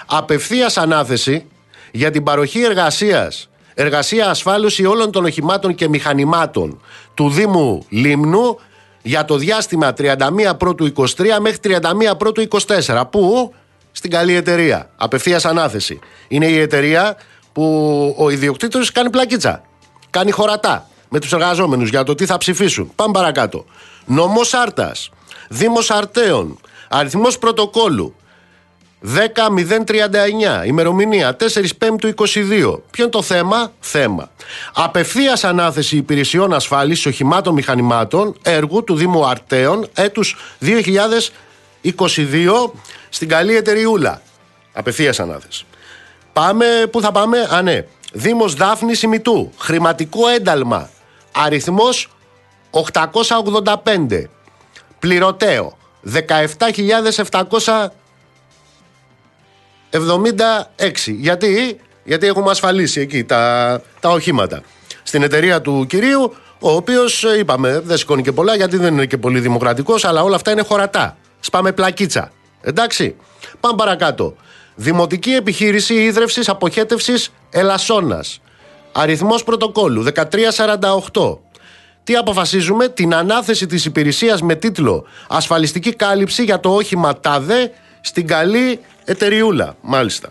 Απευθείας 0.06 0.76
ανάθεση 0.76 1.46
για 1.90 2.10
την 2.10 2.22
παροχή 2.22 2.62
εργασίας 2.62 3.48
εργασία 3.74 4.28
ασφάλωση 4.28 4.84
όλων 4.84 5.10
των 5.10 5.24
οχημάτων 5.24 5.74
και 5.74 5.88
μηχανημάτων 5.88 6.80
του 7.14 7.30
Δήμου 7.30 7.84
Λίμνου 7.88 8.58
για 9.02 9.24
το 9.24 9.36
διάστημα 9.36 9.92
31 9.98 10.16
Πρώτου 10.58 10.92
23 10.94 11.06
μέχρι 11.40 11.58
31 11.62 12.18
Πρώτου 12.18 12.48
24. 12.86 13.02
Πού; 13.10 13.54
Στην 13.92 14.10
καλή 14.10 14.34
εταιρεία. 14.34 14.90
Απευθείας 14.96 15.44
ανάθεση. 15.44 15.98
Είναι 16.28 16.46
η 16.46 16.58
εταιρεία 16.58 17.16
που 17.52 18.14
ο 18.18 18.30
ιδιοκτήτης 18.30 18.92
κάνει 18.92 19.10
πλακίτσα. 19.10 19.62
Κάνει 20.10 20.30
χωρατά 20.30 20.88
με 21.08 21.18
τους 21.18 21.32
εργαζόμενους 21.32 21.88
για 21.88 22.02
το 22.02 22.14
τι 22.14 22.26
θα 22.26 22.38
ψηφίσουν. 22.38 22.92
Πάμε 22.94 23.12
παρακάτω. 23.12 23.64
Νομός 24.06 24.54
Άρτας. 24.54 25.10
Δήμος 25.48 25.90
Αρτέων. 25.90 26.58
Αριθμός 26.88 27.38
πρωτοκόλου. 27.38 28.14
10.039, 29.02 30.66
ημερομηνία 30.66 31.36
4 31.36 31.76
Πέμπτου 31.78 32.08
22. 32.08 32.82
Ποιο 32.90 33.02
είναι 33.02 33.10
το 33.10 33.22
θέμα; 33.22 33.72
Θέμα. 33.80 34.30
Απευθείας 34.74 35.44
ανάθεση 35.44 35.96
υπηρεσιών 35.96 36.52
ασφάλισης 36.52 37.06
οχημάτων 37.06 37.54
μηχανημάτων 37.54 38.36
έργου 38.42 38.84
του 38.84 38.94
Δήμου 38.94 39.26
Αρτέων 39.26 39.88
έτους 39.94 40.36
2022 40.60 42.72
στην 43.10 43.28
καλή 43.28 43.56
εταιριούλα. 43.56 44.22
Απευθείας 44.72 45.20
ανάθεση. 45.20 45.64
Πάμε, 46.32 46.66
πού 46.90 47.00
θα 47.00 47.12
πάμε; 47.12 47.48
Α, 47.50 47.62
ναι. 47.62 47.84
Δήμος 48.12 48.54
Δάφνη 48.54 48.92
Ημιτού. 49.02 49.52
Χρηματικό 49.58 50.28
ένταλμα. 50.28 50.90
Αριθμός 51.32 52.08
885. 52.70 54.28
Πληρωτέο. 54.98 55.78
17.700 56.12 57.88
76. 59.90 60.00
Γιατί, 61.06 61.80
γιατί 62.04 62.26
έχουμε 62.26 62.50
ασφαλίσει 62.50 63.00
εκεί 63.00 63.24
τα, 63.24 63.82
τα 64.00 64.08
οχήματα. 64.08 64.62
Στην 65.02 65.22
εταιρεία 65.22 65.60
του 65.60 65.86
κυρίου, 65.88 66.34
ο 66.58 66.70
οποίος 66.70 67.24
ε, 67.24 67.38
είπαμε 67.38 67.80
δεν 67.84 67.96
σηκώνει 67.96 68.22
και 68.22 68.32
πολλά 68.32 68.54
γιατί 68.54 68.76
δεν 68.76 68.92
είναι 68.92 69.06
και 69.06 69.18
πολύ 69.18 69.40
δημοκρατικός, 69.40 70.04
αλλά 70.04 70.22
όλα 70.22 70.36
αυτά 70.36 70.50
είναι 70.50 70.62
χωρατά. 70.62 71.16
Σπάμε 71.40 71.72
πλακίτσα. 71.72 72.32
Εντάξει. 72.60 73.16
Πάμε 73.60 73.76
παρακάτω. 73.76 74.36
Δημοτική 74.74 75.30
επιχείρηση 75.30 75.94
ίδρυυσης 75.94 76.48
αποχέτευσης 76.48 77.32
Ελασσόνας. 77.50 78.40
Αριθμός 78.92 79.44
πρωτοκόλου 79.44 80.02
1348. 80.02 81.38
Τι 82.04 82.16
αποφασίζουμε, 82.16 82.88
την 82.88 83.14
ανάθεση 83.14 83.66
της 83.66 83.84
υπηρεσίας 83.84 84.42
με 84.42 84.54
τίτλο 84.54 85.06
Ασφαλιστική 85.28 85.94
κάλυψη 85.94 86.44
για 86.44 86.60
το 86.60 86.74
όχημα 86.74 87.20
ΤΑΔΕ 87.20 87.70
στην 88.00 88.26
καλή 88.26 88.80
εταιριούλα, 89.04 89.76
μάλιστα. 89.80 90.28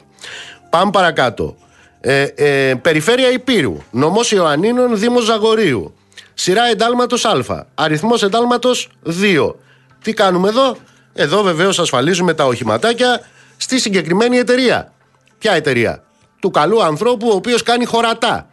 Πάμε 0.70 0.92
παρακάτω. 0.92 1.56
Ε, 2.02 2.22
ε, 2.22 2.76
περιφέρεια 2.76 3.32
Υπήρου, 3.32 3.78
νομός 3.92 4.32
Ιωαννίνων, 4.32 5.00
Δήμος 5.00 5.24
Ζαγορίου. 5.24 5.94
Σειρά 6.34 6.64
εντάλματος 6.64 7.26
Α. 7.26 7.66
Αριθμός 7.76 8.24
εντάλματος 8.24 8.90
2. 9.04 9.56
Τι 10.02 10.14
κάνουμε 10.14 10.50
εδώ, 10.50 10.78
εδώ 11.14 11.42
βεβαίως 11.42 11.80
ασφαλίζουμε 11.80 12.34
τα 12.34 12.46
οχηματάκια 12.46 13.22
στη 13.58 13.80
συγκεκριμένη 13.80 14.38
εταιρεία. 14.38 14.94
Ποια 15.38 15.54
εταιρεία, 15.54 16.04
του 16.40 16.52
καλού 16.52 16.84
ανθρώπου 16.84 17.28
ο 17.28 17.34
οποίος 17.34 17.64
κάνει 17.64 17.86
χωρατά 17.86 18.50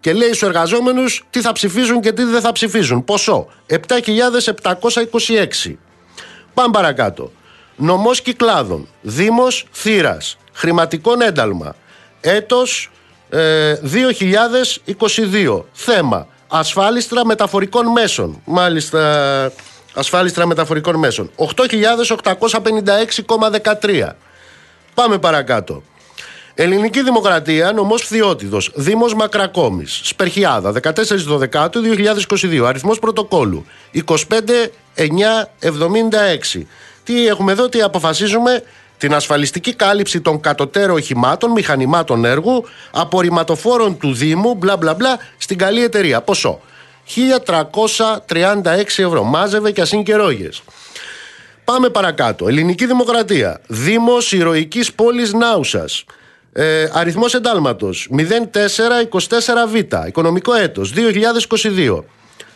και 0.00 0.12
λέει 0.12 0.28
στους 0.28 0.42
εργαζόμενους 0.42 1.24
τι 1.30 1.40
θα 1.40 1.52
ψηφίζουν 1.52 2.00
και 2.00 2.12
τι 2.12 2.24
δεν 2.24 2.40
θα 2.40 2.52
ψηφίζουν. 2.52 3.04
Ποσό 3.04 3.46
7.726. 3.66 5.74
Πάμε 6.54 6.72
παρακάτω. 6.72 7.32
Νομός 7.76 8.20
Κυκλάδων, 8.20 8.88
Δήμος 9.02 9.66
Θύρας, 9.72 10.38
Χρηματικό 10.52 11.12
ένταλμα, 11.18 11.74
έτος 12.20 12.90
2022, 13.82 15.58
ε, 15.58 15.62
θέμα 15.72 16.26
ασφάλιστρα 16.48 17.26
μεταφορικών 17.26 17.86
μέσων, 17.86 18.40
μάλιστα 18.44 19.52
ασφάλιστρα 19.98 20.46
μεταφορικών 20.46 20.96
μέσων, 20.96 21.30
8.856,13. 21.36 24.16
Πάμε 24.94 25.18
παρακάτω. 25.18 25.82
Ελληνική 26.54 27.02
Δημοκρατία, 27.02 27.72
νομός 27.72 28.02
Φθιώτιδος, 28.02 28.70
Δήμος 28.74 29.14
Μακρακόμης, 29.14 30.00
Σπερχιάδα, 30.04 30.72
14 30.72 31.70
του 31.70 31.80
2022, 31.80 32.66
αριθμός 32.66 32.98
πρωτοκόλου 32.98 33.66
25976. 33.92 36.66
Τι 37.04 37.26
έχουμε 37.26 37.52
εδώ, 37.52 37.68
τι 37.68 37.82
αποφασίζουμε, 37.82 38.62
την 38.98 39.14
ασφαλιστική 39.14 39.74
κάλυψη 39.74 40.20
των 40.20 40.40
κατωτέρων 40.40 40.96
οχημάτων, 40.96 41.50
μηχανημάτων 41.50 42.24
έργου, 42.24 42.64
απορριμματοφόρων 42.90 43.98
του 43.98 44.12
Δήμου, 44.12 44.54
μπλα 44.54 44.76
μπλα 44.76 44.94
μπλα, 44.94 45.18
στην 45.38 45.58
καλή 45.58 45.82
εταιρεία. 45.82 46.20
Ποσό. 46.20 46.60
1336 47.14 49.02
ευρώ. 49.02 49.22
Μάζευε 49.22 49.70
και 49.70 49.80
ασύν 49.80 50.04
Πάμε 51.64 51.88
παρακάτω. 51.88 52.48
Ελληνική 52.48 52.86
Δημοκρατία. 52.86 53.60
Δήμος 53.66 54.32
Ηρωικής 54.32 54.92
Πόλης 54.92 55.32
Νάουσας. 55.32 56.04
Ε, 56.52 56.88
Αριθμός 56.92 57.34
εντάλματος 57.34 58.08
0424Β. 58.10 60.06
Οικονομικό 60.06 60.54
έτος 60.54 60.92
2022. 60.92 62.04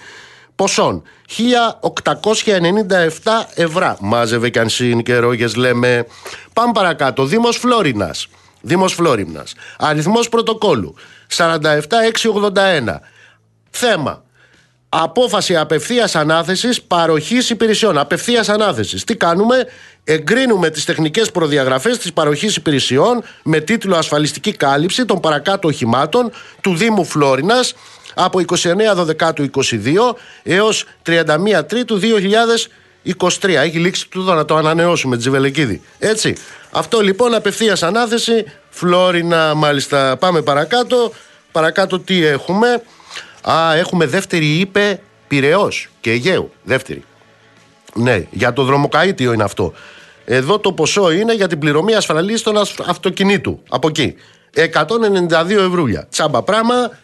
Ποσών 0.55 1.03
1897 1.27 3.47
ευρώ. 3.55 3.97
Μάζευε 4.01 4.51
κι 4.51 4.59
αν 4.59 4.69
και 5.03 5.21
λέμε. 5.57 6.07
Πάμε 6.53 6.73
παρακάτω. 6.73 7.25
Δήμος 7.25 7.57
Φλόρινας. 7.57 8.29
Δήμος 8.61 8.93
Φλόρινα. 8.93 9.45
Αριθμός 9.79 10.29
πρωτοκόλου 10.29 10.95
47681. 11.37 13.01
Θέμα. 13.71 14.25
Απόφαση 14.89 15.57
απευθείας 15.57 16.15
ανάθεσης 16.17 16.83
παροχής 16.83 17.51
υπηρεσιών. 17.51 17.99
Απευθείας 17.99 18.49
ανάθεσης. 18.49 19.05
Τι 19.05 19.17
κάνουμε, 19.17 19.67
εγκρίνουμε 20.05 20.71
τις 20.71 20.85
τεχνικές 20.85 21.31
προδιαγραφές 21.31 21.99
της 21.99 22.13
παροχής 22.13 22.57
υπηρεσιών 22.57 23.23
με 23.43 23.61
τίτλο 23.61 23.97
Ασφαλιστική 23.97 24.53
κάλυψη 24.53 25.05
των 25.05 25.21
παρακάτω 25.21 25.69
οχημάτων 25.69 26.31
του 26.61 26.77
Δήμου 26.77 27.05
Φλόρινας 27.05 27.75
από 28.15 28.41
29 28.41 29.33
του 29.35 29.51
22 29.55 30.17
έως 30.43 30.85
31 31.07 31.63
Τρίτου 31.67 32.01
2023. 33.39 33.49
Έχει 33.49 33.79
λήξει 33.79 34.09
τούτο 34.09 34.35
να 34.35 34.45
το 34.45 34.57
ανανεώσουμε, 34.57 35.17
Τζιβελεκίδη. 35.17 35.83
Έτσι. 35.99 36.37
Αυτό 36.71 37.01
λοιπόν 37.01 37.35
απευθείας 37.35 37.83
ανάθεση. 37.83 38.45
Φλόρινα, 38.71 39.55
μάλιστα. 39.55 40.17
Πάμε 40.17 40.43
παρακάτω. 40.43 41.13
Παρακάτω 41.53 42.01
τι 42.01 42.25
έχουμε. 42.25 42.83
Α, 43.51 43.75
έχουμε 43.75 44.07
δεύτερη 44.07 44.47
είπε 44.47 45.01
Πυραιός 45.29 45.89
και 46.01 46.11
Αιγαίου. 46.11 46.53
Δεύτερη. 46.63 47.05
Ναι, 47.95 48.27
για 48.31 48.53
το 48.53 48.65
δρομοκαίτιο 48.65 49.33
είναι 49.33 49.43
αυτό. 49.43 49.73
Εδώ 50.25 50.59
το 50.59 50.73
ποσό 50.73 51.11
είναι 51.11 51.35
για 51.35 51.47
την 51.47 51.59
πληρωμή 51.59 51.95
ασφαλίστων 51.95 52.57
αυτοκινήτου. 52.87 53.63
Από 53.69 53.89
εκεί. 53.89 54.15
192 54.55 55.51
ευρούλια. 55.51 56.07
Τσάμπα 56.11 56.43
πράγμα. 56.43 56.99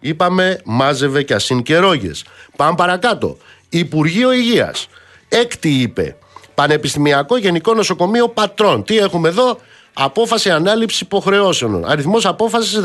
Είπαμε 0.00 0.60
μάζευε 0.64 1.22
και 1.22 1.34
ασύν 1.34 1.62
και 1.62 1.76
ρόγες. 1.76 2.24
Πάμε 2.56 2.74
παρακάτω. 2.76 3.36
Υπουργείο 3.68 4.32
Υγείας. 4.32 4.88
Έκτη 5.28 5.68
είπε. 5.68 6.16
Πανεπιστημιακό 6.56 7.36
Γενικό 7.36 7.74
Νοσοκομείο 7.74 8.28
Πατρών. 8.28 8.84
Τι 8.84 8.98
έχουμε 8.98 9.28
εδώ; 9.28 9.58
Απόφαση 9.92 10.50
ανάληψη 10.50 11.04
υποχρεώσεων. 11.04 11.84
Αριθμός 11.86 12.26
απόφασης 12.26 12.80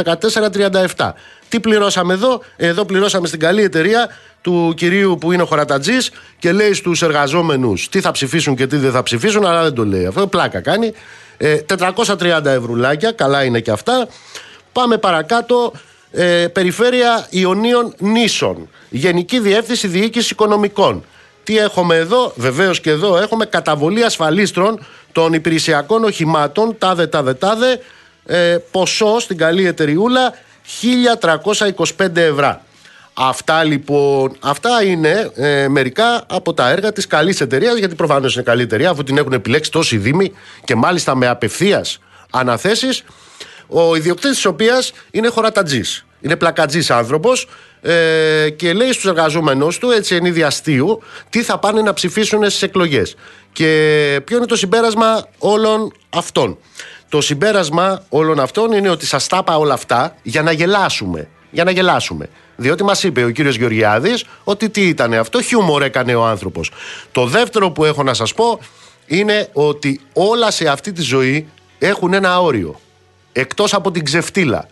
1437. 0.95 1.13
Τι 1.49 1.59
πληρώσαμε 1.59 2.13
εδώ; 2.13 2.41
Εδώ 2.57 2.85
πληρώσαμε 2.85 3.27
στην 3.27 3.39
καλή 3.39 3.63
εταιρεία 3.63 4.09
του 4.41 4.73
κυρίου 4.77 5.17
που 5.19 5.31
είναι 5.31 5.41
ο 5.41 5.45
χωρατατζή 5.45 5.97
και 6.39 6.51
λέει 6.51 6.73
στους 6.73 7.01
εργαζόμενους 7.01 7.89
τι 7.89 8.01
θα 8.01 8.11
ψηφίσουν 8.11 8.55
και 8.55 8.67
τι 8.67 8.77
δεν 8.77 8.91
θα 8.91 9.03
ψηφίσουν, 9.03 9.45
αλλά 9.45 9.63
δεν 9.63 9.73
το 9.73 9.85
λέει. 9.85 10.05
Αυτό 10.05 10.27
πλάκα 10.27 10.61
κάνει. 10.61 10.93
430 12.17 12.45
ε, 12.45 12.51
ευρουλάκια, 12.51 13.11
καλά 13.11 13.43
είναι 13.43 13.59
και 13.59 13.71
αυτά. 13.71 14.07
Πάμε 14.71 14.97
παρακάτω. 14.97 15.71
Ε, 16.11 16.47
περιφέρεια 16.47 17.27
Ιωνίων 17.29 17.93
Νήσων. 17.97 18.69
Γενική 18.89 19.39
Διεύθυνση 19.39 19.87
Διοίκησης 19.87 20.29
Οικονομικών. 20.29 21.03
Τι 21.51 21.57
έχουμε 21.57 21.95
εδώ, 21.95 22.33
βεβαίως 22.35 22.79
και 22.81 22.89
εδώ 22.89 23.17
έχουμε 23.17 23.45
καταβολή 23.45 24.03
ασφαλίστρων 24.03 24.85
των 25.11 25.33
υπηρεσιακών 25.33 26.03
οχημάτων, 26.03 26.75
τάδε, 26.77 27.07
τάδε, 27.07 27.33
τάδε, 27.33 27.79
ε, 28.25 28.57
ποσό 28.71 29.19
στην 29.19 29.37
καλή 29.37 29.65
εταιριούλα 29.65 30.33
1325 31.97 32.15
ευρώ. 32.15 32.61
Αυτά 33.13 33.63
λοιπόν, 33.63 34.35
αυτά 34.39 34.83
είναι 34.83 35.31
ε, 35.35 35.67
μερικά 35.67 36.23
από 36.27 36.53
τα 36.53 36.69
έργα 36.69 36.91
της 36.91 37.07
καλής 37.07 37.41
εταιρείας, 37.41 37.77
γιατί 37.77 37.95
προφανώς 37.95 38.33
είναι 38.33 38.43
καλή 38.43 38.61
εταιρεία, 38.61 38.89
αφού 38.89 39.03
την 39.03 39.17
έχουν 39.17 39.33
επιλέξει 39.33 39.71
τόσοι 39.71 39.97
δήμοι 39.97 40.31
και 40.63 40.75
μάλιστα 40.75 41.15
με 41.15 41.27
απευθείας 41.27 41.99
αναθέσεις, 42.31 43.03
ο 43.67 43.95
ιδιοκτήτης 43.95 44.35
της 44.35 44.45
οποίας 44.45 44.91
είναι 45.11 45.27
χωρατατζής. 45.27 46.05
Είναι 46.21 46.35
πλακατζής 46.35 46.91
άνθρωπος 46.91 47.47
ε, 47.81 48.49
και 48.49 48.73
λέει 48.73 48.91
στους 48.91 49.05
εργαζόμενους 49.05 49.77
του, 49.77 49.89
έτσι 49.89 50.15
εν 50.15 50.25
είδη 50.25 50.43
αστείου, 50.43 51.01
τι 51.29 51.43
θα 51.43 51.57
πάνε 51.57 51.81
να 51.81 51.93
ψηφίσουν 51.93 52.43
στις 52.49 52.61
εκλογές. 52.61 53.15
Και 53.51 54.21
ποιο 54.25 54.37
είναι 54.37 54.45
το 54.45 54.55
συμπέρασμα 54.55 55.27
όλων 55.37 55.93
αυτών. 56.09 56.57
Το 57.09 57.21
συμπέρασμα 57.21 58.03
όλων 58.09 58.39
αυτών 58.39 58.71
είναι 58.71 58.89
ότι 58.89 59.05
σας 59.05 59.27
τα 59.27 59.37
είπα 59.41 59.57
όλα 59.57 59.73
αυτά 59.73 60.15
για 60.21 60.41
να 60.41 60.51
γελάσουμε. 60.51 61.27
Για 61.51 61.63
να 61.63 61.71
γελάσουμε. 61.71 62.29
Διότι 62.55 62.83
μας 62.83 63.03
είπε 63.03 63.23
ο 63.23 63.29
κύριος 63.29 63.55
Γεωργιάδης 63.55 64.25
ότι 64.43 64.69
τι 64.69 64.87
ήταν 64.87 65.13
αυτό, 65.13 65.41
χιούμορ 65.41 65.83
έκανε 65.83 66.15
ο 66.15 66.25
άνθρωπος. 66.25 66.71
Το 67.11 67.25
δεύτερο 67.25 67.71
που 67.71 67.85
έχω 67.85 68.03
να 68.03 68.13
σας 68.13 68.33
πω 68.33 68.59
είναι 69.05 69.49
ότι 69.53 69.99
όλα 70.13 70.51
σε 70.51 70.67
αυτή 70.67 70.91
τη 70.91 71.01
ζωή 71.01 71.47
έχουν 71.79 72.13
ένα 72.13 72.41
όριο. 72.41 72.79
Εκτός 73.31 73.73
από 73.73 73.91
την 73.91 74.05
ξεφτύλα. 74.05 74.67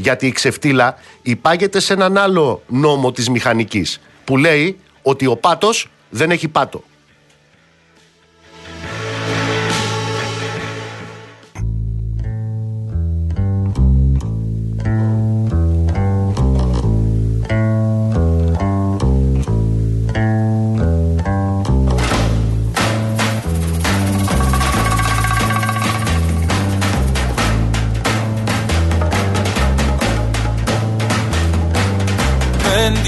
Γιατί 0.00 0.26
η 0.26 0.32
ξεφτύλα 0.32 0.94
υπάγεται 1.22 1.80
σε 1.80 1.92
έναν 1.92 2.18
άλλο 2.18 2.62
νόμο 2.66 3.12
της 3.12 3.28
μηχανικής 3.28 4.00
που 4.24 4.36
λέει 4.36 4.78
ότι 5.02 5.26
ο 5.26 5.36
πάτος 5.36 5.90
δεν 6.10 6.30
έχει 6.30 6.48
πάτο. 6.48 6.82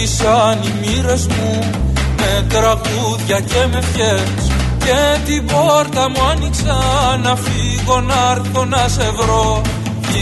Σαν 0.07 0.59
οι 0.63 0.73
μοίρες 0.81 1.27
μου 1.27 1.71
με 2.17 2.47
τραγούδια 2.49 3.41
και 3.41 3.67
με 3.73 3.81
φιές 3.81 4.51
και 4.85 5.01
την 5.27 5.47
πόρτα 5.47 6.11
μου 6.11 6.23
άνοιξα 6.31 6.79
να 7.23 7.37
φύγω 7.37 8.01
να 8.01 8.31
έρθω 8.31 8.65
να 8.65 8.89
σε 8.89 9.11
βρω. 9.19 9.63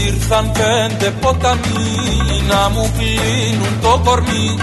Ήρθαν 0.05 0.51
πέντε 0.51 1.09
ποταμοί 1.21 1.91
να 2.49 2.69
μου 2.69 2.91
κλείνουν 2.97 3.75
το 3.81 4.01
κορμί. 4.03 4.57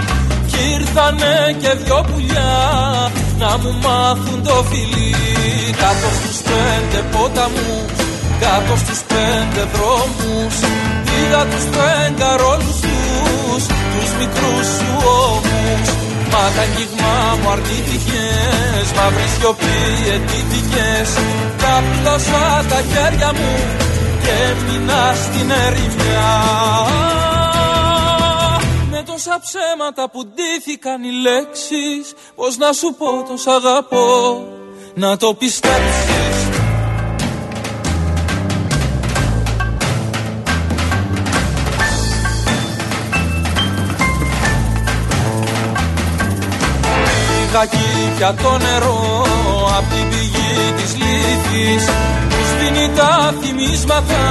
Κι 0.47 0.59
ήρθανε 0.79 1.55
και 1.61 1.71
δυο 1.83 2.05
πουλιά 2.11 2.53
να 3.39 3.57
μου 3.57 3.75
μάθουν 3.83 4.43
το 4.43 4.65
φιλί. 4.69 5.15
Κάτω 5.71 6.09
στους 6.19 6.37
πέντε 6.37 7.05
ποταμούς 7.11 8.09
κάτω 8.39 8.75
στους 8.77 8.99
πέντε 9.11 9.67
δρόμους 9.73 10.55
είδα 11.29 11.45
τους 11.45 11.63
πέντε 11.63 12.35
ρόλους 12.43 12.79
τους 12.79 13.63
τους 13.93 14.11
μικρούς 14.19 14.67
σου 14.77 14.91
ώμους. 15.23 15.89
Μα 16.31 16.43
τα 16.55 16.61
αγγίγμα 16.61 17.15
μου 17.41 17.49
αρνήθηκες 17.49 18.87
Μαύρη 18.95 19.27
σιωπή 19.37 19.77
αιτήθηκες 20.13 21.09
Κάπλωσα 21.63 22.65
τα 22.69 22.79
χέρια 22.91 23.33
μου 23.33 23.53
Και 24.23 24.31
έμεινα 24.49 25.13
στην 25.23 25.49
ερημιά. 25.65 26.31
Με 28.91 29.03
τόσα 29.05 29.39
ψέματα 29.45 30.09
που 30.09 30.25
ντύθηκαν 30.25 31.03
οι 31.03 31.11
λέξεις 31.25 32.13
Πώς 32.35 32.57
να 32.57 32.73
σου 32.73 32.95
πω 32.97 33.09
το 33.29 33.37
σ' 33.37 33.47
αγαπώ. 33.47 34.07
Να 34.93 35.17
το 35.17 35.33
πιστέψεις 35.33 36.38
είχα 47.49 47.67
πια 48.17 48.33
το 48.43 48.57
νερό 48.57 49.25
απ' 49.77 49.89
την 49.93 50.09
πηγή 50.09 50.55
της 50.77 50.91
λύθης. 51.01 51.83
Που 52.29 52.39
σβήνει 52.49 52.89
τα 52.95 53.33
θυμίσματα 53.41 54.21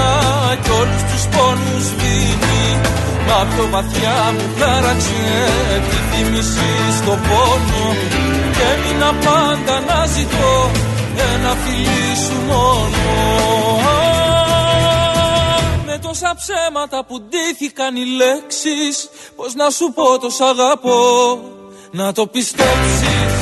κι 0.62 0.70
όλους 0.80 1.02
τους 1.10 1.24
πόνους 1.32 1.84
σβήνει 1.90 2.66
Μα 3.26 3.46
πιο 3.50 3.64
βαθιά 3.70 4.18
μου 4.34 4.46
χάραξε 4.58 5.22
τη 5.88 5.96
θύμηση 6.08 6.70
στο 6.98 7.12
πόνο. 7.26 7.84
Και 8.54 8.64
έμεινα 8.72 9.10
πάντα 9.24 9.74
να 9.88 10.06
ζητώ 10.06 10.70
ένα 11.34 11.52
φιλί 11.62 12.10
σου 12.24 12.36
μόνο. 12.48 13.02
Με 15.86 15.98
τόσα 16.02 16.34
ψέματα 16.40 17.04
που 17.04 17.20
ντύθηκαν 17.20 17.96
οι 17.96 18.04
λέξεις 18.20 19.08
Πως 19.36 19.54
να 19.54 19.70
σου 19.70 19.92
πω 19.94 20.18
τος 20.18 20.34
σ' 20.34 20.40
αγαπώ 20.40 21.57
να 21.90 22.12
το 22.12 22.26
πιστέψεις 22.26 23.37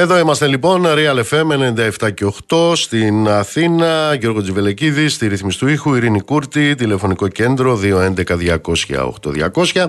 εδώ 0.00 0.18
είμαστε 0.18 0.46
λοιπόν, 0.46 0.84
Real 0.86 1.22
FM 1.30 1.46
97 2.00 2.14
και 2.14 2.32
8 2.48 2.72
στην 2.74 3.28
Αθήνα, 3.28 4.14
Γιώργο 4.14 4.42
Τζιβελεκίδη, 4.42 5.08
στη 5.08 5.26
ρύθμιση 5.26 5.58
του 5.58 5.68
ήχου, 5.68 5.94
Ειρήνη 5.94 6.20
Κούρτη, 6.20 6.74
τηλεφωνικό 6.74 7.28
κέντρο 7.28 7.80
211-200-8200. 7.82 9.86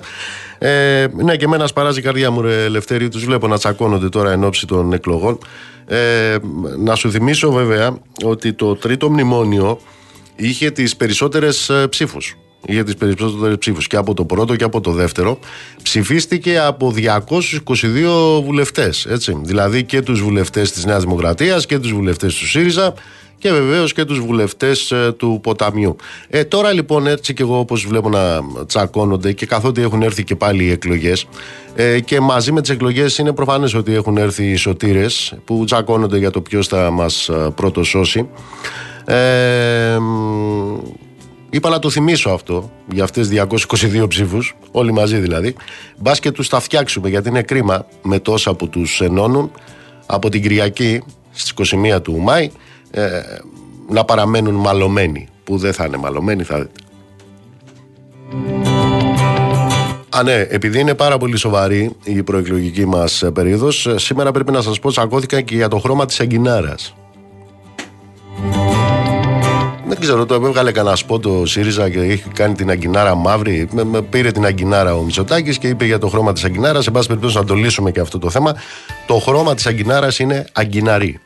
Ε, 0.57 1.07
ναι, 1.15 1.35
και 1.35 1.45
εμένα 1.45 1.67
σπαράζει 1.67 1.99
η 1.99 2.01
καρδιά 2.01 2.31
μου, 2.31 2.41
ρε 2.41 2.63
Ελευθερή, 2.63 3.09
τους 3.09 3.25
βλέπω 3.25 3.47
να 3.47 3.57
τσακώνονται 3.57 4.09
τώρα 4.09 4.31
εν 4.31 4.43
ώψη 4.43 4.67
των 4.67 4.93
εκλογών. 4.93 5.37
Ε, 5.85 6.37
να 6.77 6.95
σου 6.95 7.11
θυμίσω 7.11 7.51
βέβαια 7.51 7.97
ότι 8.23 8.53
το 8.53 8.75
τρίτο 8.75 9.09
μνημόνιο 9.09 9.79
είχε 10.35 10.71
τις 10.71 10.95
περισσότερες 10.95 11.69
ε, 11.69 11.87
ψήφους 11.87 12.37
για 12.67 12.83
τις 12.83 12.95
περισσότερες 12.95 13.57
ψήφους 13.57 13.87
και 13.87 13.95
από 13.95 14.13
το 14.13 14.25
πρώτο 14.25 14.55
και 14.55 14.63
από 14.63 14.81
το 14.81 14.91
δεύτερο 14.91 15.39
ψηφίστηκε 15.83 16.59
από 16.59 16.93
222 16.95 18.43
βουλευτές 18.43 19.05
έτσι. 19.05 19.39
δηλαδή 19.43 19.83
και 19.83 20.01
τους 20.01 20.21
βουλευτές 20.21 20.71
της 20.71 20.85
Νέας 20.85 21.03
Δημοκρατίας 21.03 21.65
και 21.65 21.79
τους 21.79 21.91
βουλευτές 21.93 22.35
του 22.35 22.47
ΣΥΡΙΖΑ 22.47 22.93
και 23.37 23.51
βεβαίως 23.51 23.93
και 23.93 24.05
τους 24.05 24.19
βουλευτές 24.19 24.91
ε, 24.91 25.11
του 25.17 25.39
ποταμιού. 25.43 25.95
Ε, 26.29 26.43
τώρα 26.43 26.73
λοιπόν 26.73 27.07
έτσι 27.07 27.33
και 27.33 27.43
εγώ 27.43 27.59
όπως 27.59 27.85
βλέπω 27.85 28.09
να 28.09 28.39
τσακώνονται 28.65 29.33
και 29.33 29.45
καθότι 29.45 29.81
έχουν 29.81 30.01
έρθει 30.01 30.23
και 30.23 30.35
πάλι 30.35 30.63
οι 30.63 30.71
εκλογές 30.71 31.27
ε, 31.75 31.99
και 31.99 32.19
μαζί 32.19 32.51
με 32.51 32.61
τις 32.61 32.69
εκλογές 32.69 33.17
είναι 33.17 33.33
προφανές 33.33 33.73
ότι 33.73 33.93
έχουν 33.93 34.17
έρθει 34.17 34.51
οι 34.51 34.55
σωτήρες 34.55 35.37
που 35.45 35.63
τσακώνονται 35.65 36.17
για 36.17 36.31
το 36.31 36.41
ποιος 36.41 36.67
θα 36.67 36.91
μας 36.91 37.29
ε, 37.29 37.51
πρώτο 37.55 37.83
σώσει. 37.83 38.29
Ε, 39.05 39.97
Είπα 41.49 41.69
να 41.69 41.79
το 41.79 41.89
θυμίσω 41.89 42.29
αυτό 42.29 42.71
για 42.91 43.03
αυτές 43.03 43.27
τις 43.27 43.37
222 43.37 44.07
ψήφους, 44.07 44.55
όλοι 44.71 44.91
μαζί 44.91 45.17
δηλαδή. 45.17 45.55
Μπας 45.97 46.19
και 46.19 46.31
τους 46.31 46.49
τα 46.49 46.59
φτιάξουμε 46.59 47.09
γιατί 47.09 47.29
είναι 47.29 47.41
κρίμα 47.41 47.85
με 48.01 48.19
τόσα 48.19 48.53
που 48.53 48.69
τους 48.69 49.01
ενώνουν 49.01 49.51
από 50.05 50.29
την 50.29 50.41
Κυριακή 50.41 51.01
στις 51.31 51.73
21 51.95 52.01
του 52.01 52.17
Μάη 52.17 52.51
ε, 52.91 53.21
να 53.89 54.05
παραμένουν 54.05 54.55
μαλωμένοι, 54.55 55.27
που 55.43 55.57
δεν 55.57 55.73
θα 55.73 55.85
είναι 55.85 55.97
μαλωμένοι 55.97 56.43
θα 56.43 56.57
δείτε. 56.57 56.83
Α, 60.09 60.23
ναι, 60.23 60.45
επειδή 60.49 60.79
είναι 60.79 60.93
πάρα 60.93 61.17
πολύ 61.17 61.37
σοβαρή 61.37 61.95
η 62.03 62.23
προεκλογική 62.23 62.85
μας 62.85 63.23
περίοδος, 63.33 63.87
σήμερα 63.95 64.31
πρέπει 64.31 64.51
να 64.51 64.61
σας 64.61 64.79
πω 64.79 64.89
τσακώθηκα 64.89 65.41
και 65.41 65.55
για 65.55 65.67
το 65.67 65.79
χρώμα 65.79 66.05
της 66.05 66.19
εγκινάρας. 66.19 66.95
Δεν 69.89 69.99
ξέρω, 69.99 70.25
το 70.25 70.33
έβγαλε 70.33 70.71
κανένα 70.71 70.95
σπότ 70.95 71.21
το 71.21 71.45
ΣΥΡΙΖΑ 71.45 71.89
και 71.89 71.99
έχει 71.99 72.29
κάνει 72.33 72.55
την 72.55 72.69
αγκινάρα 72.69 73.15
μαύρη. 73.15 73.67
Με, 73.71 73.83
με 73.83 74.01
πήρε 74.01 74.31
την 74.31 74.45
αγκινάρα 74.45 74.95
ο 74.95 75.01
Μητσοτάκης 75.01 75.57
και 75.57 75.67
είπε 75.67 75.85
για 75.85 75.99
το 75.99 76.07
χρώμα 76.07 76.33
της 76.33 76.43
αγκινάρας. 76.43 76.83
Σε 76.83 76.91
πάση 76.91 77.07
περιπτώσει, 77.07 77.37
να 77.37 77.43
το 77.43 77.53
λύσουμε 77.53 77.91
και 77.91 77.99
αυτό 77.99 78.19
το 78.19 78.29
θέμα. 78.29 78.55
Το 79.07 79.13
χρώμα 79.13 79.55
της 79.55 79.65
αγκινάρας 79.67 80.19
είναι 80.19 80.45
αγκιναρή. 80.53 81.19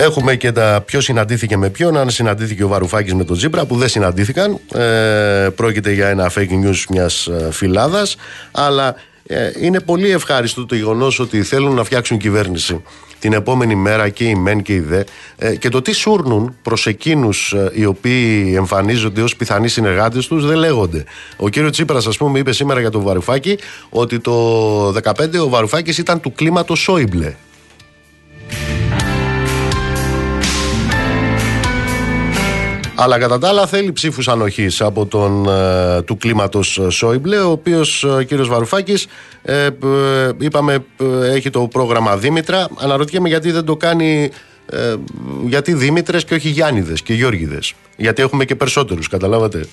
Έχουμε 0.00 0.34
και 0.36 0.52
τα 0.52 0.82
ποιος 0.86 1.04
συναντήθηκε 1.04 1.56
με 1.56 1.70
ποιον, 1.70 1.96
αν 1.96 2.10
συναντήθηκε 2.10 2.64
ο 2.64 2.68
Βαρουφάκης 2.68 3.14
με 3.14 3.24
τον 3.24 3.36
Τζίπρα 3.36 3.64
που 3.64 3.76
δεν 3.76 3.88
συναντήθηκαν. 3.88 4.58
Ε, 4.74 5.48
πρόκειται 5.56 5.92
για 5.92 6.08
ένα 6.08 6.30
fake 6.34 6.64
news 6.64 6.84
μιας 6.90 7.26
ε, 7.26 7.48
φυλάδας, 7.52 8.16
αλλά 8.50 8.88
ε, 8.88 8.94
είναι 9.60 9.80
πολύ 9.80 10.10
ευχάριστο 10.10 10.66
το 10.66 10.74
γεγονός 10.74 11.18
ότι 11.18 11.42
θέλουν 11.42 11.74
να 11.74 11.84
φτιάξουν 11.84 12.18
κυβέρνηση 12.18 12.82
την 13.18 13.32
επόμενη 13.32 13.74
μέρα 13.74 14.08
και 14.08 14.24
οι 14.24 14.34
ΜΕΝ 14.34 14.62
και 14.62 14.72
οι 14.72 14.80
ΔΕ 14.80 15.04
ε, 15.36 15.56
και 15.56 15.68
το 15.68 15.82
τι 15.82 15.92
σούρνουν 15.92 16.56
προς 16.62 16.86
εκείνους 16.86 17.52
ε, 17.52 17.70
οι 17.74 17.84
οποίοι 17.84 18.52
εμφανίζονται 18.56 19.22
ως 19.22 19.36
πιθανοί 19.36 19.68
συνεργάτες 19.68 20.26
τους 20.26 20.46
δεν 20.46 20.56
λέγονται. 20.56 21.04
Ο 21.36 21.48
κύριο 21.48 21.70
Τσίπρας, 21.70 22.06
ας 22.06 22.16
πούμε, 22.16 22.38
είπε 22.38 22.52
σήμερα 22.52 22.80
για 22.80 22.90
τον 22.90 23.02
Βαρουφάκη 23.02 23.58
ότι 23.90 24.18
το 24.18 24.88
2015 24.88 25.40
ο 25.44 25.48
Βαρουφάκης 25.48 25.98
ήταν 25.98 26.20
του 26.20 26.32
κλίματος 26.32 26.80
Σόιμπλε. 26.80 27.34
Αλλά 33.00 33.18
κατά 33.18 33.38
τα 33.38 33.48
άλλα 33.48 33.66
θέλει 33.66 33.92
ψήφους 33.92 34.28
ανοχής 34.28 34.80
από 34.80 35.06
τον 35.06 35.48
ε, 35.48 36.02
του 36.02 36.16
κλίματος 36.16 36.80
Σόιμπλε, 36.88 37.38
ο 37.38 37.50
οποίος 37.50 38.04
ε, 38.04 38.24
κύριος 38.24 38.48
Βαρουφάκης, 38.48 39.06
ε, 39.42 39.64
ε, 39.64 39.70
είπαμε, 40.38 40.84
έχει 41.34 41.50
το 41.50 41.60
πρόγραμμα 41.60 42.16
Δήμητρα. 42.16 42.68
Αναρωτιέμαι 42.78 43.28
γιατί 43.28 43.50
δεν 43.50 43.64
το 43.64 43.76
κάνει. 43.76 44.30
γιατί 45.46 45.74
Δήμητρες 45.74 46.24
και 46.24 46.34
όχι 46.34 46.48
Γιάννηδες 46.48 47.02
και 47.02 47.14
Γιώργηδες 47.14 47.74
γιατί 47.96 48.22
έχουμε 48.22 48.44
και 48.44 48.54
περισσότερους 48.54 49.08
καταλάβατε 49.08 49.66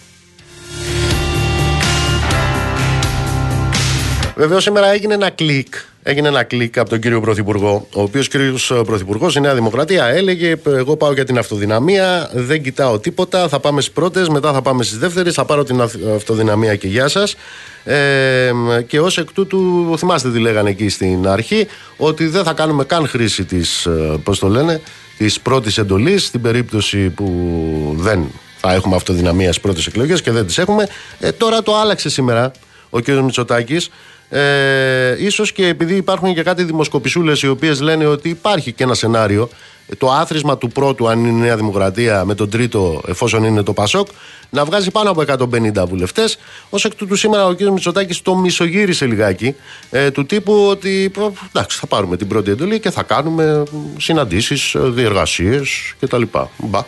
Βεβαίως 4.35 4.63
σήμερα 4.63 4.91
έγινε 4.91 5.13
ένα 5.13 5.29
κλικ. 5.29 5.75
Έγινε 6.07 6.27
ένα 6.27 6.43
κλικ 6.43 6.77
από 6.77 6.89
τον 6.89 6.99
κύριο 6.99 7.19
Πρωθυπουργό, 7.19 7.87
ο 7.93 8.01
οποίος 8.01 8.27
κύριος 8.27 8.73
Πρωθυπουργός 8.85 9.35
η 9.35 9.39
Νέα 9.39 9.53
Δημοκρατία 9.53 10.05
έλεγε: 10.05 10.55
Εγώ 10.65 10.97
πάω 10.97 11.13
για 11.13 11.25
την 11.25 11.37
αυτοδυναμία, 11.37 12.29
δεν 12.33 12.63
κοιτάω 12.63 12.99
τίποτα. 12.99 13.47
Θα 13.47 13.59
πάμε 13.59 13.81
στις 13.81 13.93
πρώτες, 13.93 14.27
μετά 14.27 14.53
θα 14.53 14.61
πάμε 14.61 14.83
στις 14.83 14.97
δεύτερες, 14.97 15.33
θα 15.33 15.45
πάρω 15.45 15.63
την 15.63 15.81
αυτοδυναμία 16.15 16.75
και 16.75 16.87
γεια 16.87 17.07
σας. 17.07 17.35
Ε, 17.83 18.51
και 18.87 18.99
ως 18.99 19.17
εκ 19.17 19.31
τούτου, 19.31 19.93
θυμάστε 19.97 20.31
τι 20.31 20.39
λέγανε 20.39 20.69
εκεί 20.69 20.89
στην 20.89 21.27
αρχή, 21.27 21.67
ότι 21.97 22.27
δεν 22.27 22.43
θα 22.43 22.53
κάνουμε 22.53 22.83
καν 22.83 23.07
χρήση 23.07 23.45
της, 23.45 23.85
ε, 23.85 24.19
πώς 24.23 24.39
το 24.39 24.47
λένε, 24.47 24.81
της 25.17 25.39
πρώτης 25.39 25.77
εντολής, 25.77 26.25
στην 26.25 26.41
περίπτωση 26.41 27.09
που 27.09 27.95
δεν 27.97 28.31
θα 28.57 28.73
έχουμε 28.73 28.95
αυτοδυναμία 28.95 29.47
στις 29.47 29.59
πρώτες 29.59 29.87
εκλογές 29.87 30.21
και 30.21 30.31
δεν 30.31 30.45
τις 30.45 30.57
έχουμε. 30.57 30.87
Ε, 31.19 31.31
τώρα 31.31 31.63
το 31.63 31.75
άλλαξε 31.77 32.09
σήμερα 32.09 32.51
ο 32.89 32.99
κ. 32.99 33.07
Μητσοτάκης 33.07 33.89
ε, 34.35 35.15
ίσως 35.25 35.51
και 35.51 35.67
επειδή 35.67 35.95
υπάρχουν 35.95 36.33
και 36.33 36.43
κάτι 36.43 36.63
δημοσκοπησούλες 36.63 37.41
οι 37.41 37.47
οποίες 37.47 37.81
λένε 37.81 38.05
ότι 38.05 38.29
υπάρχει 38.29 38.71
και 38.71 38.83
ένα 38.83 38.93
σενάριο 38.93 39.49
το 39.97 40.11
άθροισμα 40.11 40.57
του 40.57 40.67
πρώτου, 40.67 41.07
αν 41.07 41.19
είναι 41.19 41.29
η 41.29 41.41
Νέα 41.41 41.55
Δημοκρατία, 41.55 42.25
με 42.25 42.35
τον 42.35 42.49
τρίτο, 42.49 43.01
εφόσον 43.07 43.43
είναι 43.43 43.63
το 43.63 43.73
Πασόκ, 43.73 44.07
να 44.49 44.65
βγάζει 44.65 44.91
πάνω 44.91 45.09
από 45.09 45.21
150 45.21 45.87
βουλευτές. 45.87 46.37
Ω 46.69 46.77
εκ 46.83 46.95
τούτου, 46.95 47.15
σήμερα 47.15 47.45
ο 47.45 47.55
κ. 47.55 47.61
Μητσοτάκης 47.61 48.21
το 48.21 48.35
μισογύρισε 48.35 49.05
λιγάκι, 49.05 49.55
ε, 49.89 50.11
του 50.11 50.25
τύπου 50.25 50.67
ότι 50.69 51.11
εντάξει, 51.53 51.77
θα 51.79 51.87
πάρουμε 51.87 52.17
την 52.17 52.27
πρώτη 52.27 52.51
εντολή 52.51 52.79
και 52.79 52.91
θα 52.91 53.03
κάνουμε 53.03 53.63
συναντήσεις, 53.97 54.75
διεργασίες 54.77 55.93
κτλ. 55.99 56.23
Μπα. 56.57 56.83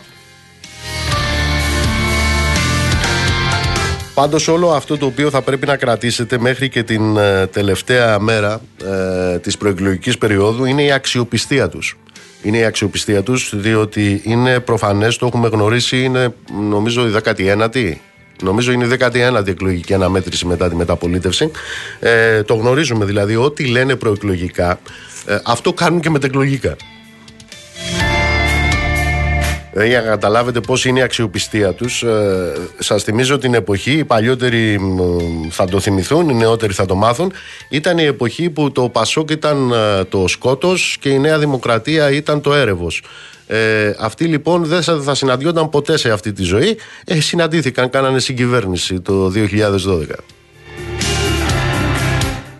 Πάντως 4.18 4.48
όλο 4.48 4.70
αυτό 4.70 4.96
το 4.96 5.06
οποίο 5.06 5.30
θα 5.30 5.42
πρέπει 5.42 5.66
να 5.66 5.76
κρατήσετε 5.76 6.38
μέχρι 6.38 6.68
και 6.68 6.82
την 6.82 7.16
ε, 7.16 7.46
τελευταία 7.46 8.18
μέρα 8.18 8.60
ε, 9.32 9.38
της 9.38 9.56
προεκλογικής 9.56 10.18
περίοδου 10.18 10.64
είναι 10.64 10.82
η 10.82 10.92
αξιοπιστία 10.92 11.68
τους. 11.68 11.98
Είναι 12.42 12.58
η 12.58 12.64
αξιοπιστία 12.64 13.22
τους 13.22 13.52
διότι 13.54 14.20
είναι 14.24 14.60
προφανές, 14.60 15.16
το 15.16 15.26
έχουμε 15.26 15.48
γνωρίσει, 15.48 16.02
είναι 16.02 16.34
νομίζω 16.70 17.08
η 17.08 17.12
19η 17.24 17.92
Νομίζω 18.42 18.72
είναι 18.72 18.84
η 18.84 18.88
19η 19.00 19.46
εκλογική 19.46 19.94
αναμέτρηση 19.94 20.46
μετά 20.46 20.68
τη 20.68 20.74
μεταπολίτευση. 20.76 21.50
Ε, 22.00 22.42
το 22.42 22.54
γνωρίζουμε 22.54 23.04
δηλαδή 23.04 23.36
ό,τι 23.36 23.66
λένε 23.66 23.96
προεκλογικά, 23.96 24.80
ε, 25.26 25.38
αυτό 25.44 25.72
κάνουν 25.72 26.00
και 26.00 26.10
μετεκλογικά. 26.10 26.76
Δηλαδή 29.72 29.88
για 29.88 30.00
να 30.00 30.08
καταλάβετε 30.08 30.60
πώς 30.60 30.84
είναι 30.84 30.98
η 30.98 31.02
αξιοπιστία 31.02 31.72
τους 31.72 32.02
ε, 32.02 32.52
Σας 32.78 33.02
θυμίζω 33.02 33.38
την 33.38 33.54
εποχή 33.54 33.92
Οι 33.92 34.04
παλιότεροι 34.04 34.80
θα 35.50 35.64
το 35.64 35.80
θυμηθούν 35.80 36.28
Οι 36.28 36.34
νεότεροι 36.34 36.72
θα 36.72 36.86
το 36.86 36.94
μάθουν 36.94 37.32
Ήταν 37.68 37.98
η 37.98 38.04
εποχή 38.04 38.50
που 38.50 38.72
το 38.72 38.88
Πασόκ 38.88 39.30
ήταν 39.30 39.72
ε, 39.72 40.04
το 40.04 40.28
σκότος 40.28 40.96
Και 41.00 41.08
η 41.08 41.18
Νέα 41.18 41.38
Δημοκρατία 41.38 42.10
ήταν 42.10 42.40
το 42.40 42.54
έρευος 42.54 43.02
ε, 43.50 43.94
αυτοί 43.98 44.24
λοιπόν 44.24 44.64
δεν 44.64 44.82
θα 44.82 45.14
συναντιόταν 45.14 45.68
ποτέ 45.68 45.96
σε 45.96 46.10
αυτή 46.10 46.32
τη 46.32 46.42
ζωή. 46.42 46.78
Ε, 47.04 47.20
συναντήθηκαν, 47.20 47.90
κάνανε 47.90 48.18
συγκυβέρνηση 48.18 49.00
το 49.00 49.32
2012. 49.34 50.06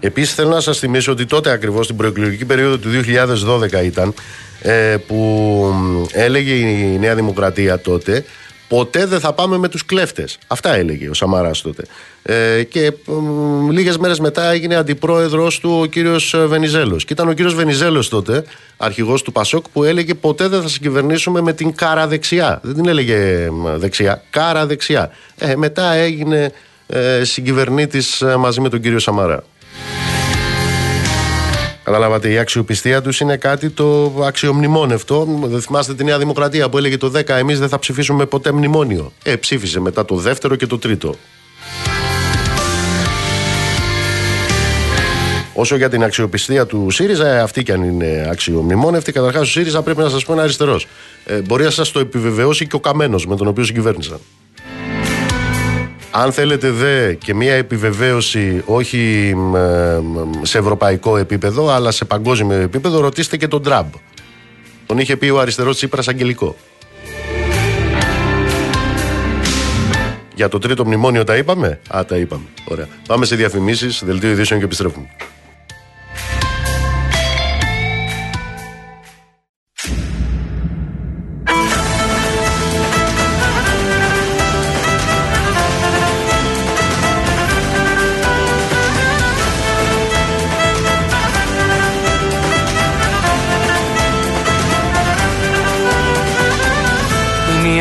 Επίσης 0.01 0.35
θέλω 0.35 0.49
να 0.49 0.61
σας 0.61 0.79
θυμίσω 0.79 1.13
ότι 1.13 1.25
τότε 1.25 1.51
ακριβώς 1.51 1.87
την 1.87 1.97
προεκλογική 1.97 2.45
περίοδο 2.45 2.77
του 2.79 2.89
2012 3.81 3.85
ήταν 3.85 4.09
ε, 4.09 4.13
που 5.07 5.75
έλεγε 6.13 6.53
η 6.53 6.99
Νέα 6.99 7.15
Δημοκρατία 7.15 7.79
τότε 7.79 8.25
ποτέ 8.69 9.07
δεν 9.07 9.21
θα 9.21 9.33
πάμε 9.33 9.59
με 9.59 9.69
τους 9.69 9.85
κλέφτες. 9.85 10.39
Αυτά 10.47 10.75
έλεγε 10.75 11.09
ο 11.09 11.15
Σαμαράς 11.15 11.61
τότε. 11.61 11.85
Ε, 12.23 12.63
και 12.63 12.85
ε, 12.85 12.93
λίγες 13.71 13.99
μέρες 13.99 14.19
μετά 14.19 14.51
έγινε 14.51 14.75
αντιπρόεδρος 14.75 15.61
του 15.61 15.79
ο 15.83 15.87
κύριος 15.87 16.35
Βενιζέλος. 16.47 17.05
Και 17.05 17.13
ήταν 17.13 17.29
ο 17.29 17.33
κύριος 17.33 17.55
Βενιζέλος 17.55 18.09
τότε, 18.09 18.45
αρχηγός 18.77 19.23
του 19.23 19.33
Πασόκ, 19.33 19.69
που 19.73 19.85
έλεγε 19.85 20.15
ποτέ 20.15 20.49
δεν 20.49 20.63
θα 20.63 20.69
συγκυβερνήσουμε 20.69 21.41
με 21.41 21.53
την 21.53 21.75
κάρα 21.75 22.07
δεξιά. 22.07 22.61
Δεν 22.63 22.75
την 22.75 22.89
έλεγε 22.89 23.49
δεξιά, 23.77 24.23
κάρα 24.31 24.67
δεξιά. 24.67 25.11
Ε, 25.39 25.57
μετά 25.57 25.93
έγινε 25.93 26.53
ε, 26.87 27.25
συγκυβερνήτης 27.25 28.23
ε, 28.23 28.37
μαζί 28.37 28.61
με 28.61 28.69
τον 28.69 28.81
κύριο 28.81 28.99
Σαμαρά. 28.99 29.45
Καταλάβατε, 31.89 32.31
η 32.31 32.39
αξιοπιστία 32.39 33.03
τους 33.03 33.21
είναι 33.21 33.37
κάτι 33.37 33.71
το 33.71 34.15
αξιομνημόνευτο. 34.27 35.27
Δεν 35.43 35.61
θυμάστε 35.61 35.95
τη 35.95 36.05
Νέα 36.05 36.19
Δημοκρατία 36.19 36.69
που 36.69 36.79
έλεγε 36.79 36.97
το 36.97 37.13
10 37.15 37.29
εμείς 37.29 37.59
δεν 37.59 37.69
θα 37.69 37.79
ψηφίσουμε 37.79 38.27
ποτέ 38.27 38.53
μνημόνιο. 38.53 39.13
Ε, 39.23 39.37
ψήφισε 39.37 39.81
μετά 39.81 40.05
το 40.05 40.15
δεύτερο 40.15 40.55
και 40.55 40.67
το 40.67 40.79
τρίτο. 40.79 41.15
Όσο 45.55 45.77
για 45.77 45.89
την 45.89 46.03
αξιοπιστία 46.03 46.67
του 46.67 46.91
ΣΥΡΙΖΑ, 46.91 47.27
ε, 47.29 47.41
αυτή 47.41 47.63
κι 47.63 47.73
αν 47.73 47.83
είναι 47.83 48.29
αξιομνημόνευτη, 48.31 49.13
καταρχάς 49.13 49.43
ο 49.43 49.51
ΣΥΡΙΖΑ 49.51 49.83
πρέπει 49.83 50.01
να 50.01 50.09
σας 50.09 50.25
πω 50.25 50.33
είναι 50.33 50.43
αριστερός. 50.43 50.87
Ε, 51.25 51.41
μπορεί 51.41 51.65
να 51.65 51.71
σας 51.71 51.91
το 51.91 52.01
επιβεβαιώσει 52.01 52.67
και 52.67 52.77
ο 52.77 52.81
Καμένος 52.81 53.27
με 53.27 53.37
τον 53.37 53.47
οποίο 53.47 53.65
συγκυβέρνησαν. 53.65 54.19
Αν 56.21 56.33
θέλετε 56.33 56.71
δε 56.71 57.13
και 57.13 57.35
μια 57.35 57.55
επιβεβαίωση 57.55 58.63
όχι 58.67 59.35
σε 60.43 60.59
ευρωπαϊκό 60.59 61.17
επίπεδο 61.17 61.69
αλλά 61.69 61.91
σε 61.91 62.05
παγκόσμιο 62.05 62.57
επίπεδο 62.57 63.01
ρωτήστε 63.01 63.37
και 63.37 63.49
τον 63.49 63.63
Τραμπ. 63.63 63.93
Τον 64.87 64.99
είχε 64.99 65.17
πει 65.17 65.29
ο 65.29 65.41
αριστερός 65.41 65.77
Τσίπρας 65.77 66.09
Αγγελικό. 66.09 66.57
Για 70.35 70.49
το 70.49 70.59
τρίτο 70.59 70.85
μνημόνιο 70.85 71.25
τα 71.25 71.37
είπαμε; 71.37 71.81
Α, 71.89 72.05
τα 72.05 72.17
είπαμε. 72.17 72.45
Ωραία. 72.65 72.87
Πάμε 73.09 73.25
σε 73.25 73.37
διαφημίσεις, 73.37 74.03
δελτίο 74.05 74.31
ειδήσεων 74.31 74.59
και 74.59 74.65
επιστρέφουμε. 74.67 75.07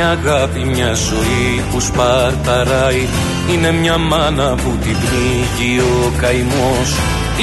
Αγάπη 0.07 0.59
μια 0.59 0.93
ζωή 0.93 1.63
που 1.71 1.79
σπαρταράει 1.79 3.07
Είναι 3.53 3.71
μια 3.71 3.97
μάνα 3.97 4.55
που 4.55 4.77
την 4.81 4.95
πνίγει 4.99 5.79
ο 5.79 6.11
καημός. 6.21 6.89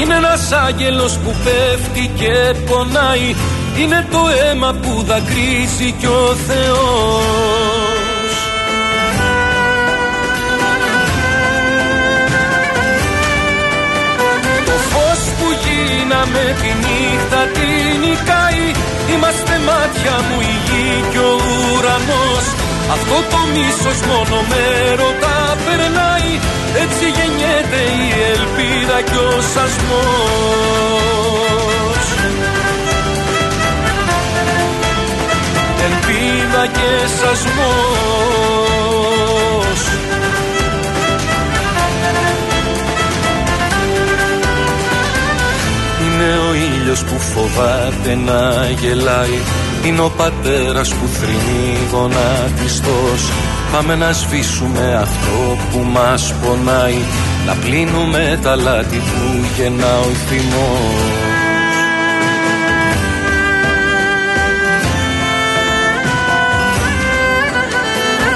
Είναι 0.01 0.15
ένας 0.15 0.53
άγγελος 0.53 1.19
που 1.19 1.35
πέφτει 1.45 2.11
και 2.15 2.55
πονάει. 2.67 3.35
Είναι 3.79 4.07
το 4.11 4.19
αίμα 4.19 4.73
που 4.83 5.03
δακρύζει 5.03 5.91
κι 5.99 6.07
ο 6.07 6.37
Θεός. 6.47 7.55
Το 14.65 14.77
φως 14.91 15.21
που 15.39 15.47
γίναμε 15.65 16.57
τη 16.61 16.69
νύχτα 16.83 17.41
την 17.55 18.01
νικάει 18.01 18.74
Είμαστε 19.15 19.55
μάτια 19.69 20.15
μου 20.27 20.39
η 20.41 20.55
γη 20.67 20.89
και 21.13 21.19
ο 21.19 21.35
ουρανός. 21.35 22.47
Αυτό 22.95 23.17
το 23.31 23.41
μίσος 23.55 23.99
μόνο 24.11 24.37
με 24.51 24.65
ρωτά 25.01 25.39
περνάει. 25.65 26.33
Έτσι 26.83 27.05
γεννιέται 27.17 27.81
η 28.03 28.07
ελπίδα 28.33 28.99
και 29.11 29.21
ο 29.31 29.41
σασμός. 29.53 30.45
Ελπίδα 35.87 36.63
και 36.77 36.91
σασμός 37.19 38.85
Είναι 46.15 46.39
ο 46.49 46.55
ήλιος 46.55 47.05
που 47.05 47.19
φοβάται 47.19 48.15
να 48.15 48.71
γελάει. 48.81 49.39
Είναι 49.87 50.01
ο 50.01 50.11
πατέρας 50.17 50.89
που 50.89 51.07
θρυνεί 51.07 51.77
γονατιστός. 51.93 53.21
Πάμε 53.73 53.95
να 53.95 54.13
σβήσουμε 54.13 54.95
αυτό 55.01 55.59
που 55.71 55.79
μας 55.93 56.35
πονάει. 56.43 57.01
Να 57.47 57.55
πλύνουμε 57.55 58.39
τα 58.43 58.57
λάθη 58.57 58.97
που 58.97 59.47
γεννά 59.57 59.99
ο 59.99 60.11
θυμός. 60.29 61.25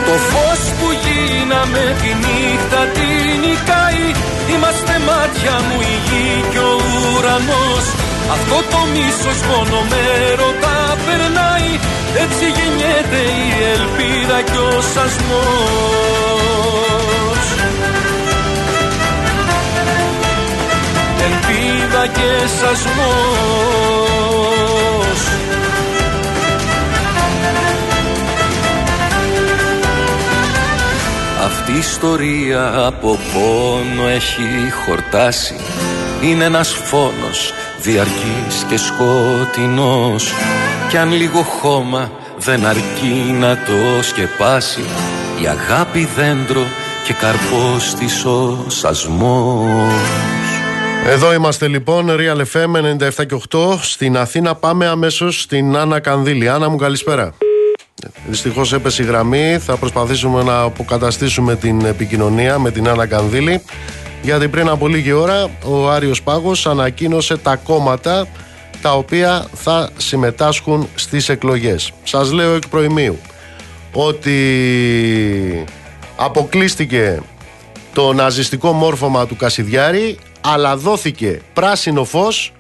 Το 0.07 0.15
φως 0.31 0.61
που 0.79 0.89
γίναμε 1.05 1.97
τη 2.01 2.09
νύχτα 2.23 2.81
την 2.95 3.41
νικάει. 3.41 4.07
Είμαστε 4.55 4.93
μάτια 5.09 5.55
μου 5.67 5.81
η 5.81 5.95
γη 6.07 6.45
και 6.53 6.59
ο 6.59 6.78
ουρανός 7.39 7.87
Αυτό 8.31 8.57
το 8.71 8.81
μίσος 8.93 9.39
μόνο 9.49 9.79
με 9.91 10.03
ρωτά 10.41 10.97
περνάει. 11.07 11.71
Έτσι 12.25 12.45
γεννιέται 12.57 13.21
η 13.43 13.49
ελπίδα 13.75 14.39
και 14.43 14.59
ο 14.59 14.81
σασμός. 14.81 15.29
Ελπίδα 21.27 22.07
και 22.07 22.31
σασμός. 22.61 23.99
Αυτή 31.45 31.73
η 31.73 31.79
ιστορία 31.79 32.87
από 32.87 33.19
πόνο 33.33 34.09
έχει 34.09 34.71
χορτάσει 34.85 35.55
Είναι 36.23 36.45
ένας 36.45 36.73
φόνος 36.73 37.53
διαρκής 37.81 38.65
και 38.69 38.77
σκοτεινός 38.77 40.33
Κι 40.89 40.97
αν 40.97 41.13
λίγο 41.13 41.43
χώμα 41.43 42.11
δεν 42.39 42.67
αρκεί 42.67 43.35
να 43.41 43.57
το 43.57 44.03
σκεπάσει 44.03 44.85
Η 45.43 45.47
αγάπη 45.47 46.09
δέντρο 46.17 46.63
και 47.05 47.13
καρπός 47.13 47.95
της 47.95 48.25
ο 48.25 48.65
σασμός 48.67 49.93
Εδώ 51.07 51.33
είμαστε 51.33 51.69
λοιπόν, 51.69 52.07
Real 52.11 52.43
FM 52.53 52.97
97 53.21 53.27
και 53.27 53.41
8. 53.51 53.79
Στην 53.81 54.17
Αθήνα 54.17 54.55
πάμε 54.55 54.87
αμέσως 54.87 55.41
στην 55.41 55.77
Άννα 55.77 56.01
Κανδύλη. 56.01 56.49
Άννα 56.49 56.69
μου 56.69 56.77
καλησπέρα. 56.77 57.33
Δυστυχώς 58.27 58.73
έπεσε 58.73 59.03
η 59.03 59.07
γραμμή. 59.07 59.59
Θα 59.59 59.77
προσπαθήσουμε 59.77 60.43
να 60.43 60.61
αποκαταστήσουμε 60.61 61.57
την 61.57 61.85
επικοινωνία 61.85 62.59
με 62.59 62.71
την 62.71 62.89
Άννα 62.89 63.07
Κανδύλη. 63.07 63.63
Γιατί 64.29 64.49
πριν 64.49 64.69
από 64.69 64.89
λίγη 64.89 65.13
ώρα 65.13 65.51
ο 65.65 65.91
Άριος 65.91 66.23
Πάγος 66.23 66.67
ανακοίνωσε 66.67 67.37
τα 67.37 67.57
κόμματα 67.57 68.27
τα 68.83 68.95
οποία 68.95 69.47
θα 69.55 69.91
συμμετάσχουν 69.97 70.89
στις 70.95 71.29
εκλογές. 71.29 71.93
Σας 72.03 72.33
λέω 72.33 72.55
εκ 72.55 72.69
προημίου 72.69 73.19
ότι 73.93 75.65
αποκλείστηκε 76.17 77.23
το 77.93 78.13
ναζιστικό 78.13 78.73
μόρφωμα 78.73 79.27
του 79.27 79.37
Κασιδιάρη 79.37 80.19
αλλά 80.41 80.77
δόθηκε 80.77 81.41
πράσινο 81.53 82.05
φως 82.05 82.53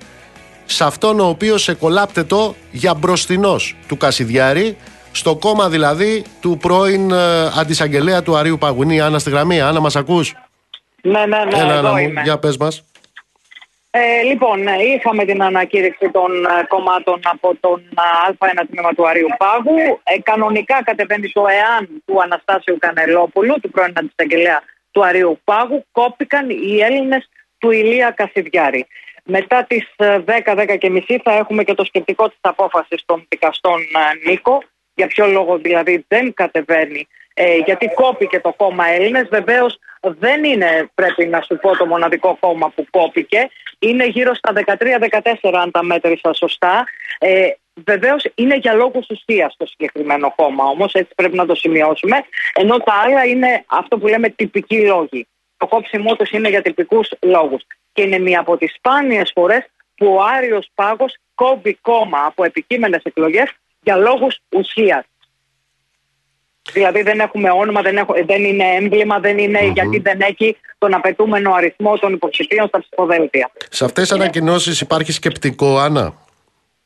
σε 0.64 0.84
αυτόν 0.84 1.20
ο 1.20 1.26
οποίος 1.28 1.68
εκολάπτετο 1.68 2.54
για 2.70 2.94
μπροστινός 2.94 3.76
του 3.88 3.96
Κασιδιάρη 3.96 4.76
στο 5.12 5.36
κόμμα 5.36 5.68
δηλαδή 5.68 6.24
του 6.40 6.58
πρώην 6.60 7.10
ε, 7.10 7.16
αντισαγγελέα 7.58 8.22
του 8.22 8.36
Αρίου 8.36 8.58
Παγουνή 8.58 9.00
Άννα 9.00 9.18
στη 9.18 9.30
γραμμή. 9.30 9.60
Άννα 9.60 9.80
μας 9.80 9.96
ακούς; 9.96 10.34
Ναι, 11.08 11.26
ναι, 11.26 11.44
ναι, 11.44 11.58
Έλα, 11.58 11.74
εδώ 11.74 11.78
Άννα 11.78 11.90
μου, 11.90 11.96
είμαι. 11.96 12.22
για 12.22 12.38
πες 12.38 12.56
μας. 12.56 12.84
Ε, 13.90 14.22
λοιπόν, 14.22 14.66
ε, 14.66 14.82
είχαμε 14.82 15.24
την 15.24 15.42
ανακήρυξη 15.42 16.10
των 16.10 16.44
ε, 16.44 16.64
κομμάτων 16.68 17.20
από 17.24 17.56
τον 17.60 17.80
ε, 17.80 18.32
Α1 18.38 18.62
τμήμα 18.70 18.94
του 18.94 19.08
Αρίου 19.08 19.28
Πάγου. 19.36 20.00
Ε, 20.02 20.20
κανονικά 20.22 20.82
κατεβαίνει 20.84 21.32
το 21.32 21.44
ΕΑΝ 21.46 22.02
του 22.06 22.22
Αναστάσιου 22.22 22.76
Κανελόπουλου, 22.78 23.54
του 23.60 23.70
πρώην 23.70 23.92
αντισαγγελέα 23.94 24.62
του 24.90 25.04
Αρίου 25.04 25.40
Πάγου. 25.44 25.84
Κόπηκαν 25.92 26.50
οι 26.50 26.78
Έλληνες 26.80 27.28
του 27.58 27.70
Ηλία 27.70 28.10
Κασιδιάρη. 28.10 28.86
Μετά 29.24 29.64
τις 29.68 29.86
ε, 29.96 30.18
10-10 30.44 30.76
και 30.78 30.90
μισή 30.90 31.20
θα 31.24 31.32
έχουμε 31.32 31.64
και 31.64 31.74
το 31.74 31.84
σκεπτικό 31.84 32.28
της 32.28 32.38
απόφασης 32.40 33.02
των 33.06 33.26
δικαστών 33.28 33.80
ε, 33.80 34.30
Νίκο. 34.30 34.62
Για 34.94 35.06
ποιο 35.06 35.26
λόγο 35.26 35.58
δηλαδή 35.58 36.04
δεν 36.08 36.34
κατεβαίνει 36.34 37.08
ε, 37.34 37.56
γιατί 37.56 37.90
κόπηκε 37.94 38.40
το 38.40 38.52
κόμμα 38.56 38.88
Έλληνες. 38.88 39.28
Βεβαίως 39.28 39.78
δεν 40.18 40.44
είναι, 40.44 40.90
πρέπει 40.94 41.26
να 41.26 41.40
σου 41.40 41.58
πω, 41.60 41.76
το 41.76 41.86
μοναδικό 41.86 42.36
κόμμα 42.40 42.68
που 42.68 42.86
κόπηκε. 42.90 43.48
Είναι 43.78 44.06
γύρω 44.06 44.34
στα 44.34 44.52
13-14 45.42 45.52
αν 45.52 45.70
τα 45.70 45.82
μέτρησα 45.82 46.32
σωστά. 46.32 46.84
Ε, 47.18 47.48
Βεβαίως 47.84 48.24
είναι 48.34 48.56
για 48.56 48.74
λόγους 48.74 49.06
ουσίας 49.10 49.54
το 49.56 49.66
συγκεκριμένο 49.66 50.32
κόμμα, 50.36 50.64
όμως 50.64 50.92
έτσι 50.92 51.14
πρέπει 51.14 51.36
να 51.36 51.46
το 51.46 51.54
σημειώσουμε. 51.54 52.16
Ενώ 52.54 52.76
τα 52.76 52.92
άλλα 53.04 53.24
είναι 53.24 53.64
αυτό 53.66 53.98
που 53.98 54.06
λέμε 54.06 54.28
τυπικοί 54.28 54.86
λόγοι. 54.86 55.26
Το 55.56 55.66
κόψιμό 55.66 56.16
τους 56.16 56.30
είναι 56.30 56.48
για 56.48 56.62
τυπικούς 56.62 57.10
λόγους. 57.20 57.62
Και 57.92 58.02
είναι 58.02 58.18
μία 58.18 58.40
από 58.40 58.56
τις 58.56 58.74
σπάνιες 58.74 59.30
φορές 59.34 59.66
που 59.96 60.06
ο 60.06 60.22
Άριος 60.22 60.70
Πάγος 60.74 61.16
κόβει 61.34 61.74
κόμμα 61.74 62.24
από 62.26 62.44
επικείμενες 62.44 63.02
εκλογές 63.02 63.50
για 63.80 63.96
λόγους 63.96 64.38
ουσίας. 64.56 65.04
Δηλαδή 66.72 67.02
δεν 67.02 67.20
έχουμε 67.20 67.50
όνομα, 67.50 67.82
δεν, 67.82 67.96
έχω, 67.96 68.14
δεν 68.26 68.44
είναι 68.44 68.64
έμβλημα, 68.64 69.18
δεν 69.18 69.38
ειναι 69.38 69.60
γιατί 69.74 69.98
δεν 69.98 70.20
έχει 70.20 70.56
τον 70.78 70.94
απαιτούμενο 70.94 71.52
αριθμό 71.52 71.98
των 71.98 72.12
υποψηφίων 72.12 72.68
στα 72.68 72.80
ψηφοδέλτια. 72.80 73.50
Σε 73.70 73.84
αυτές 73.84 74.08
τις 74.08 74.18
ανακοινώσεις 74.18 74.80
υπάρχει 74.80 75.12
σκεπτικό, 75.12 75.78
Άννα; 75.78 76.14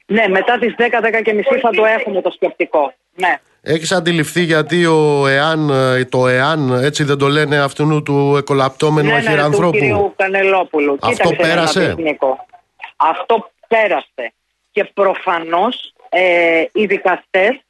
Ναι, 0.06 0.28
μετά 0.28 0.58
τις 0.58 0.74
10-10 0.78 1.22
και 1.24 1.32
μισή 1.32 1.58
θα 1.60 1.70
το 1.70 1.84
έχουμε 1.84 2.20
το 2.20 2.30
σκεπτικό. 2.30 2.92
Ναι. 3.14 3.40
Έχεις 3.64 3.92
αντιληφθεί 3.92 4.42
γιατί 4.42 4.86
ο 4.86 5.26
ΕΑΝ, 5.26 5.70
ε, 5.70 6.04
το 6.04 6.28
ΕΑΝ, 6.28 6.84
έτσι 6.84 7.04
δεν 7.04 7.18
το 7.18 7.28
λένε 7.28 7.58
αυτού 7.58 8.02
του 8.02 8.34
εκολαπτώμενου 8.38 9.08
ναι, 9.08 9.14
ναι, 9.14 9.22
του 9.22 9.28
αχυρανθρώπου. 9.28 9.78
κυρίου 9.78 10.12
Κανελόπουλου. 10.16 10.98
Αυτό 11.00 11.08
Κοίταξε 11.08 11.42
να 11.42 11.48
πέρασε; 11.48 11.94
δεις, 11.94 12.04
Νίκο. 12.04 12.46
Αυτό 12.96 13.50
πέρασε. 13.68 14.32
Και 14.72 14.84
προφανώς 14.84 15.92
ε, 16.08 16.64
οι 16.72 16.86
δικαστές 16.86 17.60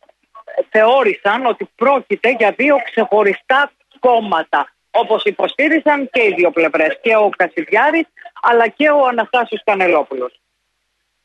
θεώρησαν 0.70 1.46
ότι 1.46 1.68
πρόκειται 1.76 2.30
για 2.38 2.54
δύο 2.56 2.76
ξεχωριστά 2.90 3.72
κόμματα. 4.00 4.72
Όπως 4.90 5.24
υποστήριζαν 5.24 6.08
και 6.12 6.20
οι 6.22 6.34
δύο 6.36 6.50
πλευρές. 6.50 6.98
Και 7.02 7.16
ο 7.16 7.30
Κασιδιάρης 7.36 8.06
αλλά 8.42 8.68
και 8.68 8.88
ο 8.88 9.06
Αναστάσιος 9.06 9.62
Κανελόπουλος. 9.64 10.40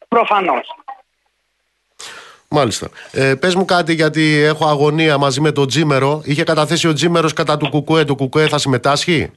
Προφανώς. 0.08 0.76
Μάλιστα. 2.50 2.90
Ε, 3.12 3.36
πες 3.36 3.56
μου 3.56 3.66
κάτι 3.66 3.94
γιατί 3.94 4.44
έχω 4.44 4.66
αγωνία 4.68 5.18
μαζί 5.18 5.42
με 5.42 5.52
τον 5.52 5.68
Τζίμερο. 5.68 6.22
Είχε 6.26 6.44
καταθέσει 6.44 6.88
ο 6.88 6.94
Τζίμερος 6.94 7.34
κατά 7.34 7.58
του 7.58 7.70
Κουκουέ. 7.70 8.04
Το 8.04 8.16
Κουκουέ 8.16 8.48
θα 8.48 8.58
συμμετάσχει; 8.58 9.32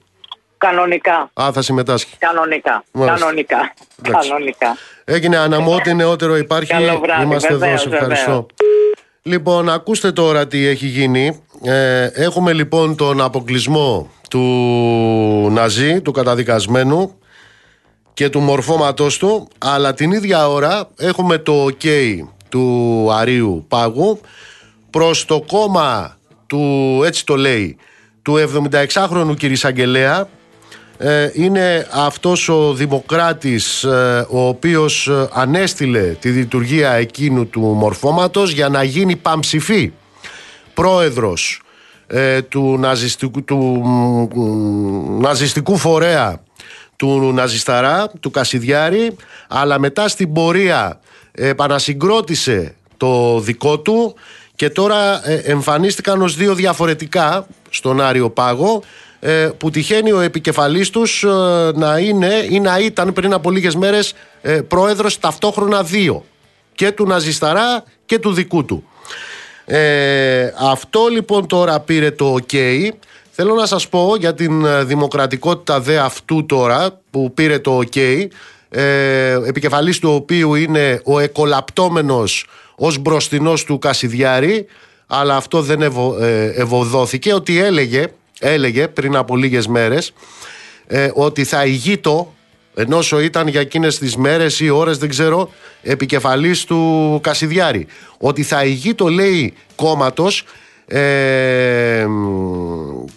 Κανονικά. 0.58 1.30
Α, 1.40 1.52
θα 1.52 1.62
συμμετάσχει. 1.62 2.16
Κανονικά. 2.18 2.84
Μάλιστα. 2.92 3.18
Κανονικά. 3.18 3.74
Εντάξει. 4.04 4.28
Κανονικά. 4.28 4.76
Έγινε 5.04 5.36
Άννα 5.36 5.60
μου, 5.60 5.72
ό,τι 5.72 5.94
νεότερο 5.94 6.36
υπάρχει. 6.36 6.70
Καλό 6.70 6.98
βράδυ, 6.98 7.22
Είμαστε 7.22 7.48
εδώ, 7.48 7.58
βεβαίως, 7.58 7.80
σε 7.80 7.88
ευχαριστώ. 7.88 8.24
βεβαίως. 8.24 8.46
Λοιπόν, 9.22 9.68
ακούστε 9.68 10.12
τώρα 10.12 10.46
τι 10.46 10.66
έχει 10.66 10.86
γίνει. 10.86 11.40
Ε, 11.62 12.04
έχουμε 12.04 12.52
λοιπόν 12.52 12.96
τον 12.96 13.20
αποκλεισμό 13.20 14.10
του 14.30 14.40
Ναζί, 15.50 16.00
του 16.00 16.12
καταδικασμένου 16.12 17.14
και 18.14 18.28
του 18.28 18.40
μορφώματός 18.40 19.18
του, 19.18 19.48
αλλά 19.58 19.94
την 19.94 20.12
ίδια 20.12 20.48
ώρα 20.48 20.88
έχουμε 20.96 21.38
το 21.38 21.64
OK 21.64 21.86
του 22.48 23.08
Αρίου 23.12 23.64
Πάγου 23.68 24.20
προς 24.90 25.24
το 25.24 25.44
κόμμα 25.46 26.16
του, 26.46 27.02
έτσι 27.04 27.26
το 27.26 27.36
λέει, 27.36 27.76
του 28.22 28.34
76χρονου 28.72 29.34
κ. 29.38 29.44
Εισαγγελέα 31.00 31.24
ε, 31.24 31.30
είναι 31.34 31.86
αυτός 31.90 32.48
ο 32.48 32.74
δημοκράτης 32.74 33.84
ε, 33.84 34.26
ο 34.30 34.48
οποίος 34.48 35.08
ε, 35.08 35.28
ανέστηλε 35.32 36.00
τη 36.00 36.28
λειτουργία 36.28 36.92
εκείνου 36.92 37.46
του 37.46 37.60
μορφώματος 37.60 38.50
για 38.50 38.68
να 38.68 38.82
γίνει 38.82 39.16
παμψηφή 39.16 39.92
πρόεδρος 40.74 41.62
ε, 42.06 42.42
του, 42.42 42.78
ναζιστικού, 42.78 43.44
του 43.44 43.56
μ, 43.56 45.20
ναζιστικού 45.20 45.76
φορέα 45.76 46.40
του 46.96 47.32
Ναζισταρά, 47.34 48.10
του 48.20 48.30
Κασιδιάρη 48.30 49.16
αλλά 49.48 49.78
μετά 49.78 50.08
στην 50.08 50.32
πορεία 50.32 51.00
επανασυγκρότησε 51.32 52.74
το 52.96 53.40
δικό 53.40 53.78
του 53.78 54.14
και 54.54 54.70
τώρα 54.70 55.28
ε, 55.28 55.34
εμφανίστηκαν 55.34 56.22
ως 56.22 56.36
δύο 56.36 56.54
διαφορετικά 56.54 57.46
στον 57.70 58.00
Άριο 58.00 58.30
Πάγο. 58.30 58.82
ε, 58.82 59.09
που 59.58 59.70
τυχαίνει 59.70 60.12
ο 60.12 60.20
επικεφαλής 60.20 60.90
τους 60.90 61.22
ε, 61.22 61.28
να 61.74 61.98
είναι 61.98 62.46
ή 62.50 62.60
να 62.60 62.78
ήταν 62.78 63.12
πριν 63.12 63.32
από 63.32 63.50
λίγες 63.50 63.74
μέρες 63.74 64.12
ε, 64.42 64.60
πρόεδρος 64.60 65.18
ταυτόχρονα 65.18 65.82
δύο 65.82 66.24
και 66.74 66.90
του 66.90 67.06
Ναζισταρά 67.06 67.84
και 68.06 68.18
του 68.18 68.32
δικού 68.32 68.64
του. 68.64 68.84
Ε, 69.64 70.52
αυτό 70.58 71.06
λοιπόν 71.10 71.46
τώρα 71.46 71.80
πήρε 71.80 72.10
το 72.10 72.36
OK. 72.40 72.88
Θέλω 73.30 73.54
να 73.54 73.66
σας 73.66 73.88
πω 73.88 74.16
για 74.18 74.34
την 74.34 74.64
ε, 74.64 74.84
δημοκρατικότητα 74.84 75.80
δε 75.80 75.98
αυτού 75.98 76.46
τώρα 76.46 77.00
που 77.10 77.34
πήρε 77.34 77.58
το 77.58 77.78
OK 77.78 78.26
ε, 78.68 79.32
επικεφαλής 79.46 79.98
του 79.98 80.10
οποίου 80.10 80.54
είναι 80.54 81.00
ο 81.04 81.18
εκολαπτώμενος 81.18 82.46
ως 82.76 82.98
μπροστινός 82.98 83.64
του 83.64 83.78
Κασιδιάρη 83.78 84.66
αλλά 85.06 85.36
αυτό 85.36 85.62
δεν 85.62 85.82
ευω, 85.82 86.16
ε, 86.20 86.44
ευωδόθηκε 86.44 87.32
ότι 87.32 87.60
έλεγε, 87.60 88.06
έλεγε 88.40 88.88
πριν 88.88 89.16
από 89.16 89.36
λίγες 89.36 89.66
μέρες 89.66 90.12
ε, 90.86 91.10
ότι 91.14 91.44
θα 91.44 91.64
ηγείτο 91.64 92.34
ενώ 92.74 92.98
ήταν 93.22 93.48
για 93.48 93.60
εκείνες 93.60 93.98
τις 93.98 94.16
μέρες 94.16 94.60
ή 94.60 94.70
ώρες 94.70 94.98
δεν 94.98 95.08
ξέρω 95.08 95.50
επικεφαλής 95.82 96.64
του 96.64 97.18
Κασιδιάρη 97.22 97.86
ότι 98.18 98.42
θα 98.42 98.64
ηγείτο 98.64 99.08
λέει 99.08 99.54
κόμματος 99.74 100.44
ε, 100.86 102.06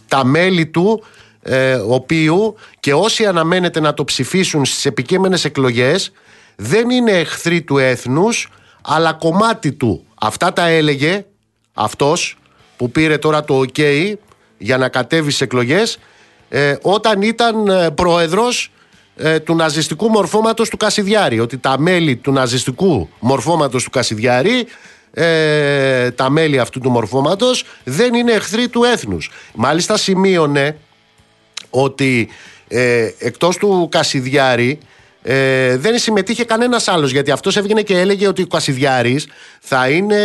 τα 0.07 0.26
μέλη 0.26 0.65
του 0.65 1.03
ε, 1.41 1.74
οποίου 1.74 2.55
και 2.80 2.93
όσοι 2.93 3.26
αναμένεται 3.26 3.80
να 3.80 3.93
το 3.93 4.03
ψηφίσουν 4.03 4.65
στις 4.65 4.86
επικείμενες 4.86 5.45
εκλογές 5.45 6.11
δεν 6.55 6.89
είναι 6.89 7.11
εχθροί 7.11 7.61
του 7.61 7.78
έθνους 7.78 8.49
αλλά 8.82 9.13
κομμάτι 9.13 9.71
του. 9.71 10.05
Αυτά 10.15 10.53
τα 10.53 10.67
έλεγε 10.67 11.26
αυτός 11.74 12.38
που 12.78 12.91
πήρε 12.91 13.17
τώρα 13.17 13.43
το 13.43 13.63
OK 13.74 14.13
για 14.58 14.78
να 14.78 14.89
κατέβει 14.89 15.30
στις 15.30 15.41
εκλογές 15.41 15.97
ε, 16.49 16.76
όταν 16.82 17.22
ήταν 17.22 17.68
ε, 17.68 17.89
πρόεδρος 17.89 18.72
ε, 19.16 19.39
του 19.39 19.56
ναζιστικού 19.56 20.10
μορφώματος 20.10 20.70
του 20.70 20.78
Κασιδιάρη. 20.78 21.39
Ότι 21.39 21.58
τα 21.58 21.80
μέλη 21.80 22.16
του 22.16 22.32
ναζιστικού 22.32 23.10
μορφώματος 23.20 23.84
του 23.84 23.89
Κασιδιάρη 23.89 24.68
ε, 25.14 26.12
τα 26.12 26.30
μέλη 26.30 26.60
αυτού 26.60 26.80
του 26.80 26.89
μορφώματος 26.89 27.66
δεν 27.84 28.14
είναι 28.14 28.32
εχθροί 28.32 28.68
του 28.68 28.84
έθνους. 28.84 29.32
Μάλιστα 29.56 29.97
σημείωνε 29.97 30.78
ότι 31.70 32.30
ε, 32.68 33.10
εκτός 33.18 33.58
του 33.58 33.88
Κασιδιάρη 33.91 34.80
ε, 35.22 35.78
δεν 35.78 35.97
συμμετείχε 35.97 36.43
κανένας 36.43 36.88
άλλος 36.88 37.12
γιατί 37.12 37.32
αυτός 37.32 37.58
έβγαινε 37.58 37.82
και 37.82 37.99
έλεγε 37.99 38.28
ότι 38.28 38.41
ο 38.41 38.47
Κασιδιάρης 38.47 39.28
θα 39.60 39.89
είναι 39.89 40.18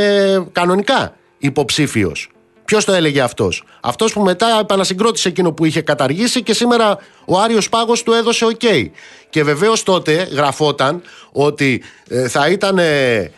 κανονικά 0.52 1.16
υποψήφιος 1.38 2.30
Ποιος 2.68 2.84
το 2.84 2.92
έλεγε 2.92 3.20
αυτός; 3.20 3.62
Αυτός 3.80 4.12
που 4.12 4.20
μετά 4.20 4.58
επανασυγκρότησε 4.60 5.28
εκείνο 5.28 5.52
που 5.52 5.64
είχε 5.64 5.80
καταργήσει 5.80 6.42
και 6.42 6.52
σήμερα 6.52 6.98
ο 7.24 7.38
Άριος 7.40 7.68
Πάγος 7.68 8.02
του 8.02 8.12
έδωσε 8.12 8.46
OK. 8.50 8.90
Και 9.30 9.42
βεβαίως 9.42 9.82
τότε 9.82 10.12
γραφόταν 10.12 11.02
ότι 11.32 11.82
ε, 12.08 12.28
θα 12.28 12.48
ήταν 12.48 12.78
ε, 12.78 13.30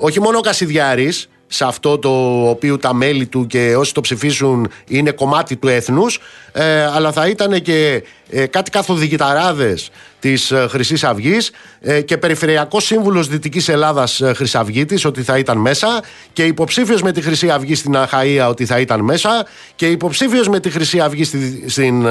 όχι 0.00 0.20
μόνο 0.20 0.38
ο 0.38 0.40
Κασιδιάρης 0.40 1.28
σε 1.54 1.64
αυτό 1.64 1.98
το 1.98 2.08
οποίο 2.48 2.78
τα 2.78 2.94
μέλη 2.94 3.26
του 3.26 3.46
και 3.46 3.76
όσοι 3.76 3.94
το 3.94 4.00
ψηφίσουν 4.00 4.70
είναι 4.88 5.10
κομμάτι 5.10 5.56
του 5.56 5.68
έθνους 5.68 6.20
ε, 6.52 6.84
αλλά 6.84 7.12
θα 7.12 7.28
ήταν 7.28 7.62
και 7.62 8.02
ε, 8.30 8.46
κάτι 8.46 8.70
καθοδηγηταράδες 8.70 9.90
της 10.20 10.50
ε, 10.50 10.66
Χρυσής 10.70 11.04
Αυγής 11.04 11.50
ε, 11.80 12.00
και 12.00 12.18
Περιφερειακός 12.18 12.84
Σύμβουλος 12.84 13.28
Δυτικής 13.28 13.68
Ελλάδας 13.68 14.20
ε, 14.20 14.32
Χρυσαυγίτης 14.34 15.04
ότι 15.04 15.22
θα 15.22 15.38
ήταν 15.38 15.58
μέσα 15.58 16.02
και 16.32 16.44
υποψήφιος 16.44 17.02
με 17.02 17.12
τη 17.12 17.20
Χρυσή 17.20 17.50
Αυγή 17.50 17.74
στην 17.74 17.94
Αχαΐα 17.96 18.46
ότι 18.48 18.66
θα 18.66 18.80
ήταν 18.80 19.00
μέσα 19.00 19.46
και 19.74 19.86
υποψήφιος 19.86 20.48
με 20.48 20.60
τη 20.60 20.70
Χρυσή 20.70 21.00
Αυγή 21.00 21.24
στη, 21.24 21.64
στην 21.70 22.06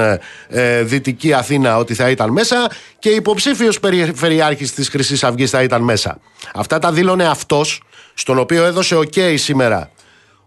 ε, 0.48 0.82
Δυτική 0.82 1.32
Αθήνα 1.32 1.76
ότι 1.76 1.94
θα 1.94 2.10
ήταν 2.10 2.30
μέσα 2.30 2.70
και 2.98 3.08
υποψήφιος 3.08 3.80
Περιφερειάρχης 3.80 4.74
της 4.74 4.88
Χρυσής 4.88 5.24
Αυγής 5.24 5.50
θα 5.50 5.62
ήταν 5.62 5.82
μέσα. 5.82 6.18
Αυτά 6.54 6.78
τα 6.78 6.92
δήλωνε 6.92 7.26
αυτός 7.26 7.82
στον 8.14 8.38
οποίο 8.38 8.64
έδωσε 8.64 8.96
OK 8.96 9.34
σήμερα 9.38 9.90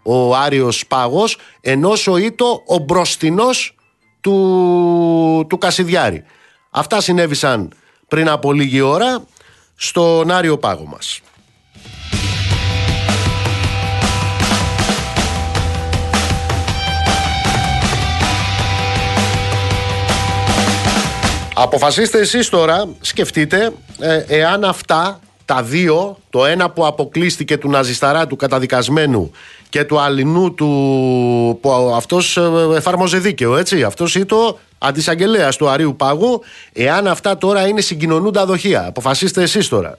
ο 0.03 0.35
Άριος 0.35 0.87
Πάγος 0.87 1.37
ενώ 1.61 1.93
Ήτο 2.19 2.63
ο 2.65 2.77
μπροστινός 2.77 3.75
του, 4.21 5.45
του 5.49 5.57
Κασιδιάρη. 5.57 6.23
Αυτά 6.69 7.01
συνέβησαν 7.01 7.73
πριν 8.07 8.29
από 8.29 8.53
λίγη 8.53 8.81
ώρα 8.81 9.25
στον 9.75 10.31
Άριο 10.31 10.57
Πάγο 10.57 10.85
μας. 10.85 11.21
Αποφασίστε 21.59 22.19
εσείς 22.19 22.49
τώρα, 22.49 22.89
σκεφτείτε, 23.01 23.73
ε, 23.99 24.23
εάν 24.27 24.63
αυτά 24.63 25.19
τα 25.47 25.63
δύο, 25.63 26.17
το 26.29 26.45
ένα 26.45 26.69
που 26.69 26.85
αποκλείστηκε 26.85 27.57
του 27.57 27.69
Ναζισταρά 27.69 28.27
του 28.27 28.35
καταδικασμένου 28.35 29.31
και 29.69 29.83
του 29.83 29.99
αλληνού 29.99 30.53
του 30.53 30.67
που 31.61 31.71
αυτός 31.95 32.37
ε, 32.37 32.51
εφάρμοζε 32.75 33.17
δίκαιο 33.17 33.57
έτσι. 33.57 33.83
Αυτός 33.83 34.17
το 34.27 34.59
αντισαγγελέας 34.77 35.55
του 35.55 35.69
Αρίου 35.69 35.95
Πάγου. 35.95 36.41
Εάν 36.73 37.07
αυτά 37.07 37.37
τώρα 37.37 37.67
είναι 37.67 37.81
συγκοινωνούντα 37.81 38.45
δοχεία 38.45 38.85
αποφασίστε 38.87 39.41
εσείς 39.41 39.67
τώρα. 39.67 39.95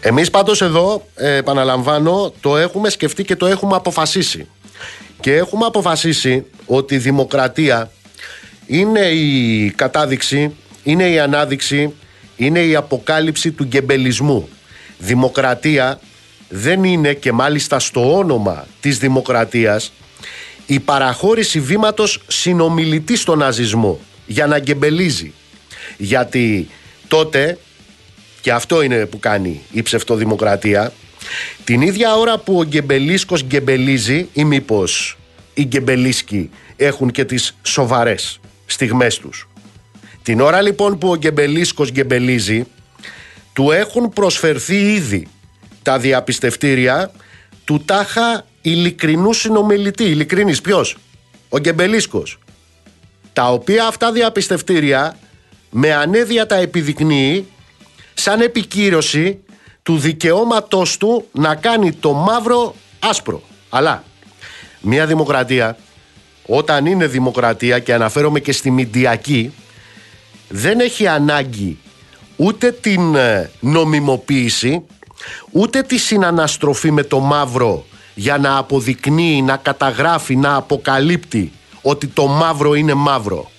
Εμείς 0.00 0.30
πάντως 0.30 0.62
εδώ, 0.62 1.06
ε, 1.14 1.36
επαναλαμβάνω, 1.36 2.32
το 2.40 2.56
έχουμε 2.56 2.90
σκεφτεί 2.90 3.24
και 3.24 3.36
το 3.36 3.46
έχουμε 3.46 3.76
αποφασίσει. 3.76 4.48
Και 5.22 5.34
έχουμε 5.34 5.64
αποφασίσει 5.66 6.44
ότι 6.66 6.94
η 6.94 6.98
δημοκρατία 6.98 7.90
είναι 8.66 9.00
η 9.00 9.70
κατάδειξη, 9.70 10.54
είναι 10.82 11.08
η 11.10 11.18
ανάδειξη, 11.18 11.92
είναι 12.36 12.60
η 12.60 12.74
αποκάλυψη 12.74 13.50
του 13.52 13.64
γκεμπελισμού. 13.64 14.48
Δημοκρατία 14.98 16.00
δεν 16.48 16.84
είναι 16.84 17.12
και 17.14 17.32
μάλιστα 17.32 17.78
στο 17.78 18.16
όνομα 18.16 18.66
της 18.80 18.98
δημοκρατίας 18.98 19.92
η 20.66 20.80
παραχώρηση 20.80 21.60
βήματος 21.60 22.22
συνομιλητής 22.26 23.20
στον 23.20 23.38
ναζισμό 23.38 24.00
για 24.26 24.46
να 24.46 24.58
γκεμπελίζει. 24.58 25.32
Γιατί 25.96 26.68
τότε, 27.08 27.58
και 28.40 28.52
αυτό 28.52 28.82
είναι 28.82 29.06
που 29.06 29.18
κάνει 29.18 29.60
η 29.72 29.82
ψευτοδημοκρατία, 29.82 30.92
την 31.64 31.80
ίδια 31.80 32.14
ώρα 32.14 32.38
που 32.38 32.58
ο 32.58 32.64
Γκεμπελίσκος 32.64 33.42
γκεμπελίζει 33.42 34.28
ή 34.32 34.44
μήπως 34.44 35.16
οι 35.54 35.64
Γκεμπελίσκοι 35.64 36.50
έχουν 36.76 37.10
και 37.10 37.24
τις 37.24 37.56
σοβαρές 37.62 38.40
στιγμές 38.66 39.18
τους. 39.18 39.48
Την 40.22 40.40
ώρα 40.40 40.60
λοιπόν 40.60 40.98
που 40.98 41.08
ο 41.08 41.16
Γκεμπελίσκος 41.16 41.90
γκεμπελίζει 41.90 42.64
του 43.52 43.70
έχουν 43.70 44.08
προσφερθεί 44.08 44.92
ήδη 44.92 45.26
τα 45.82 45.98
διαπιστευτήρια 45.98 47.10
του 47.64 47.82
τάχα 47.84 48.46
ειλικρινούς 48.60 49.38
συνομιλητή. 49.38 50.04
Ειλικρινής 50.04 50.60
ποιος; 50.60 50.96
Ο 51.48 51.58
Γκεμπελίσκος. 51.58 52.38
Τα 53.32 53.52
οποία 53.52 53.86
αυτά 53.86 54.12
διαπιστευτήρια 54.12 55.18
με 55.70 55.94
αναίδεια 55.94 56.46
τα 56.46 56.54
επιδεικνύει 56.54 57.46
σαν 58.14 58.40
επικύρωση 58.40 59.38
του 59.82 59.98
δικαιώματός 59.98 60.96
του 60.96 61.28
να 61.32 61.54
κάνει 61.54 61.92
το 61.92 62.12
μαύρο 62.12 62.74
άσπρο. 62.98 63.42
Αλλά 63.68 64.04
μια 64.80 65.06
δημοκρατία 65.06 65.76
όταν 66.46 66.86
είναι 66.86 67.06
δημοκρατία 67.06 67.78
και 67.78 67.94
αναφέρομαι 67.94 68.40
και 68.40 68.52
στη 68.52 68.70
Μηντιακή 68.70 69.52
δεν 70.48 70.80
έχει 70.80 71.06
ανάγκη 71.06 71.78
ούτε 72.36 72.72
την 72.72 73.14
ε, 73.14 73.50
νομιμοποίηση 73.60 74.82
ούτε 75.50 75.82
τη 75.82 75.98
συναναστροφή 75.98 76.90
με 76.90 77.02
το 77.02 77.20
μαύρο 77.20 77.84
για 78.14 78.38
να 78.38 78.56
αποδεικνύει, 78.56 79.42
να 79.42 79.56
καταγράφει, 79.56 80.36
να 80.36 80.54
αποκαλύπτει 80.54 81.52
ότι 81.82 82.06
το 82.06 82.26
μαύρο 82.26 82.74
είναι 82.74 82.94
μαύρο. 82.94 83.50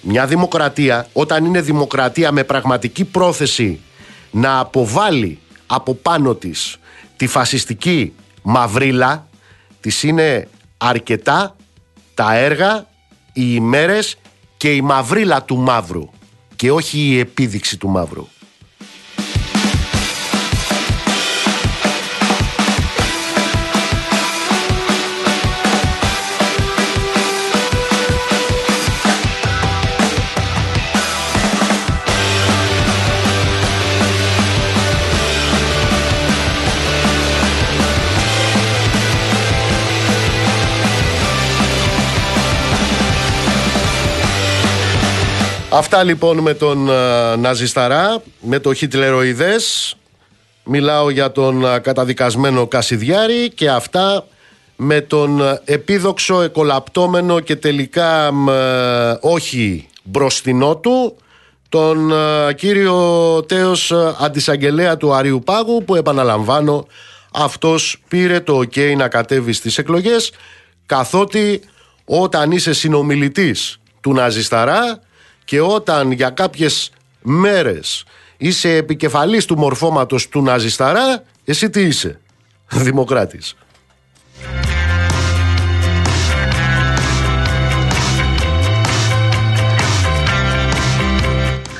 Μια 0.00 0.26
δημοκρατία 0.26 1.06
όταν 1.12 1.44
είναι 1.44 1.60
δημοκρατία 1.60 2.32
με 2.32 2.44
πραγματική 2.44 3.04
πρόθεση 3.04 3.80
να 4.30 4.58
αποβάλει 4.58 5.38
από 5.66 5.94
πάνω 5.94 6.34
της 6.34 6.78
τη 7.16 7.26
φασιστική 7.26 8.12
μαυρίλα 8.42 9.28
της 9.80 10.02
είναι 10.02 10.48
αρκετά 10.76 11.56
τα 12.14 12.34
έργα, 12.34 12.86
οι 13.32 13.42
ημέρες 13.54 14.16
και 14.56 14.74
η 14.74 14.80
μαυρίλα 14.80 15.42
του 15.42 15.56
μαύρου 15.56 16.10
και 16.56 16.70
όχι 16.70 16.98
η 16.98 17.18
επίδειξη 17.18 17.76
του 17.76 17.88
μαύρου. 17.88 18.26
Αυτά 45.76 46.02
λοιπόν 46.02 46.38
με 46.38 46.54
τον 46.54 46.88
uh, 46.90 47.38
Ναζισταρά, 47.38 48.22
με 48.40 48.58
το 48.58 48.74
Χιτλεροειδές, 48.74 49.96
μιλάω 50.64 51.10
για 51.10 51.32
τον 51.32 51.62
uh, 51.64 51.78
καταδικασμένο 51.82 52.66
Κασιδιάρη 52.66 53.50
και 53.50 53.70
αυτά 53.70 54.26
με 54.76 55.00
τον 55.00 55.40
uh, 55.42 55.56
επίδοξο, 55.64 56.42
εκολαπτώμενο 56.42 57.40
και 57.40 57.56
τελικά 57.56 58.32
όχι 59.20 59.88
μπροστινό 60.02 60.76
του, 60.76 61.16
τον 61.68 62.12
κύριο 62.56 63.42
Τέος 63.48 63.92
Αντισαγγελέα 64.20 64.96
του 64.96 65.14
Αριού 65.14 65.42
Πάγου 65.44 65.84
που 65.84 65.94
επαναλαμβάνω 65.94 66.86
αυτός 67.32 68.02
πήρε 68.08 68.40
το 68.40 68.58
ok 68.58 68.96
να 68.96 69.08
κατέβει 69.08 69.52
στις 69.52 69.78
εκλογές 69.78 70.32
καθότι 70.86 71.60
όταν 72.04 72.50
είσαι 72.50 72.72
συνομιλητής 72.72 73.80
του 74.00 74.12
Ναζισταρά 74.12 75.00
και 75.44 75.60
όταν 75.60 76.10
για 76.10 76.30
κάποιες 76.30 76.92
μέρες 77.22 78.04
είσαι 78.36 78.76
επικεφαλής 78.76 79.44
του 79.44 79.58
μορφώματος 79.58 80.28
του 80.28 80.42
Ναζισταρά, 80.42 81.22
εσύ 81.44 81.70
τι 81.70 81.80
είσαι, 81.80 82.20
δημοκράτης. 82.86 83.56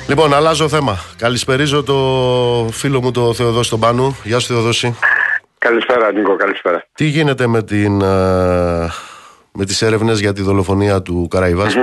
Λοιπόν, 0.07 0.33
αλλάζω 0.33 0.67
θέμα. 0.67 0.99
Καλησπερίζω 1.17 1.83
το 1.83 2.69
φίλο 2.71 3.01
μου 3.01 3.11
το 3.11 3.33
Θεοδόση 3.33 3.69
τον 3.69 3.79
Πάνου. 3.79 4.17
Γεια 4.23 4.39
σου 4.39 4.47
Θεοδόση. 4.47 4.95
Καλησπέρα 5.57 6.11
Νίκο, 6.11 6.35
καλησπέρα. 6.35 6.85
Τι 6.93 7.05
γίνεται 7.05 7.47
με, 7.47 7.63
την, 7.63 7.97
με 9.51 9.65
τις 9.65 9.81
έρευνες 9.81 10.19
για 10.19 10.33
τη 10.33 10.41
δολοφονία 10.41 11.01
του 11.01 11.27
καραϊβας 11.29 11.75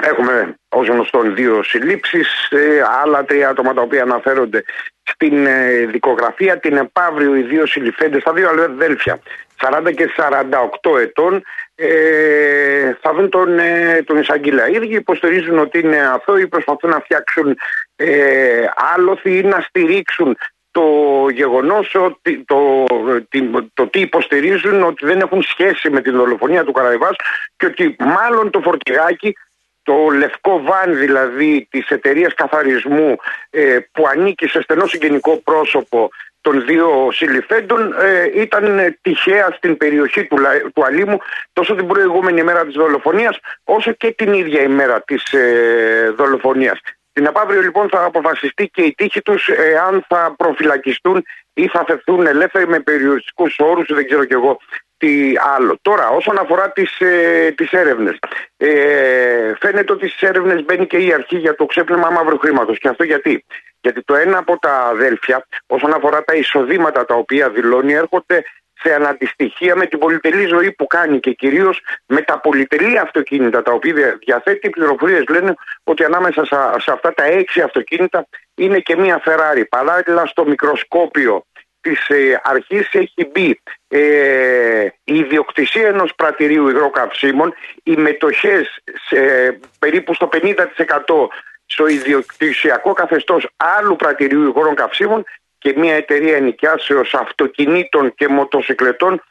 Έχουμε, 0.00 0.54
ως 0.68 0.80
ως 0.80 0.88
γνωστόν 0.88 1.34
δύο 1.34 1.62
συλλήψεις, 1.62 2.48
ε, 2.50 2.82
άλλα 3.02 3.24
τρία 3.24 3.48
άτομα 3.48 3.74
τα 3.74 3.80
οποία 3.80 4.02
αναφέρονται 4.02 4.64
στην 5.02 5.46
ε, 5.46 5.86
δικογραφία, 5.86 6.58
την 6.58 6.76
επαύριο 6.76 7.36
οι 7.36 7.42
δύο 7.42 7.66
συλληφθέντες, 7.66 8.22
τα 8.22 8.32
δύο 8.32 8.48
αδέλφια, 8.48 9.20
40 9.56 9.92
και 9.94 10.08
48 10.16 10.98
ετών, 11.00 11.42
ε, 11.74 12.96
θα 13.00 13.14
δουν 13.14 13.28
τον, 13.28 13.58
ε, 13.58 14.02
τον 14.06 14.16
εισαγγελέα. 14.16 14.68
Οι 14.68 14.72
ίδιοι 14.72 14.94
υποστηρίζουν 14.94 15.58
ότι 15.58 15.78
είναι 15.78 15.98
αθώοι, 15.98 16.46
προσπαθούν 16.46 16.90
να 16.90 17.00
φτιάξουν 17.00 17.56
ε, 17.96 18.64
άλοθη 18.94 19.38
ή 19.38 19.42
να 19.42 19.60
στηρίξουν 19.60 20.36
το 20.70 20.84
γεγονός 21.32 21.94
ότι 21.94 22.44
το, 22.44 22.84
το, 23.28 23.68
το, 23.74 23.86
τι 23.86 24.00
υποστηρίζουν 24.00 24.82
ότι 24.82 25.06
δεν 25.06 25.20
έχουν 25.20 25.42
σχέση 25.42 25.90
με 25.90 26.00
την 26.00 26.16
δολοφονία 26.16 26.64
του 26.64 26.72
Καραϊβάς 26.72 27.16
και 27.56 27.66
ότι 27.66 27.96
μάλλον 27.98 28.50
το 28.50 28.60
φορτηγάκι 28.60 29.36
το 29.82 29.94
λευκό 30.08 30.62
βαν 30.62 30.98
δηλαδή 30.98 31.66
της 31.70 31.88
εταιρείας 31.88 32.34
καθαρισμού 32.34 33.16
ε, 33.50 33.78
που 33.92 34.06
ανήκει 34.06 34.46
σε 34.46 34.62
στενό 34.62 34.86
συγγενικό 34.86 35.36
πρόσωπο 35.36 36.10
των 36.40 36.64
δύο 36.64 37.08
συλληφθέντων 37.12 37.94
ε, 38.00 38.40
ήταν 38.40 38.96
τυχαία 39.02 39.50
στην 39.56 39.76
περιοχή 39.76 40.24
του, 40.24 40.36
του 40.74 40.84
Αλήμου 40.84 41.18
τόσο 41.52 41.74
την 41.74 41.86
προηγούμενη 41.86 42.40
ημέρα 42.40 42.64
της 42.64 42.74
δολοφονίας 42.74 43.38
όσο 43.64 43.92
και 43.92 44.12
την 44.12 44.32
ίδια 44.32 44.62
ημέρα 44.62 45.02
της 45.02 45.32
ε, 45.32 46.14
δολοφονίας. 46.16 46.80
Την 47.12 47.26
απαύριο 47.26 47.60
λοιπόν 47.60 47.88
θα 47.88 48.04
αποφασιστεί 48.04 48.68
και 48.68 48.82
η 48.82 48.94
τύχη 48.94 49.22
τους 49.22 49.48
αν 49.88 50.04
θα 50.08 50.34
προφυλακιστούν 50.36 51.24
ή 51.54 51.68
θα 51.68 51.84
θεθούν 51.86 52.26
ελεύθεροι 52.26 52.68
με 52.68 52.80
περιοριστικούς 52.80 53.56
όρους, 53.58 53.86
δεν 53.88 54.06
ξέρω 54.06 54.24
κι 54.24 54.32
εγώ 54.32 54.58
τι 55.02 55.32
άλλο. 55.56 55.78
Τώρα, 55.82 56.08
όσον 56.08 56.38
αφορά 56.38 56.70
τις, 56.70 57.00
ε, 57.00 57.54
τις 57.56 57.72
έρευνες, 57.72 58.18
ε, 58.64 59.54
φαίνεται 59.60 59.92
ότι 59.92 60.08
στις 60.08 60.28
έρευνες 60.28 60.64
μπαίνει 60.64 60.86
και 60.86 60.96
η 60.96 61.12
αρχή 61.12 61.36
για 61.36 61.54
το 61.54 61.66
ξέπλυμα 61.66 62.10
μαύρου 62.10 62.38
χρήματος. 62.38 62.78
Και 62.78 62.88
αυτό 62.88 63.04
γιατί; 63.04 63.44
Γιατί 63.80 64.02
το 64.02 64.14
ένα 64.14 64.38
από 64.38 64.58
τα 64.58 64.76
αδέλφια, 64.76 65.46
όσον 65.66 65.92
αφορά 65.94 66.24
τα 66.24 66.34
εισοδήματα 66.34 67.04
τα 67.04 67.14
οποία 67.14 67.50
δηλώνει, 67.50 67.92
έρχονται 67.92 68.44
σε 68.74 68.94
αναντιστοιχεία 68.94 69.76
με 69.76 69.86
την 69.86 69.98
πολυτελή 69.98 70.46
ζωή 70.46 70.72
που 70.72 70.86
κάνει 70.86 71.20
και 71.20 71.32
κυρίως 71.32 71.80
με 72.06 72.22
τα 72.22 72.40
πολυτελή 72.40 72.98
αυτοκίνητα 72.98 73.62
τα 73.62 73.72
οποία 73.72 74.18
διαθέτει. 74.24 74.66
Οι 74.66 74.70
πληροφορίες 74.70 75.24
λένε 75.28 75.54
ότι 75.84 76.04
ανάμεσα 76.04 76.44
σε 76.78 76.90
αυτά 76.92 77.14
τα 77.14 77.24
έξι 77.24 77.60
αυτοκίνητα 77.60 78.26
είναι 78.54 78.78
και 78.78 78.96
μία 78.96 79.22
Ferrari. 79.24 79.62
Παράλληλα 79.68 80.26
στο 80.26 80.44
μικροσκόπιο 80.44 81.44
της 81.82 82.08
ε, 82.08 82.40
αρχής 82.44 82.88
έχει 82.92 83.30
μπει 83.32 83.60
ε, 83.88 84.86
η 85.04 85.14
ιδιοκτησία 85.14 85.88
ενός 85.88 86.14
πρατηρίου 86.14 86.68
υγροκαυσίμων, 86.68 87.54
οι 87.82 87.96
μετοχές 87.96 88.82
σε, 89.08 89.18
περίπου 89.78 90.14
στο 90.14 90.28
50% 90.32 90.56
στο 91.66 91.86
ιδιοκτησιακό 91.86 92.92
καθεστώς 92.92 93.48
άλλου 93.56 93.96
πρατηρίου 93.96 94.48
υγρών 94.48 94.74
καυσίμων 94.74 95.24
και 95.58 95.74
μια 95.76 95.94
εταιρεία 95.94 96.36
ενοικιάσεως 96.36 97.14
αυτοκινήτων 97.14 98.14
και 98.14 98.28
μοτοσυκλετών 98.28 99.22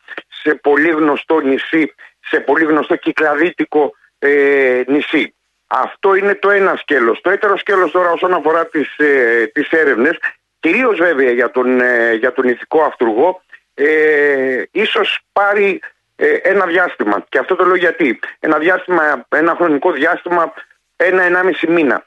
σε 0.44 0.56
πολύ 0.56 0.90
γνωστό 0.90 1.40
νησί, 1.40 1.94
σε 2.20 2.40
πολύ 2.40 2.66
γνωστό 2.66 2.96
κυκλαδίτικο 2.96 3.96
ε, 4.20 4.82
νησί. 4.88 5.36
Αυτό 5.68 6.16
είναι 6.16 6.36
το 6.36 6.50
ένα 6.50 6.76
σκέλος. 6.76 7.22
Το 7.22 7.30
έτερο 7.30 7.58
σκέλος 7.58 7.92
τώρα 7.92 8.12
όσον 8.12 8.34
αφορά 8.34 8.66
τις, 8.66 8.98
ε, 8.98 9.46
τις 9.54 9.70
έρευνες 9.70 10.18
κυρίως 10.62 10.98
βέβαια 10.98 11.32
για 11.32 11.52
τον, 11.52 11.82
ε, 11.82 12.14
για 12.14 12.32
τον 12.34 12.48
ηθικό 12.48 12.82
αυτούργο, 12.84 13.42
ε, 13.74 14.64
ίσως 14.72 15.20
πάρει 15.32 15.80
ε, 16.16 16.34
ένα 16.34 16.66
διάστημα. 16.66 17.26
Και 17.30 17.38
αυτό 17.38 17.56
το 17.56 17.66
λέω 17.66 17.76
γιατί. 17.76 18.20
Ένα 18.40 18.58
διάστημα, 18.58 19.26
ένα 19.30 19.56
χρονικό 19.56 19.92
διάστημα, 19.92 20.54
ένα-ενάμιση 20.96 21.68
μήνα. 21.68 22.06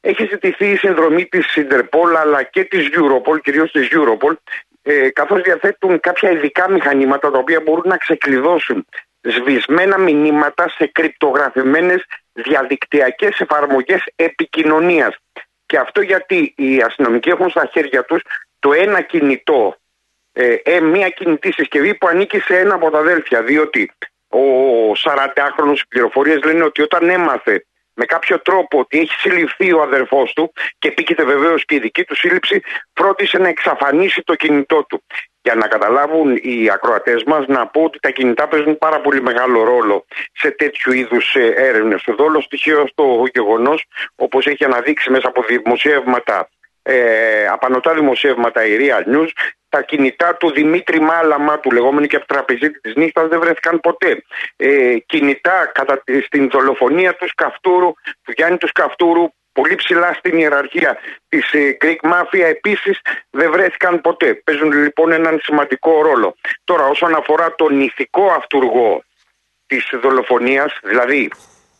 Έχει 0.00 0.26
ζητηθεί 0.26 0.66
η 0.70 0.76
συνδρομή 0.76 1.26
της 1.26 1.46
Interpol 1.56 2.14
αλλά 2.16 2.42
και 2.42 2.64
της 2.64 2.88
Europol, 2.92 3.40
κυρίως 3.42 3.70
της 3.70 3.88
Europol, 3.92 4.34
ε, 4.82 5.10
καθώς 5.10 5.42
διαθέτουν 5.42 6.00
κάποια 6.00 6.30
ειδικά 6.30 6.70
μηχανήματα 6.70 7.30
τα 7.30 7.38
οποία 7.38 7.60
μπορούν 7.60 7.88
να 7.88 7.96
ξεκλειδώσουν 7.96 8.86
σβησμένα 9.20 9.98
μηνύματα 9.98 10.68
σε 10.68 10.86
κρυπτογραφημένες 10.86 12.04
διαδικτυακές 12.32 13.40
εφαρμογές 13.40 14.04
επικοινωνίας. 14.16 15.16
Και 15.72 15.78
αυτό 15.78 16.00
γιατί 16.00 16.54
οι 16.56 16.80
αστυνομικοί 16.80 17.28
έχουν 17.28 17.50
στα 17.50 17.68
χέρια 17.72 18.04
τους 18.04 18.22
το 18.58 18.72
ένα 18.72 19.00
κινητό, 19.00 19.76
ε, 20.32 20.54
ε, 20.54 20.80
μια 20.80 21.08
κινητή 21.08 21.52
συσκευή 21.52 21.94
που 21.94 22.06
ανήκει 22.06 22.38
σε 22.38 22.58
ένα 22.58 22.74
από 22.74 22.90
τα 22.90 22.98
αδέλφια. 22.98 23.42
Διότι 23.42 23.90
ο 24.28 24.42
40χρονος 25.04 25.82
πληροφορίες 25.88 26.42
λένε 26.42 26.64
ότι 26.64 26.82
όταν 26.82 27.08
έμαθε 27.08 27.66
με 27.94 28.04
κάποιο 28.04 28.40
τρόπο 28.40 28.78
ότι 28.78 28.98
έχει 28.98 29.14
συλληφθεί 29.14 29.72
ο 29.72 29.82
αδερφός 29.82 30.32
του 30.32 30.52
και 30.78 30.88
επίκειται 30.88 31.24
βεβαίως 31.24 31.64
και 31.64 31.74
η 31.74 31.78
δική 31.78 32.04
του 32.04 32.16
σύλληψη, 32.16 32.62
φρόντισε 32.92 33.38
να 33.38 33.48
εξαφανίσει 33.48 34.22
το 34.22 34.34
κινητό 34.34 34.84
του. 34.88 35.04
Για 35.42 35.54
να 35.54 35.66
καταλάβουν 35.66 36.36
οι 36.42 36.70
ακροατές 36.70 37.22
μας, 37.26 37.46
να 37.46 37.66
πω 37.66 37.82
ότι 37.82 37.98
τα 37.98 38.10
κινητά 38.10 38.48
παίζουν 38.48 38.78
πάρα 38.78 39.00
πολύ 39.00 39.22
μεγάλο 39.22 39.62
ρόλο 39.62 40.04
σε 40.32 40.50
τέτοιου 40.50 40.92
είδους 40.92 41.34
ε, 41.34 41.52
έρευνες. 41.56 42.02
Το 42.02 42.14
δόλο 42.14 42.40
στοιχείο 42.40 42.86
στο 42.86 43.24
γεγονός, 43.34 43.84
όπως 44.16 44.46
έχει 44.46 44.64
αναδείξει 44.64 45.10
μέσα 45.10 45.28
από 45.28 45.42
δημοσιεύματα, 45.42 46.48
ε, 46.82 47.46
απανοτά 47.46 47.94
δημοσιεύματα 47.94 48.66
η 48.66 48.76
Real 48.80 49.14
News, 49.14 49.28
τα 49.68 49.82
κινητά 49.82 50.36
του 50.36 50.50
Δημήτρη 50.50 51.00
Μάλαμα, 51.00 51.58
του 51.58 51.70
λεγόμενου 51.70 52.06
και 52.06 52.24
τραπεζίτη 52.26 52.80
της 52.80 52.94
νύχτας, 52.94 53.28
δεν 53.28 53.40
βρέθηκαν 53.40 53.80
ποτέ. 53.80 54.24
Ε, 54.56 54.98
κινητά 55.06 55.70
κατά, 55.74 56.02
στην 56.24 56.50
δολοφονία 56.50 57.14
του 57.14 57.28
Σκαφτούρου, 57.28 57.92
του 58.24 58.32
Γιάννη 58.36 58.56
του 58.56 58.68
Σκαφτούρου, 58.68 59.28
πολύ 59.52 59.74
ψηλά 59.74 60.12
στην 60.12 60.38
ιεραρχία 60.38 60.98
της 61.28 61.52
ε, 61.52 61.76
Greek 61.80 62.10
Mafia 62.12 62.44
επίσης 62.44 63.00
δεν 63.30 63.50
βρέθηκαν 63.50 64.00
ποτέ. 64.00 64.34
Παίζουν 64.34 64.72
λοιπόν 64.72 65.12
έναν 65.12 65.40
σημαντικό 65.42 66.02
ρόλο. 66.02 66.34
Τώρα 66.64 66.86
όσον 66.86 67.14
αφορά 67.14 67.54
τον 67.54 67.80
ηθικό 67.80 68.26
αυτούργο 68.26 69.02
της 69.66 69.90
δολοφονίας, 70.02 70.78
δηλαδή 70.82 71.30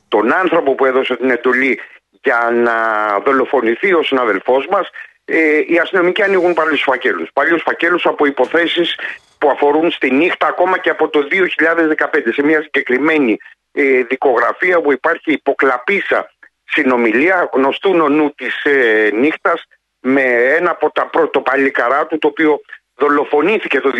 τον 0.08 0.32
άνθρωπο 0.32 0.74
που 0.74 0.84
έδωσε 0.84 1.16
την 1.16 1.30
εντολή 1.30 1.80
για 2.22 2.50
να 2.52 2.74
δολοφονηθεί 3.18 3.94
ο 3.94 4.02
συναδελφός 4.02 4.66
μας, 4.70 4.90
ε, 5.24 5.62
οι 5.66 5.78
αστυνομικοί 5.78 6.22
ανοίγουν 6.22 6.54
παλιούς 6.54 6.82
φακέλους. 6.82 7.30
Παλιούς 7.32 7.62
φακέλους 7.62 8.06
από 8.06 8.26
υποθέσεις 8.26 8.98
που 9.38 9.50
αφορούν 9.50 9.90
στη 9.90 10.10
νύχτα 10.10 10.46
ακόμα 10.46 10.78
και 10.78 10.90
από 10.90 11.08
το 11.08 11.22
2015 11.22 12.32
σε 12.32 12.42
μια 12.42 12.62
συγκεκριμένη 12.62 13.36
ε, 13.72 14.02
δικογραφία 14.02 14.80
που 14.80 14.92
υπάρχει 14.92 15.32
υποκλαπίσα 15.32 16.31
συνομιλία 16.72 17.50
γνωστού 17.52 17.94
νονού 17.94 18.34
της 18.34 18.64
ε, 18.64 19.10
νύχτας 19.12 19.64
με 20.00 20.22
ένα 20.58 20.70
από 20.70 20.90
τα 20.92 21.06
πρώτο 21.06 21.40
παλικαρά 21.40 22.06
του 22.06 22.18
το 22.18 22.28
οποίο 22.28 22.60
δολοφονήθηκε 22.94 23.80
το 23.80 23.90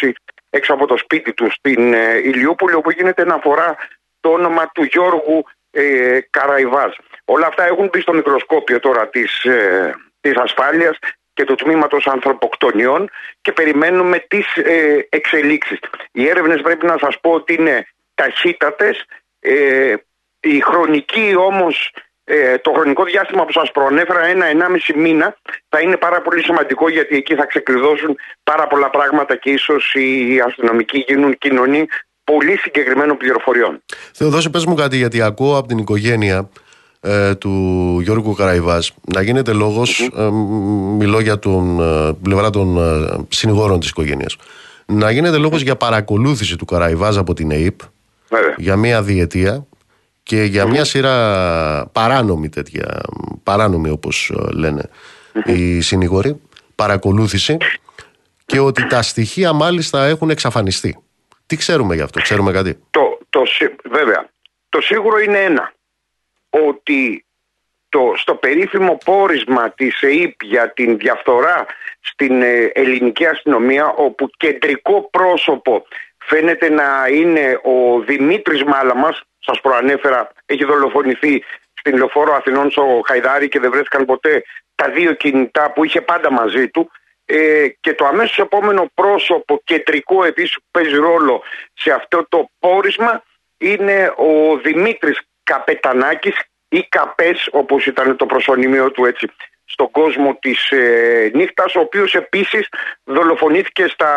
2020 0.00 0.10
έξω 0.50 0.74
από 0.74 0.86
το 0.86 0.96
σπίτι 0.96 1.32
του 1.32 1.50
στην 1.50 1.92
ε, 1.94 2.18
Ηλιούπολη 2.18 2.74
όπου 2.74 2.90
γίνεται 2.90 3.24
να 3.24 3.34
αφορά 3.34 3.76
το 4.20 4.28
όνομα 4.28 4.70
του 4.74 4.82
Γιώργου 4.82 5.44
ε, 5.70 6.18
Καραϊβάς. 6.30 6.96
Όλα 7.24 7.46
αυτά 7.46 7.64
έχουν 7.64 7.88
μπει 7.92 8.00
στο 8.00 8.12
μικροσκόπιο 8.12 8.80
τώρα 8.80 9.08
της, 9.08 9.44
ε, 9.44 9.94
της 10.20 10.36
ασφάλειας 10.36 10.98
και 11.34 11.44
του 11.44 11.54
τμήματος 11.54 12.06
ανθρωποκτονιών 12.06 13.10
και 13.40 13.52
περιμένουμε 13.52 14.18
τις 14.18 14.56
ε, 14.56 15.06
εξελίξεις. 15.08 15.78
Οι 16.12 16.28
έρευνες 16.28 16.60
πρέπει 16.60 16.86
να 16.86 16.98
σας 16.98 17.20
πω 17.20 17.30
ότι 17.30 17.54
είναι 17.54 17.86
ταχύτατες, 18.14 19.04
ε, 19.40 19.94
η 20.42 20.60
χρονική 20.60 21.34
όμως, 21.36 21.94
ε, 22.24 22.58
το 22.58 22.72
χρονικό 22.72 23.04
διάστημα 23.04 23.44
που 23.44 23.52
σας 23.52 23.70
προανέφερα, 23.70 24.24
ένα-ενάμιση 24.24 24.98
μήνα, 24.98 25.36
θα 25.68 25.80
είναι 25.80 25.96
πάρα 25.96 26.22
πολύ 26.22 26.42
σημαντικό 26.42 26.88
γιατί 26.90 27.16
εκεί 27.16 27.34
θα 27.34 27.46
ξεκλειδώσουν 27.46 28.16
πάρα 28.42 28.66
πολλά 28.66 28.90
πράγματα 28.90 29.36
και 29.36 29.50
ίσως 29.50 29.94
οι 29.94 30.40
αστυνομικοί 30.46 31.04
γίνουν 31.08 31.38
κοινωνοί 31.38 31.86
πολύ 32.24 32.58
συγκεκριμένων 32.58 33.16
πληροφοριών. 33.16 33.82
Θεοδόση, 34.12 34.50
πες 34.50 34.64
μου 34.64 34.74
κάτι 34.74 34.96
γιατί 34.96 35.22
ακούω 35.22 35.56
από 35.56 35.68
την 35.68 35.78
οικογένεια 35.78 36.48
ε, 37.00 37.34
του 37.34 37.50
Γιώργου 38.02 38.34
Καραϊβάς 38.34 38.94
να 39.14 39.22
γίνεται 39.22 39.50
ε, 39.50 40.30
μιλώ 40.98 41.20
για 41.20 41.38
τον 41.38 41.80
ε, 41.80 42.12
πλευρά 42.22 42.50
των 42.50 42.76
ε, 42.76 43.26
συνηγόρων 43.28 43.80
της 43.80 43.88
οικογένειας, 43.88 44.36
να 44.86 45.10
γίνεται 45.10 45.36
λόγος 45.36 45.62
για 45.62 45.76
παρακολούθηση 45.76 46.56
του 46.56 46.64
Καραϊβάζ 46.64 47.18
από 47.18 47.34
την 47.34 47.50
ΕΕΠ 47.50 47.80
για 48.56 48.76
μία 48.76 49.02
διετία 49.02 49.66
και 50.22 50.42
για 50.42 50.66
μια 50.66 50.84
σειρά 50.84 51.86
παράνομη 51.92 52.48
τέτοια, 52.48 53.00
παράνομη 53.42 53.90
όπως 53.90 54.30
ε, 54.30 54.52
λένε 54.52 54.88
οι 55.44 55.80
συνηγόροι, 55.80 56.40
παρακολούθηση 56.74 57.56
και 58.46 58.58
ότι 58.58 58.86
τα 58.86 59.02
στοιχεία 59.02 59.52
μάλιστα 59.52 60.04
έχουν 60.04 60.30
εξαφανιστεί. 60.30 61.02
Τι 61.46 61.56
ξέρουμε 61.56 61.94
γι' 61.94 62.00
αυτό, 62.02 62.20
ξέρουμε 62.20 62.52
κάτι; 62.52 62.78
Το, 62.90 63.18
το, 63.30 63.42
βέβαια, 63.84 64.28
το 64.68 64.80
σίγουρο 64.80 65.18
είναι 65.18 65.38
ένα, 65.38 65.72
ότι 66.50 67.24
το, 67.88 68.12
στο 68.16 68.34
περίφημο 68.34 68.98
πόρισμα 69.04 69.70
της 69.70 70.02
ΕΕΠ 70.02 70.42
για 70.42 70.72
την 70.72 70.98
διαφθορά 70.98 71.66
στην 72.00 72.42
ε, 72.42 72.70
ελληνική 72.74 73.26
αστυνομία, 73.26 73.86
όπου 73.96 74.30
κεντρικό 74.36 75.08
πρόσωπο 75.10 75.84
φαίνεται 76.18 76.68
να 76.68 77.08
είναι 77.12 77.60
ο 77.62 78.00
Δημήτρης 78.00 78.62
Μάλαμας, 78.64 79.22
σας 79.44 79.60
προανέφερα, 79.60 80.30
έχει 80.46 80.64
δολοφονηθεί 80.64 81.44
στην 81.72 81.96
λεωφόρο 81.96 82.34
Αθηνών 82.34 82.70
στο 82.70 83.00
Χαϊδάρι 83.06 83.48
και 83.48 83.60
δεν 83.60 83.70
βρέθηκαν 83.70 84.04
ποτέ 84.04 84.42
τα 84.74 84.90
δύο 84.90 85.12
κινητά 85.12 85.72
που 85.72 85.84
είχε 85.84 86.00
πάντα 86.00 86.32
μαζί 86.32 86.68
του. 86.68 86.90
Ε, 87.24 87.68
και 87.80 87.94
το 87.94 88.06
αμέσως 88.06 88.38
επόμενο 88.38 88.90
πρόσωπο 88.94 89.60
κεντρικό 89.64 90.24
επίσης 90.24 90.54
που 90.54 90.64
παίζει 90.70 90.96
ρόλο 90.96 91.42
σε 91.74 91.92
αυτό 91.92 92.26
το 92.28 92.50
πόρισμα 92.58 93.22
είναι 93.58 94.12
ο 94.16 94.56
Δημήτρης 94.56 95.20
Καπετανάκης 95.42 96.34
ή 96.68 96.86
Καπές 96.88 97.48
όπως 97.52 97.86
ήταν 97.86 98.16
το 98.16 98.26
προσωνυμίο 98.26 98.90
του 98.90 99.04
έτσι 99.04 99.26
στον 99.72 99.90
κόσμο 99.90 100.38
της 100.40 100.70
ε, 100.70 101.30
νύχτας 101.34 101.74
ο 101.74 101.80
οποίος 101.80 102.14
επίσης 102.14 102.68
δολοφονήθηκε 103.04 103.86
στα, 103.88 104.12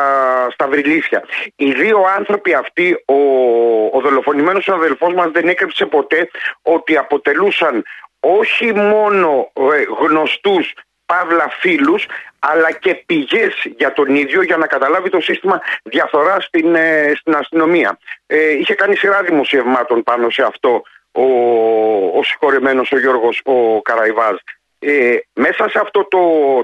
στα 0.52 0.68
Βρυλίσια. 0.68 1.24
Οι 1.56 1.72
δύο 1.72 2.04
άνθρωποι 2.18 2.54
αυτοί, 2.54 3.04
ο, 3.06 3.16
ο 3.98 4.00
δολοφονημένος 4.02 4.68
αδελφός 4.70 5.14
μας 5.14 5.32
δεν 5.32 5.48
έκρυψε 5.48 5.86
ποτέ 5.86 6.30
ότι 6.62 6.98
αποτελούσαν 6.98 7.84
όχι 8.20 8.74
μόνο 8.74 9.52
ε, 9.54 9.84
γνωστούς 10.00 10.74
παύλα 11.06 11.50
φίλους 11.60 12.06
αλλά 12.40 12.72
και 12.72 12.96
πηγές 12.96 13.54
για 13.78 13.94
τον 13.94 14.16
ίδιο 14.16 14.42
για 14.44 14.58
να 14.58 14.68
καταλάβει 14.68 15.10
το 15.10 15.20
σύστημα 15.22 15.62
διαφθορά 15.84 16.42
στην, 16.42 16.76
ε, 16.76 17.12
στην 17.16 17.36
αστυνομία. 17.36 17.98
Ε, 18.28 18.52
είχε 18.52 18.74
κάνει 18.74 18.96
σειρά 18.96 19.24
δημοσιευμάτων 19.24 20.04
πάνω 20.04 20.30
σε 20.30 20.44
αυτό 20.44 20.84
ο, 21.12 21.24
ο 22.18 22.24
συγχωρεμένος 22.24 22.92
ο 22.92 23.00
Γιώργος 23.00 23.42
ο 23.44 23.82
Καραϊβάζ. 23.82 24.36
Ε, 24.88 25.18
μέσα 25.34 25.70
σε 25.70 25.80
αυτό 25.80 26.08
το, 26.08 26.20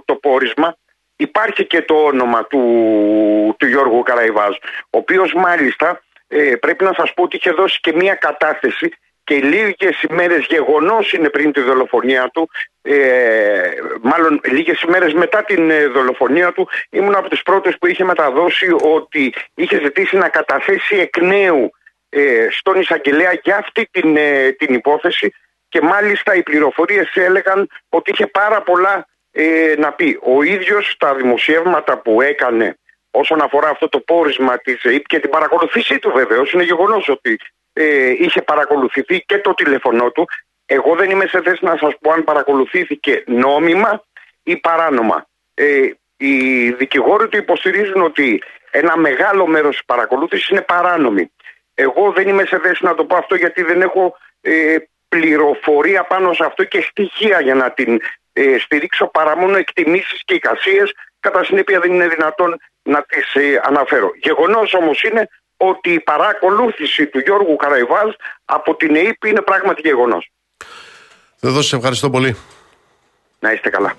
το 0.05 0.15
πόρισμα 0.15 0.77
υπάρχει 1.15 1.65
και 1.65 1.81
το 1.81 1.93
όνομα 1.93 2.45
του, 2.45 2.59
του 3.59 3.67
Γιώργου 3.67 4.01
Καραϊβάζ 4.01 4.55
ο 4.81 4.97
οποίος 4.97 5.33
μάλιστα 5.33 6.03
ε, 6.27 6.55
πρέπει 6.55 6.83
να 6.83 6.93
σας 6.93 7.13
πω 7.13 7.23
ότι 7.23 7.35
είχε 7.35 7.51
δώσει 7.51 7.79
και 7.79 7.93
μία 7.93 8.13
κατάθεση 8.13 8.93
και 9.23 9.35
λίγες 9.35 10.01
ημέρες 10.09 10.45
γεγονός 10.49 11.13
είναι 11.13 11.29
πριν 11.29 11.51
τη 11.51 11.61
δολοφονία 11.61 12.29
του 12.33 12.49
ε, 12.81 13.71
μάλλον 14.01 14.41
λίγες 14.43 14.81
ημέρες 14.81 15.13
μετά 15.13 15.43
την 15.43 15.69
ε, 15.69 15.87
δολοφονία 15.87 16.51
του 16.51 16.69
ήμουν 16.89 17.15
από 17.15 17.29
τις 17.29 17.41
πρώτες 17.41 17.77
που 17.77 17.87
είχε 17.87 18.03
μεταδώσει 18.03 18.75
ότι 18.81 19.33
είχε 19.53 19.79
ζητήσει 19.83 20.17
να 20.17 20.29
καταθέσει 20.29 20.95
εκ 20.95 21.17
νέου 21.21 21.71
ε, 22.09 22.47
στον 22.51 22.79
εισαγγελέα 22.79 23.33
για 23.43 23.57
αυτή 23.57 23.87
την, 23.91 24.17
ε, 24.17 24.51
την 24.51 24.73
υπόθεση 24.73 25.33
και 25.71 25.81
μάλιστα 25.81 26.35
οι 26.35 26.43
πληροφορίες 26.43 27.11
έλεγαν 27.13 27.67
ότι 27.89 28.11
είχε 28.11 28.27
πάρα 28.27 28.61
πολλά 28.61 29.07
ε, 29.31 29.73
να 29.77 29.93
πει. 29.93 30.19
Ο 30.21 30.43
ίδιος 30.43 30.91
στα 30.91 31.15
δημοσιεύματα 31.15 31.97
που 31.97 32.21
έκανε 32.21 32.77
όσον 33.11 33.41
αφορά 33.41 33.69
αυτό 33.69 33.89
το 33.89 33.99
πόρισμα 33.99 34.57
της 34.57 34.83
ΕΕΠ 34.83 35.05
και 35.05 35.19
την 35.19 35.29
παρακολουθήσή 35.29 35.99
του 35.99 36.11
βεβαίως 36.11 36.51
είναι 36.51 36.63
γεγονός 36.63 37.09
ότι 37.09 37.39
ε, 37.73 38.09
είχε 38.09 38.41
παρακολουθηθεί 38.41 39.21
και 39.21 39.37
το 39.37 39.53
τηλεφωνό 39.53 40.11
του. 40.11 40.27
Εγώ 40.65 40.95
δεν 40.95 41.09
είμαι 41.09 41.25
σε 41.25 41.41
θέση 41.41 41.65
να 41.65 41.77
σας 41.77 41.93
πω 42.01 42.11
αν 42.11 42.23
παρακολουθήθηκε 42.23 43.23
νόμιμα 43.27 44.03
ή 44.43 44.57
παράνομα. 44.57 45.27
Ε, 45.53 45.89
οι 46.17 46.69
δικηγόροι 46.71 47.27
του 47.27 47.37
υποστηρίζουν 47.37 48.01
ότι 48.01 48.43
ένα 48.71 48.97
μεγάλο 48.97 49.47
μέρος 49.47 49.71
της 49.71 49.85
παρακολούθησης 49.85 50.47
είναι 50.47 50.61
παράνομη. 50.61 51.31
Εγώ 51.73 52.11
δεν 52.11 52.27
είμαι 52.27 52.45
σε 52.45 52.59
θέση 52.59 52.83
να 52.85 52.95
το 52.95 53.05
πω 53.05 53.15
αυτό 53.15 53.35
γιατί 53.35 53.61
δεν 53.63 53.81
έχω 53.81 54.17
ε, 54.41 54.75
πληροφορία 55.15 56.03
πάνω 56.03 56.33
σε 56.33 56.45
αυτό 56.45 56.63
και 56.63 56.81
στοιχεία 56.89 57.41
για 57.41 57.55
να 57.55 57.71
την 57.71 57.99
ε, 58.33 58.57
στηρίξω 58.59 59.07
παρά 59.07 59.37
μόνο 59.37 59.57
εκτιμήσεις 59.57 60.21
και 60.25 60.33
εικασίες 60.33 60.91
κατά 61.19 61.43
συνέπεια 61.43 61.79
δεν 61.79 61.93
είναι 61.93 62.07
δυνατόν 62.07 62.57
να 62.81 63.03
τις 63.03 63.33
ε, 63.33 63.61
αναφέρω. 63.63 64.11
Γεγονός 64.21 64.73
όμως 64.73 65.01
είναι 65.01 65.27
ότι 65.57 65.93
η 65.93 65.99
παρακολούθηση 65.99 67.07
του 67.07 67.19
Γιώργου 67.19 67.55
Καραϊβάζ 67.55 68.09
από 68.45 68.75
την 68.75 68.95
ΕΕΠ 68.95 69.25
είναι 69.25 69.41
πράγματι 69.41 69.81
γεγονός. 69.83 70.31
Δεν 71.39 71.61
σε 71.61 71.75
ευχαριστώ 71.75 72.09
πολύ. 72.09 72.37
Να 73.39 73.51
είστε 73.51 73.69
καλά. 73.69 73.95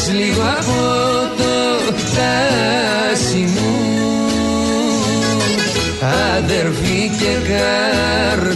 Πες 0.00 0.12
λίγο 0.12 0.42
από 0.42 0.78
το 1.36 1.92
χτάσι 1.98 3.36
μου 3.36 3.74
Αδερφή 6.36 7.10
και 7.18 7.48
καρ 7.48 8.49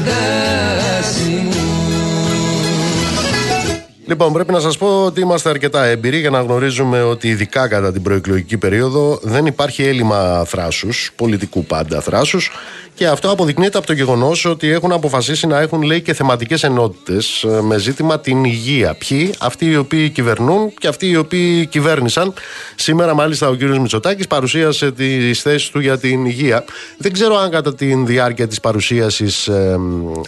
Λοιπόν, 4.06 4.32
πρέπει 4.32 4.52
να 4.52 4.60
σας 4.60 4.78
πω 4.78 5.04
ότι 5.04 5.20
είμαστε 5.20 5.48
αρκετά 5.48 5.84
έμπειροι 5.84 6.18
για 6.18 6.30
να 6.30 6.40
γνωρίζουμε 6.40 7.02
ότι 7.02 7.28
ειδικά 7.28 7.68
κατά 7.68 7.92
την 7.92 8.02
προεκλογική 8.02 8.56
περίοδο 8.56 9.18
δεν 9.22 9.46
υπάρχει 9.46 9.82
έλλειμμα 9.82 10.44
θράσους, 10.44 11.12
πολιτικού 11.16 11.64
πάντα 11.64 12.00
θράσους. 12.00 12.50
Και 12.94 13.06
αυτό 13.06 13.30
αποδεικνύεται 13.30 13.78
από 13.78 13.86
το 13.86 13.92
γεγονός 13.92 14.44
ότι 14.44 14.70
έχουν 14.70 14.92
αποφασίσει 14.92 15.46
να 15.46 15.60
έχουν 15.60 15.82
λέει 15.82 16.02
και 16.02 16.12
θεματικές 16.14 16.62
ενότητες 16.62 17.42
ε, 17.42 17.60
με 17.62 17.78
ζήτημα 17.78 18.20
την 18.20 18.44
υγεία. 18.44 18.94
Ποιοι, 18.94 19.34
αυτοί 19.38 19.66
οι 19.66 19.76
οποίοι 19.76 20.10
κυβερνούν 20.10 20.74
και 20.78 20.88
αυτοί 20.88 21.08
οι 21.08 21.16
οποίοι 21.16 21.66
κυβέρνησαν. 21.66 22.32
Σήμερα, 22.74 23.14
μάλιστα, 23.14 23.48
ο 23.48 23.56
κ. 23.56 23.62
Μητσοτάκης 23.62 24.26
παρουσίασε 24.26 24.92
τις 24.92 25.42
θέσεις 25.42 25.68
του 25.68 25.80
για 25.80 25.98
την 25.98 26.24
υγεία. 26.24 26.64
Δεν 26.98 27.12
ξέρω 27.12 27.36
αν 27.36 27.50
κατά 27.50 27.74
τη 27.74 27.94
διάρκεια 27.94 28.48
της 28.48 28.60
παρουσίασης 28.60 29.46
ε, 29.46 29.78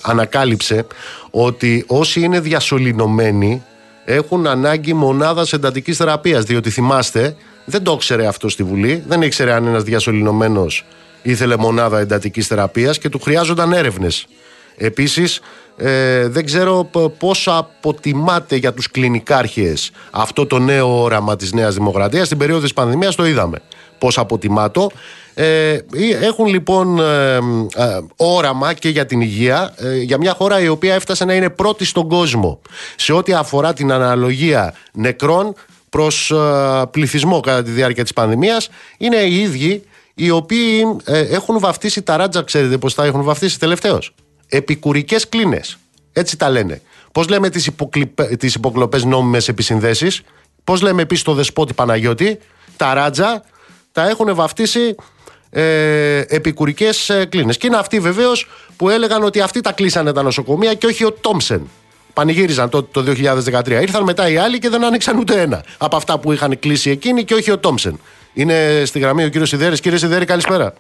ανακάλυψε 0.03 0.87
ότι 1.31 1.85
όσοι 1.87 2.20
είναι 2.20 2.41
διασωληνωμένοι 2.41 3.62
έχουν 4.09 4.47
ανάγκη 4.47 4.93
μονάδας 4.93 5.53
εντατικής 5.53 5.97
θεραπείας. 5.97 6.45
Διότι 6.45 6.71
θυμάστε, 6.71 7.37
δεν 7.65 7.83
το 7.83 7.93
ήξερε 7.93 8.27
αυτό 8.27 8.49
στη 8.49 8.63
Βουλή, 8.63 9.05
δεν 9.07 9.23
ήξερε 9.23 9.53
αν 9.53 9.67
ένας 9.67 9.83
διασωληνωμένος 9.83 10.85
ήθελε 11.23 11.57
μονάδα 11.57 11.99
εντατικής 11.99 12.47
θεραπείας 12.47 12.99
και 12.99 13.09
του 13.09 13.19
χρειάζονταν 13.19 13.73
έρευνες. 13.73 14.27
Επίσης, 14.77 15.41
ε, 15.77 16.29
δεν 16.29 16.45
ξέρω 16.45 16.91
πόσο 17.19 17.51
αποτιμάται 17.51 18.57
για 18.57 18.75
τους 18.75 18.91
κλινικάρχες 18.91 19.91
αυτό 20.11 20.47
το 20.47 20.59
νέο 20.59 21.03
όραμα 21.03 21.37
της 21.37 21.53
Νέας 21.53 21.75
Δημοκρατίας. 21.75 22.27
Στην 22.27 22.39
περίοδο 22.39 22.61
της 22.61 22.73
πανδημίας 22.73 23.15
το 23.15 23.27
είδαμε 23.27 23.59
πώς 23.99 24.19
αποτιμάτω. 24.19 24.91
Ε, 25.35 25.79
έχουν 26.21 26.47
λοιπόν 26.47 26.99
ε, 26.99 27.35
ε, 27.35 27.41
όραμα 28.17 28.73
και 28.73 28.89
για 28.89 29.07
την 29.07 29.21
υγεία 29.21 29.75
ε, 29.77 29.97
για 29.97 30.19
μια 30.19 30.35
χώρα 30.35 30.61
η 30.61 30.69
οποία 30.69 30.95
έφτασε 30.95 31.25
να 31.25 31.35
είναι 31.35 31.51
πρώτη 31.51 31.85
στον 31.85 32.09
κόσμο 32.09 32.61
σε 32.97 33.13
ό,τι 33.13 33.33
αφορά 33.33 33.73
την 33.73 33.93
αναλογία 33.93 34.75
νεκρών 34.93 35.55
προς 35.89 36.33
πληθυσμό 36.91 37.41
κατά 37.41 37.63
τη 37.63 37.71
διάρκεια 37.71 38.03
της 38.03 38.13
πανδημίας 38.13 38.69
είναι 38.99 39.17
οι 39.17 39.41
ίδιοι 39.41 39.83
οι 40.15 40.31
οποίοι 40.31 40.97
έχουν 41.07 41.59
βαφτίσει 41.59 42.03
τα 42.03 42.17
ράτζα 42.17 42.43
ξέρετε 42.43 42.79
πως 42.79 42.95
τα 42.95 43.05
έχουν 43.05 43.23
βαφτίσει 43.23 43.59
τελευταίως. 43.59 44.15
Επικουρικές 44.49 45.29
κλίνες. 45.29 45.79
Έτσι 46.13 46.37
τα 46.37 46.51
λένε. 46.51 46.81
Πώς 47.13 47.29
λέμε 47.29 47.49
τις, 47.49 47.67
υποκλειπε, 47.67 48.25
τις 48.25 48.55
υποκλοπές 48.55 49.05
νόμιμες 49.05 49.49
επισυνδέσεις; 49.49 50.23
Πώς 50.65 50.81
λέμε 50.81 51.03
επίσης 51.03 51.25
το 51.25 51.35
δεσπότη 51.35 51.73
Παναγιώτη 51.73 52.39
Τα 52.77 52.95
ράτζα 52.95 53.43
τα 53.97 54.09
έχουν 54.09 54.35
βαφτίσει 54.35 54.95
ε, 55.51 56.21
επικουρικές 56.29 57.09
ε, 57.09 57.25
κλίνες. 57.25 57.57
Και 57.57 57.67
είναι 57.67 57.77
αυτοί 57.77 58.01
βεβαίως 58.01 58.49
που 58.77 58.89
έλεγαν 58.89 59.23
ότι 59.23 59.41
αυτοί 59.41 59.61
τα 59.61 59.73
κλείσανε 59.73 60.13
τα 60.13 60.23
νοσοκομεία 60.23 60.75
και 60.75 60.87
όχι 60.87 61.05
ο 61.05 61.13
Τόμσεν. 61.13 61.71
Πανηγύριζαν 62.13 62.69
τότε 62.69 63.03
το 63.03 63.13
2013. 63.55 63.69
Ήρθαν 63.71 64.03
μετά 64.03 64.29
οι 64.29 64.37
άλλοι 64.37 64.59
και 64.59 64.69
δεν 64.69 64.85
άνοιξαν 64.85 65.19
ούτε 65.19 65.41
ένα 65.41 65.65
από 65.79 65.97
αυτά 65.97 66.19
που 66.19 66.33
είχαν 66.33 66.59
κλείσει 66.59 66.91
εκείνοι 66.91 67.25
και 67.25 67.35
όχι 67.35 67.51
ο 67.51 67.59
Τόμσεν. 67.59 68.01
Είναι 68.35 68.83
στη 68.85 68.99
γραμμή 68.99 69.25
ο 69.25 69.29
κύριος 69.29 69.49
Σιδέρης. 69.49 69.81
Κύριε 69.81 69.99
Σιδέρη, 69.99 70.25
καλησπέρα. 70.25 70.73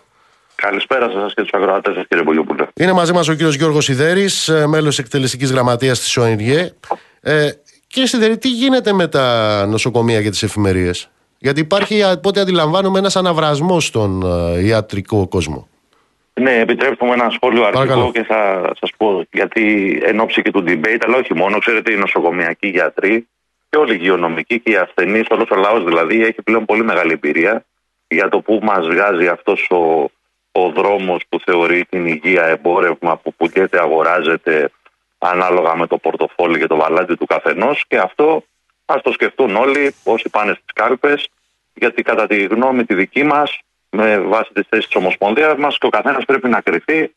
Καλησπέρα 0.54 1.10
σας 1.10 1.34
και 1.34 1.42
τους 1.42 1.50
ακροατές 1.52 1.94
σας, 1.94 2.04
κύριε 2.08 2.24
Μπογιοπούλα. 2.24 2.68
Είναι 2.74 2.92
μαζί 2.92 3.12
μας 3.12 3.28
ο 3.28 3.32
κύριος 3.32 3.54
Γιώργος 3.54 3.84
Σιδέρης, 3.84 4.48
ε, 4.48 4.66
μέλος 4.66 4.98
εκτελεστικής 4.98 5.50
γραμματείας 5.52 6.00
της 6.00 6.16
ΟΕΝΓΕ. 6.16 6.74
Ε, 7.20 7.50
κύριε 7.86 8.08
Σιδέρη, 8.08 8.38
τι 8.38 8.48
γίνεται 8.48 8.92
με 8.92 9.08
τα 9.08 9.66
νοσοκομεία 9.66 10.22
και 10.22 10.30
τις 10.30 10.42
εφημερίες; 10.42 11.10
Γιατί 11.46 11.60
υπάρχει, 11.60 12.02
από 12.02 12.28
ό,τι 12.28 12.40
αντιλαμβάνομαι, 12.40 12.98
ένας 12.98 13.16
αναβρασμός 13.16 13.84
στον 13.84 14.22
uh, 14.24 14.64
ιατρικό 14.64 15.28
κόσμο. 15.28 15.68
Ναι, 16.40 16.54
επιτρέψτε 16.58 17.04
μου 17.06 17.12
ένα 17.12 17.30
σχόλιο 17.30 17.64
αρχικό 17.64 18.10
και 18.12 18.22
θα 18.22 18.70
σας 18.80 18.90
πω 18.96 19.26
γιατί 19.32 19.62
εν 20.04 20.20
ώψη 20.20 20.42
και 20.42 20.50
του 20.50 20.64
debate, 20.66 21.02
αλλά 21.06 21.16
όχι 21.16 21.34
μόνο, 21.34 21.58
ξέρετε, 21.58 21.92
οι 21.92 21.96
νοσοκομιακοί 21.96 22.68
γιατροί 22.68 23.28
και 23.68 23.78
όλοι 23.78 23.92
οι 23.92 23.98
υγειονομικοί 24.00 24.60
και 24.60 24.70
οι 24.70 24.76
ασθενείς, 24.76 25.26
όλος 25.30 25.48
ο 25.50 25.56
λαός 25.56 25.84
δηλαδή, 25.84 26.22
έχει 26.22 26.42
πλέον 26.42 26.64
πολύ 26.64 26.84
μεγάλη 26.84 27.12
εμπειρία 27.12 27.64
για 28.08 28.28
το 28.28 28.40
πού 28.40 28.58
μας 28.62 28.86
βγάζει 28.86 29.26
αυτός 29.26 29.70
ο, 29.70 30.10
ο 30.52 30.70
δρόμος 30.70 31.22
που 31.28 31.40
θεωρεί 31.44 31.84
την 31.88 32.06
υγεία 32.06 32.44
εμπόρευμα 32.44 33.16
που 33.16 33.34
πουλιέται, 33.36 33.80
αγοράζεται 33.80 34.70
ανάλογα 35.18 35.76
με 35.76 35.86
το 35.86 35.98
πορτοφόλι 35.98 36.58
και 36.58 36.66
το 36.66 36.76
βαλάντι 36.76 37.14
του 37.14 37.26
καθενός. 37.26 37.84
Και 37.88 37.98
αυτό 37.98 38.42
Α 38.86 39.00
το 39.02 39.12
σκεφτούν 39.12 39.56
όλοι 39.56 39.94
όσοι 40.04 40.28
πάνε 40.28 40.52
στις 40.52 40.72
κάλπες, 40.74 41.28
γιατί 41.74 42.02
κατά 42.02 42.26
τη 42.26 42.44
γνώμη 42.44 42.84
τη 42.84 42.94
δική 42.94 43.24
μας, 43.24 43.58
με 43.90 44.18
βάση 44.18 44.50
τις 44.52 44.66
θέσεις 44.68 44.86
της 44.86 44.96
Ομοσπονδίας 44.96 45.56
μας, 45.56 45.78
και 45.78 45.86
ο 45.86 45.90
καθένας 45.90 46.24
πρέπει 46.24 46.48
να 46.48 46.60
κρυθεί 46.60 47.14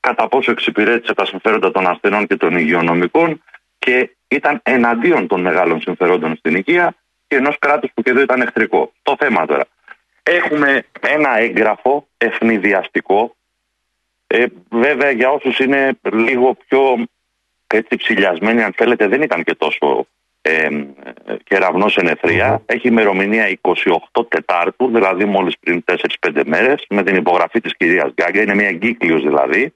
κατά 0.00 0.28
πόσο 0.28 0.50
εξυπηρέτησε 0.50 1.14
τα 1.14 1.24
συμφέροντα 1.26 1.70
των 1.70 1.86
ασθενών 1.86 2.26
και 2.26 2.36
των 2.36 2.56
υγειονομικών 2.56 3.42
και 3.78 4.10
ήταν 4.28 4.60
εναντίον 4.62 5.26
των 5.26 5.40
μεγάλων 5.40 5.80
συμφερόντων 5.80 6.36
στην 6.36 6.54
υγεία 6.56 6.94
και 7.26 7.36
ενός 7.36 7.58
κράτους 7.58 7.90
που 7.94 8.02
και 8.02 8.10
εδώ 8.10 8.20
ήταν 8.20 8.40
εχθρικό. 8.40 8.92
Το 9.02 9.16
θέμα 9.18 9.46
τώρα. 9.46 9.64
Έχουμε 10.22 10.84
ένα 11.00 11.38
έγγραφο 11.38 12.08
ευνηδιαστικό. 12.18 13.36
Ε, 14.26 14.46
βέβαια, 14.68 15.10
για 15.10 15.30
όσους 15.30 15.58
είναι 15.58 15.98
λίγο 16.02 16.56
πιο 16.66 17.06
έτσι 17.66 17.96
ψηλιασμένοι, 17.96 18.62
αν 18.62 18.72
θέλετε, 18.76 19.06
δεν 19.06 19.22
ήταν 19.22 19.44
και 19.44 19.54
τόσο 19.54 20.06
ε, 20.46 20.68
κεραυνός 21.44 21.96
ενεθρία. 21.96 22.62
Έχει 22.66 22.88
ημερομηνία 22.88 23.58
28 23.60 24.28
Τετάρτου, 24.28 24.90
δηλαδή 24.92 25.24
μόλις 25.24 25.54
πριν 25.60 25.84
4-5 26.20 26.42
μέρες, 26.46 26.84
με 26.88 27.02
την 27.02 27.16
υπογραφή 27.16 27.60
της 27.60 27.76
κυρίας 27.76 28.12
Γκάγκα. 28.14 28.42
Είναι 28.42 28.54
μια 28.54 28.68
εγκύκλειος 28.68 29.22
δηλαδή, 29.22 29.74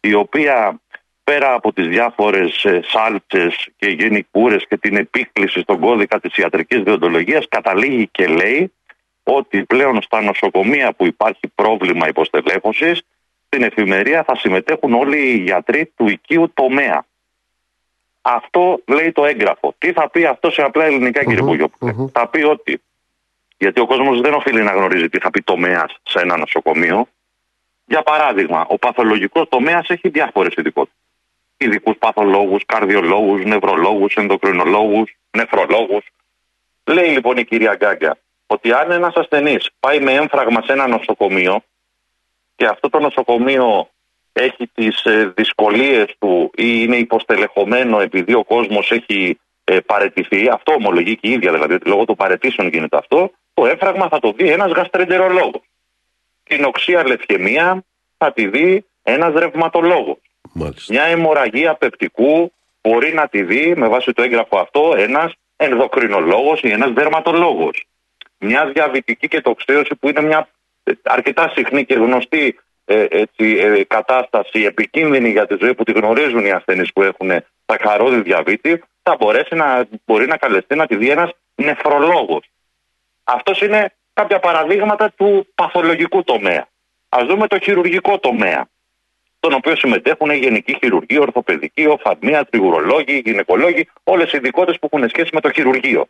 η 0.00 0.14
οποία 0.14 0.80
πέρα 1.24 1.54
από 1.54 1.72
τις 1.72 1.86
διάφορες 1.86 2.64
ε, 2.64 2.80
σάλτσες 2.84 3.68
και 3.76 3.88
γενικούρες 3.88 4.66
και 4.68 4.76
την 4.76 4.96
επίκληση 4.96 5.60
στον 5.60 5.80
κώδικα 5.80 6.20
της 6.20 6.36
ιατρικής 6.36 6.82
διοντολογίας 6.82 7.48
καταλήγει 7.48 8.08
και 8.08 8.26
λέει 8.26 8.72
ότι 9.22 9.64
πλέον 9.64 10.02
στα 10.02 10.22
νοσοκομεία 10.22 10.92
που 10.92 11.06
υπάρχει 11.06 11.48
πρόβλημα 11.54 12.08
υποστελέχωσης 12.08 13.02
στην 13.46 13.62
εφημερία 13.62 14.24
θα 14.24 14.36
συμμετέχουν 14.36 14.94
όλοι 14.94 15.18
οι 15.18 15.36
γιατροί 15.36 15.92
του 15.96 16.08
οικείου 16.08 16.50
τομέα. 16.54 17.04
Αυτό 18.22 18.80
λέει 18.86 19.12
το 19.12 19.24
έγγραφο. 19.24 19.74
Τι 19.78 19.92
θα 19.92 20.08
πει 20.08 20.24
αυτός 20.24 20.54
σε 20.54 20.62
απλά 20.62 20.84
ελληνικά, 20.84 21.24
κύριε 21.24 21.42
Μπογιόπουλε. 21.42 21.94
Θα 22.12 22.28
πει 22.28 22.42
ότι. 22.42 22.82
Γιατί 23.58 23.80
ο 23.80 23.86
κόσμος 23.86 24.20
δεν 24.20 24.34
οφείλει 24.34 24.62
να 24.62 24.72
γνωρίζει 24.72 25.08
τι 25.08 25.18
θα 25.18 25.30
πει 25.30 25.42
τομέας 25.42 25.96
σε 26.02 26.20
ένα 26.20 26.36
νοσοκομείο. 26.36 27.08
Για 27.84 28.02
παράδειγμα, 28.02 28.66
ο 28.68 28.78
παθολογικός 28.78 29.48
τομέας 29.48 29.88
έχει 29.88 30.08
διάφορες 30.08 30.54
ειδικότητες. 30.56 30.98
Ειδικούς 31.56 31.96
παθολόγους, 31.98 32.62
καρδιολόγους, 32.66 33.44
νευρολόγους, 33.44 34.14
ενδοκρινολόγους, 34.14 35.16
νεφρολόγους. 35.30 36.04
Λέει 36.84 37.08
λοιπόν 37.08 37.36
η 37.36 37.44
κυρία 37.44 37.74
Γκάγκα 37.74 38.18
ότι 38.46 38.72
αν 38.72 38.90
ένας 38.90 39.14
ασθενής 39.14 39.70
πάει 39.80 40.00
με 40.00 40.12
έμφραγμα 40.12 40.62
σε 40.62 40.72
ένα 40.72 40.86
νοσοκομείο 40.86 41.62
και 42.56 42.66
αυτό 42.66 42.88
το 42.88 42.98
νοσοκομείο 42.98 43.88
έχει 44.32 44.70
τις 44.74 45.04
ε, 45.04 45.32
δυσκολίες 45.36 46.14
του 46.18 46.50
ή 46.56 46.82
είναι 46.82 46.96
υποστελεχωμένο 46.96 48.00
επειδή 48.00 48.34
ο 48.34 48.44
κόσμος 48.44 48.90
έχει 48.90 49.38
ε, 49.64 49.80
παρετηθεί, 49.80 50.48
αυτό 50.48 50.72
ομολογεί 50.72 51.16
και 51.16 51.28
η 51.28 51.30
ίδια 51.30 51.52
δηλαδή, 51.52 51.74
ότι 51.74 51.88
λόγω 51.88 52.04
των 52.04 52.16
παρετήσεων 52.16 52.68
γίνεται 52.68 52.96
αυτό, 52.96 53.30
το 53.54 53.66
έφραγμα 53.66 54.08
θα 54.08 54.18
το 54.18 54.32
δει 54.32 54.48
ένας 54.48 54.72
γαστρεντερολόγος. 54.72 55.62
Την 56.42 56.64
οξία 56.64 57.06
λευκαιμία 57.06 57.84
θα 58.16 58.32
τη 58.32 58.48
δει 58.48 58.84
ένας 59.02 59.32
ρευματολόγος. 59.34 60.18
Μια 60.88 61.02
αιμορραγία 61.02 61.74
πεπτικού 61.74 62.52
μπορεί 62.82 63.14
να 63.14 63.28
τη 63.28 63.42
δει 63.42 63.74
με 63.76 63.88
βάση 63.88 64.12
το 64.12 64.22
έγγραφο 64.22 64.58
αυτό 64.58 64.94
ένας 64.96 65.32
ενδοκρινολόγος 65.56 66.60
ή 66.62 66.70
ένας 66.70 66.92
δερματολόγος. 66.92 67.84
Μια 68.38 68.66
διαβητική 68.66 69.28
και 69.28 69.40
τοξίωση 69.40 69.94
που 69.94 70.08
είναι 70.08 70.20
μια 70.20 70.48
ε, 70.82 70.92
αρκετά 71.02 71.52
συχνή 71.54 71.84
και 71.84 71.94
γνωστή 71.94 72.58
ε, 72.92 73.06
έτσι, 73.10 73.56
ε, 73.58 73.84
κατάσταση 73.84 74.62
επικίνδυνη 74.62 75.30
για 75.30 75.46
τη 75.46 75.56
ζωή 75.60 75.74
που 75.74 75.82
τη 75.84 75.92
γνωρίζουν 75.92 76.44
οι 76.44 76.50
ασθενείς 76.50 76.92
που 76.92 77.02
έχουν 77.02 77.30
σακαρόδι 77.66 78.20
διαβήτη, 78.20 78.82
θα 79.02 79.16
μπορέσει 79.18 79.54
να, 79.54 79.84
μπορεί 80.04 80.26
να 80.26 80.36
καλεστεί 80.36 80.74
να 80.76 80.86
τη 80.86 80.96
δει 80.96 81.10
ένας 81.10 81.30
νεφρολόγος. 81.54 82.50
Αυτός 83.24 83.60
είναι 83.60 83.92
κάποια 84.12 84.38
παραδείγματα 84.38 85.12
του 85.16 85.46
παθολογικού 85.54 86.24
τομέα. 86.24 86.68
Α 87.08 87.18
δούμε 87.28 87.46
το 87.46 87.58
χειρουργικό 87.58 88.18
τομέα, 88.18 88.68
στον 89.36 89.52
οποίο 89.52 89.76
συμμετέχουν 89.76 90.30
γενική 90.30 90.76
χειρουργοί, 90.80 91.18
ορθοπαιδική, 91.18 91.86
οφθαλμία, 91.86 92.44
τριγουρολόγοι, 92.44 93.22
γυναικολόγοι, 93.24 93.88
όλες 94.04 94.32
οι 94.32 94.36
ειδικότητες 94.36 94.78
που 94.78 94.88
έχουν 94.92 95.08
σχέση 95.08 95.30
με 95.32 95.40
το 95.40 95.50
χειρουργείο. 95.50 96.08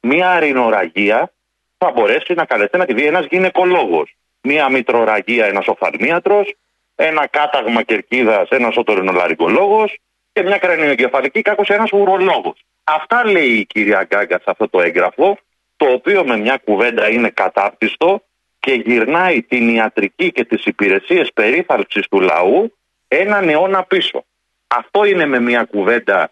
Μία 0.00 0.30
αρινοραγία 0.30 1.32
θα 1.78 1.90
μπορέσει 1.90 2.34
να 2.34 2.44
καλεστεί 2.44 2.78
να 2.78 2.84
τη 2.84 2.94
δει 2.94 3.06
ένας 3.06 3.26
γυναικολόγος 3.30 4.14
μία 4.42 4.68
μητροραγία 4.70 5.46
ένας 5.46 5.66
οφθαλμίατρος, 5.66 6.54
ένα 6.94 7.26
κάταγμα 7.26 7.82
κερκίδας 7.82 8.48
ένας 8.48 8.76
οτορινολαρικολόγο 8.76 9.88
και 10.32 10.42
μια 10.42 10.58
κρανιογκεφαλική 10.58 11.42
κάκωση 11.42 11.72
ένας 11.72 11.92
ουρολόγος. 11.92 12.64
Αυτά 12.84 13.26
λέει 13.26 13.48
η 13.48 13.64
κυρία 13.64 14.04
Γκάγκα 14.04 14.36
σε 14.36 14.44
αυτό 14.46 14.68
το 14.68 14.80
έγγραφο, 14.80 15.38
το 15.76 15.86
οποίο 15.86 16.24
με 16.24 16.36
μια 16.36 16.60
κουβέντα 16.64 17.10
είναι 17.10 17.28
κατάπτυστο 17.30 18.22
και 18.60 18.72
γυρνάει 18.72 19.42
την 19.42 19.68
ιατρική 19.68 20.32
και 20.32 20.44
τις 20.44 20.64
υπηρεσίες 20.64 21.32
περίθαλψης 21.32 22.08
του 22.08 22.20
λαού 22.20 22.72
έναν 23.08 23.48
αιώνα 23.48 23.82
πίσω. 23.82 24.24
Αυτό 24.66 25.04
είναι 25.04 25.26
με 25.26 25.40
μια 25.40 25.64
κουβέντα 25.64 26.30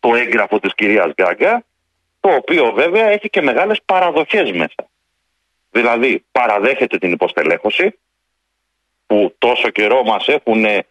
το 0.00 0.14
έγγραφο 0.14 0.60
της 0.60 0.74
κυρίας 0.74 1.12
Γκάγκα, 1.14 1.64
το 2.20 2.34
οποίο 2.34 2.72
βέβαια 2.72 3.06
έχει 3.06 3.30
και 3.30 3.42
μεγάλες 3.42 3.80
παραδοχές 3.84 4.52
μέσα. 4.52 4.88
Δηλαδή 5.74 6.24
παραδέχεται 6.32 6.98
την 6.98 7.12
υποστελέχωση, 7.12 7.98
που 9.06 9.34
τόσο 9.38 9.68
καιρό 9.68 10.02
μας 10.02 10.28
έχουν 10.28 10.64
ε, 10.64 10.82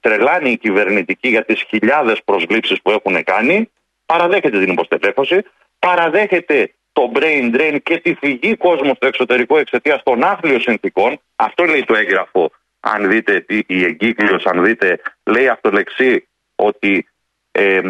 τρελάνει 0.00 0.50
οι 0.50 0.56
κυβερνητικοί 0.56 1.28
για 1.28 1.44
τις 1.44 1.62
χιλιάδες 1.62 2.22
προσλήψεις 2.24 2.82
που 2.82 2.90
έχουν 2.90 3.24
κάνει, 3.24 3.70
παραδέχεται 4.06 4.58
την 4.58 4.72
υποστελέχωση, 4.72 5.44
παραδέχεται 5.78 6.72
το 6.92 7.12
brain 7.14 7.56
drain 7.56 7.78
και 7.82 7.98
τη 7.98 8.14
φυγή 8.14 8.56
κόσμου 8.56 8.94
στο 8.94 9.06
εξωτερικό 9.06 9.58
εξαιτίας 9.58 10.02
των 10.02 10.24
άθλιων 10.24 10.60
συνθήκων. 10.60 11.20
Αυτό 11.36 11.64
λέει 11.64 11.84
το 11.84 11.94
έγγραφο. 11.94 12.50
Αν 12.80 13.08
δείτε 13.08 13.44
η 13.66 13.84
εγκύκλειος, 13.84 14.46
αν 14.46 14.64
δείτε, 14.64 15.00
λέει 15.24 15.48
αυτολεξή 15.48 16.28
ότι 16.54 17.08
ε, 17.52 17.80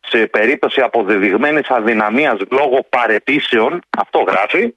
σε 0.00 0.26
περίπτωση 0.26 0.80
αποδεδειγμένης 0.80 1.68
αδυναμίας 1.68 2.38
λόγω 2.50 2.86
παρετήσεων, 2.88 3.80
αυτό 3.98 4.18
γράφει, 4.18 4.74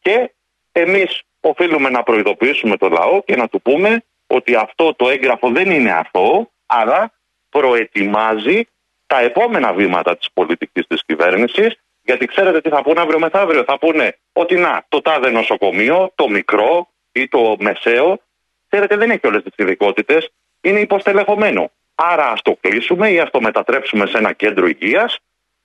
και 0.00 0.32
εμείς 0.72 1.22
οφείλουμε 1.40 1.90
να 1.90 2.02
προειδοποιήσουμε 2.02 2.76
το 2.76 2.88
λαό 2.88 3.22
και 3.22 3.36
να 3.36 3.48
του 3.48 3.62
πούμε 3.62 4.04
ότι 4.26 4.54
αυτό 4.54 4.94
το 4.94 5.08
έγγραφο 5.08 5.50
δεν 5.50 5.70
είναι 5.70 5.92
αυτό, 5.92 6.50
αλλά 6.66 7.12
προετοιμάζει 7.48 8.62
τα 9.06 9.20
επόμενα 9.20 9.72
βήματα 9.72 10.16
της 10.16 10.30
πολιτικής 10.32 10.86
της 10.86 11.04
κυβέρνησης 11.04 11.78
γιατί 12.02 12.26
ξέρετε 12.26 12.60
τι 12.60 12.68
θα 12.68 12.82
πούνε 12.82 13.00
αύριο 13.00 13.18
μεθαύριο. 13.18 13.64
Θα 13.64 13.78
πούνε 13.78 14.18
ότι 14.32 14.56
να, 14.56 14.84
το 14.88 15.00
τάδε 15.00 15.30
νοσοκομείο, 15.30 16.12
το 16.14 16.28
μικρό 16.28 16.88
ή 17.12 17.28
το 17.28 17.56
μεσαίο, 17.58 18.20
ξέρετε 18.68 18.96
δεν 18.96 19.10
έχει 19.10 19.26
όλες 19.26 19.42
τις 19.42 19.52
ειδικότητες, 19.56 20.30
είναι 20.60 20.80
υποστελεχωμένο. 20.80 21.70
Άρα 21.94 22.30
ας 22.30 22.42
το 22.42 22.56
κλείσουμε 22.60 23.10
ή 23.10 23.20
ας 23.20 23.30
το 23.30 23.40
μετατρέψουμε 23.40 24.06
σε 24.06 24.18
ένα 24.18 24.32
κέντρο 24.32 24.66
υγείας 24.66 25.18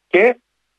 και 0.08 0.36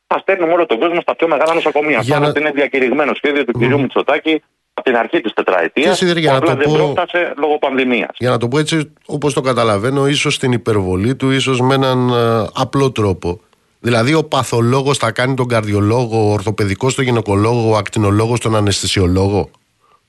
θα 0.07 0.19
στέλνουμε 0.19 0.53
όλο 0.53 0.67
τον 0.67 0.79
κόσμο 0.79 1.01
στα 1.01 1.17
πιο 1.17 1.29
μεγάλα 1.29 1.55
νοσοκομεία. 1.55 2.01
Για 2.03 2.17
Αυτό 2.17 2.33
να... 2.33 2.41
είναι 2.41 2.51
διακηρυγμένο 2.51 3.15
σχέδιο 3.15 3.45
του 3.45 3.61
mm. 3.61 3.69
κ. 3.69 3.81
Μητσοτάκη 3.81 4.43
από 4.75 4.91
την 4.91 4.97
αρχή 4.97 5.21
της 5.21 5.33
τετραετίας. 5.33 6.03
Απλά 6.29 6.55
δεν 6.55 6.69
πω... 6.69 6.75
πρόφτασε 6.75 7.35
λόγω 7.37 7.59
πανδημίας. 7.59 8.11
Για 8.19 8.31
να 8.31 8.39
το 8.39 8.49
πω 8.49 8.59
έτσι, 8.59 8.93
όπως 9.07 9.35
το 9.35 9.41
καταλαβαίνω, 9.41 10.07
ίσως 10.07 10.35
στην 10.35 10.53
υπερβολή 10.53 11.17
του, 11.17 11.31
ίσως 11.31 11.61
με 11.61 11.75
έναν 11.75 12.11
uh, 12.13 12.47
απλό 12.55 12.93
τρόπο. 12.93 13.41
Δηλαδή, 13.81 14.15
ο 14.15 14.25
παθολόγος 14.25 14.99
θα 14.99 15.11
κάνει 15.13 15.35
τον 15.35 15.49
καρδιολόγο, 15.49 16.29
ο 16.29 16.33
ορθοπαιδικός 16.33 16.95
τον 16.95 17.05
γυναικολόγο, 17.05 17.71
ο 17.71 17.77
ακτινολόγος 17.77 18.41
τον 18.41 18.57
αναισθησιολόγο. 18.57 19.51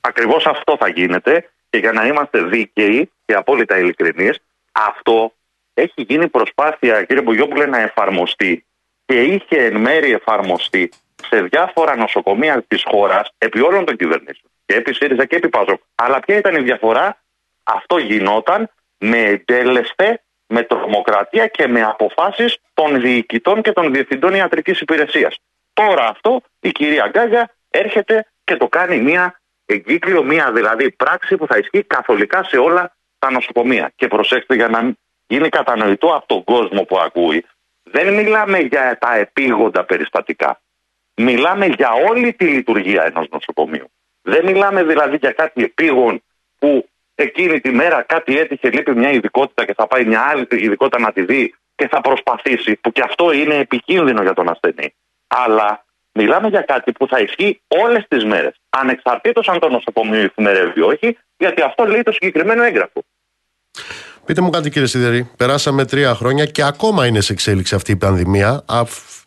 Ακριβώς 0.00 0.46
αυτό 0.46 0.76
θα 0.78 0.88
γίνεται 0.88 1.50
και 1.70 1.78
για 1.78 1.92
να 1.92 2.06
είμαστε 2.06 2.42
δίκαιοι 2.42 3.10
και 3.24 3.34
απόλυτα 3.34 3.78
ειλικρινείς, 3.78 4.38
αυτό 4.72 5.32
έχει 5.74 6.02
γίνει 6.08 6.28
προσπάθεια, 6.28 7.02
κύριε 7.02 7.22
Μπουγιόπουλε, 7.22 7.66
να 7.66 7.80
εφαρμοστεί 7.80 8.64
και 9.08 9.22
είχε 9.22 9.64
εν 9.64 9.76
μέρη 9.76 10.12
εφαρμοστεί 10.12 10.90
σε 11.28 11.42
διάφορα 11.42 11.96
νοσοκομεία 11.96 12.64
της 12.68 12.82
χώρας 12.86 13.30
επί 13.38 13.60
όλων 13.60 13.84
των 13.84 13.96
κυβερνήσεων. 13.96 14.50
Και 14.66 14.74
επί 14.74 14.94
ΣΥΡΙΖΑ 14.94 15.24
και 15.24 15.36
επί 15.36 15.48
ΠΑΖΟΚ. 15.48 15.80
Αλλά 15.94 16.20
ποια 16.20 16.36
ήταν 16.36 16.54
η 16.54 16.62
διαφορά, 16.62 17.22
αυτό 17.62 17.98
γινόταν 17.98 18.70
με 18.98 19.18
εντέλεσθε 19.18 20.22
με 20.46 20.62
τρομοκρατία 20.62 21.46
και 21.46 21.66
με 21.66 21.82
αποφάσεις 21.82 22.58
των 22.74 23.00
διοικητών 23.00 23.62
και 23.62 23.72
των 23.72 23.92
διευθυντών 23.92 24.34
ιατρικής 24.34 24.80
υπηρεσίας. 24.80 25.36
Τώρα 25.72 26.08
αυτό 26.08 26.42
η 26.60 26.70
κυρία 26.70 27.08
Γκάγκα 27.08 27.50
έρχεται 27.70 28.26
και 28.44 28.56
το 28.56 28.68
κάνει 28.68 29.00
μια 29.00 29.40
εγκύκλιο, 29.66 30.22
μια 30.22 30.52
δηλαδή 30.52 30.90
πράξη 30.90 31.36
που 31.36 31.46
θα 31.46 31.58
ισχύει 31.58 31.82
καθολικά 31.82 32.44
σε 32.44 32.56
όλα 32.56 32.96
τα 33.18 33.30
νοσοκομεία. 33.30 33.92
Και 33.96 34.06
προσέξτε 34.06 34.54
για 34.54 34.68
να 34.68 34.92
γίνει 35.26 35.48
κατανοητό 35.48 36.14
από 36.14 36.26
τον 36.26 36.44
κόσμο 36.44 36.82
που 36.82 36.98
ακούει, 36.98 37.44
δεν 37.90 38.14
μιλάμε 38.14 38.58
για 38.58 38.98
τα 39.00 39.16
επίγοντα 39.16 39.84
περιστατικά. 39.84 40.60
Μιλάμε 41.14 41.66
για 41.66 41.90
όλη 42.08 42.32
τη 42.32 42.44
λειτουργία 42.44 43.04
ενός 43.04 43.28
νοσοκομείου. 43.30 43.90
Δεν 44.22 44.44
μιλάμε 44.44 44.84
δηλαδή 44.84 45.16
για 45.16 45.32
κάτι 45.32 45.62
επίγον 45.62 46.22
που 46.58 46.88
εκείνη 47.14 47.60
τη 47.60 47.70
μέρα 47.70 48.02
κάτι 48.02 48.38
έτυχε, 48.38 48.70
λείπει 48.70 48.94
μια 48.94 49.10
ειδικότητα 49.10 49.64
και 49.64 49.74
θα 49.74 49.86
πάει 49.86 50.04
μια 50.04 50.20
άλλη 50.20 50.46
ειδικότητα 50.50 50.98
να 50.98 51.12
τη 51.12 51.24
δει 51.24 51.54
και 51.74 51.88
θα 51.88 52.00
προσπαθήσει, 52.00 52.76
που 52.76 52.92
και 52.92 53.02
αυτό 53.04 53.32
είναι 53.32 53.54
επικίνδυνο 53.54 54.22
για 54.22 54.34
τον 54.34 54.48
ασθενή. 54.48 54.94
Αλλά 55.26 55.84
μιλάμε 56.12 56.48
για 56.48 56.60
κάτι 56.60 56.92
που 56.92 57.06
θα 57.08 57.20
ισχύει 57.20 57.60
όλες 57.68 58.04
τις 58.08 58.24
μέρες, 58.24 58.60
ανεξαρτήτως 58.68 59.48
αν 59.48 59.58
το 59.58 59.68
νοσοκομείο 59.68 60.20
εφημερεύει 60.20 60.80
ή 60.80 60.82
όχι, 60.82 61.18
γιατί 61.36 61.62
αυτό 61.62 61.84
λέει 61.84 62.02
το 62.02 62.12
συγκεκριμένο 62.12 62.62
έγγραφο. 62.62 63.04
Πείτε 64.28 64.40
μου 64.40 64.50
κάτι 64.50 64.70
κύριε 64.70 64.88
Σιδερή, 64.88 65.30
περάσαμε 65.36 65.84
τρία 65.84 66.14
χρόνια 66.14 66.44
και 66.44 66.62
ακόμα 66.64 67.06
είναι 67.06 67.20
σε 67.20 67.32
εξέλιξη 67.32 67.74
αυτή 67.74 67.92
η 67.92 67.96
πανδημία. 67.96 68.62
Αφ... 68.66 69.22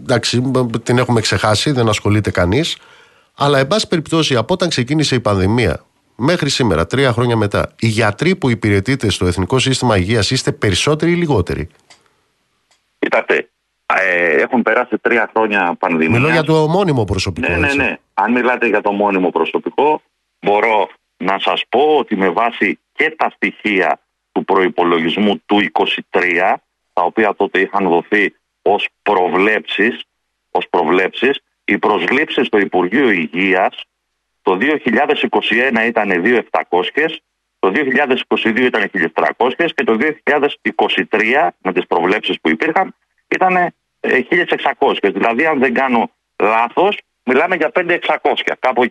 Εντάξει, 0.00 0.42
την 0.82 0.98
έχουμε 0.98 1.20
ξεχάσει, 1.20 1.70
δεν 1.70 1.88
ασχολείται 1.88 2.30
κανείς. 2.30 2.78
Αλλά 3.36 3.58
εν 3.58 3.66
πάση 3.66 3.88
περιπτώσει 3.88 4.36
από 4.36 4.54
όταν 4.54 4.68
ξεκίνησε 4.68 5.14
η 5.14 5.20
πανδημία 5.20 5.84
μέχρι 6.16 6.50
σήμερα, 6.50 6.86
τρία 6.86 7.12
χρόνια 7.12 7.36
μετά, 7.36 7.72
οι 7.78 7.86
γιατροί 7.86 8.36
που 8.36 8.50
υπηρετείτε 8.50 9.10
στο 9.10 9.26
Εθνικό 9.26 9.58
Σύστημα 9.58 9.96
Υγείας 9.96 10.30
είστε 10.30 10.52
περισσότεροι 10.52 11.12
ή 11.12 11.14
λιγότεροι; 11.14 11.68
Κοιτάξτε, 12.98 13.48
ε, 13.86 14.42
έχουν 14.42 14.62
περάσει 14.62 14.98
τρία 14.98 15.30
χρόνια 15.34 15.76
πανδημία. 15.78 16.18
Μιλώ 16.18 16.30
για 16.30 16.42
το 16.42 16.68
μόνιμο 16.68 17.04
προσωπικό. 17.04 17.52
Ναι, 17.52 17.56
ναι, 17.56 17.74
ναι. 17.74 17.96
Αν 18.14 18.32
μιλάτε 18.32 18.66
για 18.66 18.80
το 18.80 18.92
μόνιμο 18.92 19.30
προσωπικό, 19.30 20.02
μπορώ 20.40 20.88
να 21.16 21.38
σας 21.38 21.62
πω 21.68 21.96
ότι 21.98 22.16
με 22.16 22.28
βάση 22.28 22.78
και 23.00 23.14
τα 23.16 23.30
στοιχεία 23.34 24.00
του 24.32 24.44
προϋπολογισμού 24.44 25.42
του 25.46 25.60
23, 26.10 26.54
τα 26.92 27.02
οποία 27.02 27.34
τότε 27.34 27.60
είχαν 27.60 27.88
δοθεί 27.88 28.34
ως 28.62 28.88
προβλέψεις, 29.02 30.04
ως 30.50 30.68
προβλέψεις 30.70 31.40
οι 31.64 31.78
προσλήψεις 31.78 32.46
στο 32.46 32.58
Υπουργείο 32.58 33.10
Υγείας 33.10 33.84
το 34.42 34.58
2021 34.60 35.86
ήταν 35.86 36.10
2.700, 36.24 36.40
το 37.58 37.72
2022 37.74 38.60
ήταν 38.60 38.90
1.300 38.92 39.68
και 39.74 39.84
το 39.84 39.96
2023 40.00 41.48
με 41.62 41.72
τις 41.72 41.86
προβλέψεις 41.86 42.40
που 42.40 42.48
υπήρχαν 42.48 42.94
ήταν 43.28 43.74
1.600. 44.00 45.12
Δηλαδή 45.12 45.46
αν 45.46 45.58
δεν 45.58 45.74
κάνω 45.74 46.10
λάθος 46.42 46.98
μιλάμε 47.24 47.56
για 47.56 47.70
5.600 47.74 47.96
κάπου 48.58 48.88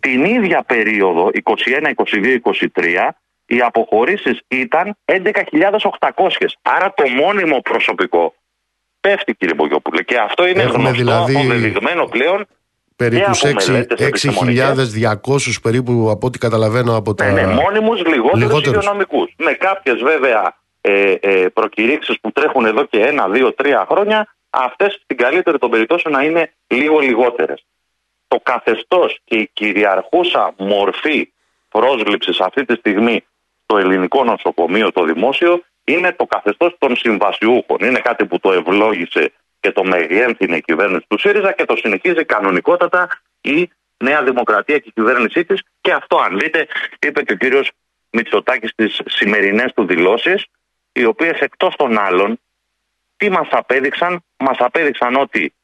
Την 0.00 0.24
ίδια 0.24 0.62
περίοδο 0.62 1.30
21, 1.42 1.92
22, 1.94 2.38
23 2.74 3.08
οι 3.46 3.60
αποχωρήσεις 3.60 4.40
ήταν 4.48 4.96
11.800. 5.04 6.28
Άρα 6.62 6.94
το 6.96 7.08
μόνιμο 7.08 7.60
προσωπικό 7.60 8.34
πέφτει 9.00 9.34
κύριε 9.34 9.54
Μπογιόπουλε 9.54 10.02
και 10.02 10.18
αυτό 10.18 10.46
είναι 10.46 10.62
Έχουμε 10.62 10.82
γνωστό, 10.82 11.02
δηλαδή... 11.02 11.36
αποδεδειγμένο 11.36 12.04
πλέον 12.04 12.46
περίπου 12.96 13.30
6.200 13.34 13.84
6, 15.66 16.10
από 16.10 16.26
ό,τι 16.26 16.38
καταλαβαίνω 16.38 16.96
από 16.96 17.14
τα. 17.14 17.24
Ναι, 17.24 17.42
ναι 17.42 17.52
μόνιμους 17.52 18.04
λιγότερους 18.06 18.66
υγειονομικούς. 18.66 19.34
Με 19.36 19.52
κάποιες 19.52 20.02
βέβαια 20.02 20.56
ε, 20.80 21.14
ε, 21.20 21.48
προκηρύξεις 21.48 22.20
που 22.20 22.32
τρέχουν 22.32 22.64
εδώ 22.64 22.84
και 22.84 23.00
ένα, 23.00 23.28
δύο, 23.28 23.52
τρία 23.52 23.86
χρόνια, 23.90 24.36
αυτές 24.50 25.00
στην 25.02 25.16
καλύτερη 25.16 25.58
των 25.58 25.70
περιπτώσεων 25.70 26.14
να 26.14 26.22
είναι 26.22 26.52
λίγο 26.66 26.98
λιγότερες. 26.98 27.66
Το 28.28 28.40
καθεστώς 28.42 29.18
και 29.24 29.36
η 29.36 29.50
κυριαρχούσα 29.52 30.54
μορφή 30.58 31.32
πρόσληψης 31.68 32.40
αυτή 32.40 32.64
τη 32.64 32.74
στιγμή 32.74 33.24
στο 33.66 33.78
ελληνικό 33.78 34.24
νοσοκομείο, 34.24 34.92
το 34.92 35.04
δημόσιο, 35.04 35.62
είναι 35.84 36.12
το 36.12 36.26
καθεστώς 36.26 36.76
των 36.78 36.96
συμβασιούχων. 36.96 37.78
Είναι 37.80 37.98
κάτι 37.98 38.26
που 38.26 38.38
το 38.40 38.52
ευλόγησε 38.52 39.32
και 39.60 39.72
το 39.72 39.84
μεγένθυνε 39.84 40.56
η 40.56 40.60
κυβέρνηση 40.60 41.04
του 41.08 41.18
ΣΥΡΙΖΑ 41.18 41.52
και 41.52 41.64
το 41.64 41.76
συνεχίζει 41.76 42.24
κανονικότατα 42.24 43.08
η 43.40 43.70
Νέα 43.96 44.22
Δημοκρατία 44.22 44.78
και 44.78 44.88
η 44.88 44.92
κυβέρνησή 44.92 45.44
της. 45.44 45.62
Και 45.80 45.92
αυτό, 45.92 46.16
αν 46.16 46.38
δείτε, 46.38 46.66
είπε 47.06 47.22
και 47.22 47.32
ο 47.32 47.36
κύριος 47.36 47.70
Μητσοτάκης 48.10 48.70
στις 48.70 49.00
σημερινές 49.06 49.72
του 49.72 49.86
δηλώσεις, 49.86 50.46
οι 50.92 51.04
οποίες 51.04 51.38
εκτός 51.38 51.76
των 51.76 51.98
άλλων, 51.98 52.40
τι 53.16 53.30
μας 53.30 53.48
απέδειξαν, 53.50 54.24
μας 54.36 54.56
απέδειξαν 54.58 55.16
ότι 55.16 55.54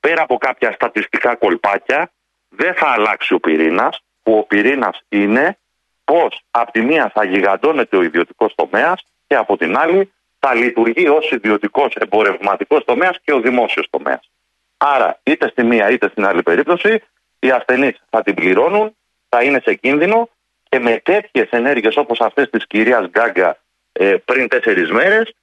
πέρα 0.00 0.22
από 0.22 0.36
κάποια 0.36 0.72
στατιστικά 0.72 1.34
κολπάκια, 1.34 2.10
δεν 2.48 2.74
θα 2.74 2.86
αλλάξει 2.86 3.34
ο 3.34 3.40
πυρήνας, 3.40 4.00
που 4.22 4.38
ο 4.38 4.42
πυρήνας 4.42 5.00
είναι 5.08 5.58
πώς 6.06 6.40
από 6.50 6.72
τη 6.72 6.80
μία 6.80 7.10
θα 7.14 7.24
γιγαντώνεται 7.24 7.96
ο 7.96 8.02
ιδιωτικός 8.02 8.54
τομέας 8.54 9.04
και 9.26 9.36
από 9.36 9.56
την 9.56 9.76
άλλη 9.76 10.12
θα 10.38 10.54
λειτουργεί 10.54 11.08
ως 11.08 11.30
ιδιωτικός 11.30 11.94
εμπορευματικός 11.94 12.84
τομέας 12.84 13.18
και 13.24 13.32
ο 13.32 13.40
δημόσιος 13.40 13.86
τομέας. 13.90 14.30
Άρα, 14.76 15.20
είτε 15.22 15.48
στη 15.48 15.64
μία 15.64 15.90
είτε 15.90 16.08
στην 16.08 16.24
άλλη 16.26 16.42
περίπτωση, 16.42 17.02
οι 17.38 17.50
ασθενείς 17.50 18.02
θα 18.10 18.22
την 18.22 18.34
πληρώνουν, 18.34 18.96
θα 19.28 19.42
είναι 19.42 19.60
σε 19.64 19.74
κίνδυνο 19.74 20.28
και 20.68 20.78
με 20.78 21.00
τέτοιες 21.04 21.48
ενέργειες 21.50 21.96
όπως 21.96 22.20
αυτές 22.20 22.50
της 22.50 22.66
κυρίας 22.66 23.08
Γκάγκα 23.08 23.58
ε, 23.92 24.16
πριν 24.24 24.48
τέσσερις 24.48 24.90
μέρες, 24.90 25.34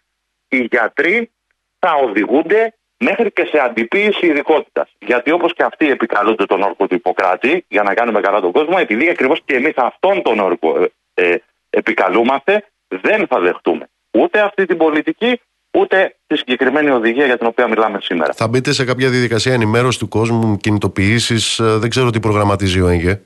οι 0.48 0.68
γιατροί 0.72 1.32
θα 1.80 1.94
οδηγούνται 1.94 2.74
μέχρι 3.04 3.32
και 3.32 3.46
σε 3.52 3.60
αντιποίηση 3.60 4.26
ειδικότητας. 4.26 4.88
Γιατί 5.00 5.32
όπως 5.32 5.54
και 5.54 5.64
αυτοί 5.64 5.90
επικαλούνται 5.90 6.46
τον 6.46 6.62
όρκο 6.62 6.88
του 6.88 6.96
Ιπποκράτη, 6.96 7.66
για 7.68 7.84
να 7.84 7.94
κάνουμε 7.94 8.20
καλά 8.22 8.40
τον 8.42 8.52
κόσμο, 8.52 8.76
επειδή 8.80 9.10
ακριβώς 9.10 9.42
και 9.46 9.56
εμείς 9.56 9.74
αυτόν 9.76 10.22
τον 10.22 10.40
όρκο 10.40 10.70
ε, 11.14 11.30
ε 11.30 11.38
επικαλούμαστε, 11.70 12.66
δεν 12.88 13.28
θα 13.28 13.40
δεχτούμε 13.40 13.88
ούτε 14.14 14.40
αυτή 14.40 14.66
την 14.66 14.78
πολιτική, 14.78 15.40
ούτε 15.72 16.16
τη 16.28 16.38
συγκεκριμένη 16.38 16.90
οδηγία 16.90 17.26
για 17.26 17.38
την 17.38 17.48
οποία 17.48 17.68
μιλάμε 17.68 17.98
σήμερα. 18.02 18.34
Θα 18.34 18.48
μπείτε 18.48 18.72
σε 18.72 18.86
κάποια 18.86 19.10
διαδικασία 19.10 19.54
ενημέρωσης 19.54 20.00
του 20.00 20.08
κόσμου, 20.08 20.58
κινητοποιήσεις, 20.58 21.60
ε, 21.60 21.78
δεν 21.78 21.90
ξέρω 21.90 22.10
τι 22.10 22.20
προγραμματίζει 22.20 22.82
ο 22.82 22.88
ΕΝΓΕ. 22.88 23.22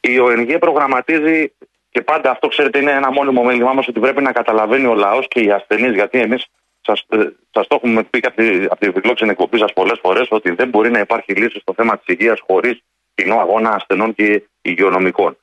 Η 0.00 0.18
ΟΕΝΓΕ 0.18 0.58
προγραμματίζει 0.58 1.52
και 1.90 2.02
πάντα 2.02 2.30
αυτό, 2.30 2.48
ξέρετε, 2.48 2.78
είναι 2.78 2.90
ένα 2.90 3.12
μόνιμο 3.12 3.42
μέλημά 3.42 3.72
μας 3.72 3.88
ότι 3.88 4.00
πρέπει 4.00 4.22
να 4.22 4.32
καταλαβαίνει 4.32 4.86
ο 4.86 4.94
λαός 4.94 5.28
και 5.28 5.40
οι 5.40 5.50
ασθενείς, 5.50 5.92
γιατί 5.92 6.20
εμείς 6.20 6.46
σας 6.82 7.04
ε, 7.08 7.16
το 7.50 7.66
έχουμε 7.68 8.02
πει 8.02 8.20
από 8.22 8.36
τη, 8.36 8.64
από 8.64 8.76
τη 8.76 8.90
φιλόξενη 8.90 9.30
εκπομπής 9.30 9.60
σας 9.60 9.72
πολλές 9.72 9.98
φορές 10.02 10.26
ότι 10.30 10.50
δεν 10.50 10.68
μπορεί 10.68 10.90
να 10.90 10.98
υπάρχει 10.98 11.32
λύση 11.32 11.58
στο 11.60 11.74
θέμα 11.76 11.98
της 11.98 12.14
υγείας 12.14 12.40
χωρίς 12.46 12.82
κοινό 13.14 13.38
αγώνα 13.38 13.70
ασθενών 13.70 14.14
και 14.14 14.42
υγειονομικών. 14.62 15.36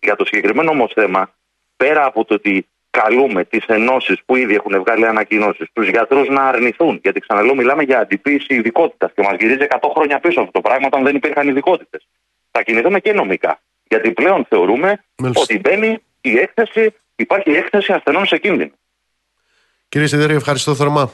Για 0.00 0.16
το 0.16 0.24
συγκεκριμένο 0.24 0.70
όμως 0.70 0.92
θέμα, 0.94 1.34
πέρα 1.76 2.04
από 2.04 2.24
το 2.24 2.34
ότι 2.34 2.66
καλούμε 2.90 3.44
τις 3.44 3.64
ενώσεις 3.66 4.22
που 4.26 4.36
ήδη 4.36 4.54
έχουν 4.54 4.80
βγάλει 4.80 5.06
ανακοινώσεις, 5.06 5.68
τους 5.72 5.88
γιατρούς 5.88 6.28
να 6.28 6.42
αρνηθούν, 6.42 7.00
γιατί 7.02 7.20
ξαναλέω, 7.20 7.54
μιλάμε 7.54 7.82
για 7.82 7.98
αντιποίηση 7.98 8.54
ειδικότητας 8.54 9.12
και 9.14 9.22
μας 9.22 9.36
γυρίζει 9.38 9.66
100 9.68 9.90
χρόνια 9.94 10.20
πίσω 10.20 10.40
αυτό 10.40 10.52
το 10.52 10.60
πράγμα 10.60 10.86
όταν 10.86 11.04
δεν 11.04 11.16
υπήρχαν 11.16 11.48
ειδικότητες. 11.48 12.06
Θα 12.50 12.62
κινηθούμε 12.62 13.00
και 13.00 13.12
νομικά. 13.12 13.60
Γιατί 13.88 14.12
πλέον 14.12 14.44
θεωρούμε 14.48 15.04
ότι 15.34 15.58
μπαίνει 15.58 15.98
η 16.20 16.38
έκθεση, 16.38 16.94
υπάρχει 17.16 17.50
η 17.50 17.56
έκθεση 17.56 17.92
ασθενών 17.92 18.26
σε 18.26 18.38
κίνδυνο. 18.38 18.72
Κύριε 19.92 20.06
Σιδέρη, 20.06 20.34
ευχαριστώ 20.34 20.74
θερμά. 20.74 21.10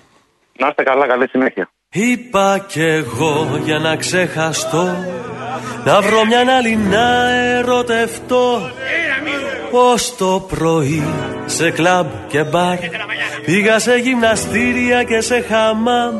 Να 0.58 0.68
είστε 0.68 0.82
καλά, 0.82 1.06
καλή 1.06 1.28
συνέχεια. 1.28 1.70
Είπα 1.88 2.64
κι 2.68 2.82
εγώ 2.82 3.60
για 3.64 3.78
να 3.78 3.96
ξεχαστώ 3.96 5.04
Να 5.84 6.00
βρω 6.00 6.24
μια 6.24 6.56
άλλη 6.56 6.76
να 6.76 7.30
ερωτευτώ 7.30 8.70
Πως 9.70 10.16
το 10.16 10.46
πρωί 10.48 11.08
σε 11.46 11.70
κλαμπ 11.70 12.06
και 12.28 12.44
μπαρ 12.44 12.78
Πήγα 13.44 13.78
σε 13.78 13.94
γυμναστήρια 13.94 15.02
και 15.02 15.20
σε 15.20 15.40
χαμάμ 15.40 16.14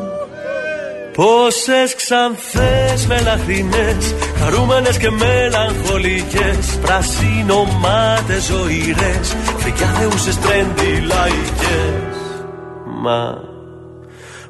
Πόσες 1.13 1.95
ξανθές 1.95 3.07
μελαχρινές 3.07 4.15
Χαρούμενες 4.39 4.99
και 4.99 5.11
μελαγχολικές 5.11 6.79
Πρασίνομάτες 6.83 8.45
ζωηρές 8.45 9.37
Φρικιά 9.59 9.87
θεούσες 9.87 10.39
τρέντι 10.39 11.01
λαϊκές 11.01 11.98
Μα 13.05 13.21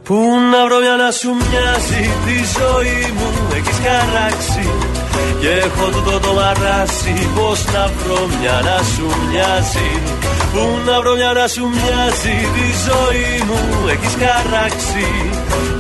Πού 0.05 0.17
να 0.53 0.61
βρω 0.67 0.79
μια 0.85 0.97
να 1.05 1.11
σου 1.19 1.31
μοιάζει 1.41 2.05
τη 2.25 2.37
ζωή 2.57 3.01
μου. 3.17 3.29
Έχεις 3.59 3.79
χαράξει 3.87 4.67
Και 5.41 5.51
έχω 5.67 5.85
τούτο 5.95 6.15
το 6.25 6.33
μαράσει 6.39 7.15
πως 7.37 7.65
να 7.75 7.85
βρω 7.99 8.21
μια 8.35 8.57
να 8.69 8.79
σου 8.93 9.07
μοιάζει 9.29 9.91
Πού 10.53 10.63
να 10.87 11.01
βρω 11.01 11.15
μια 11.21 11.33
να 11.39 11.47
σου 11.55 11.65
μοιάζει 11.77 12.37
τη 12.57 12.67
ζωή 12.87 13.31
μου. 13.49 13.61
Έχεις 13.93 14.15
χαράξει 14.23 15.09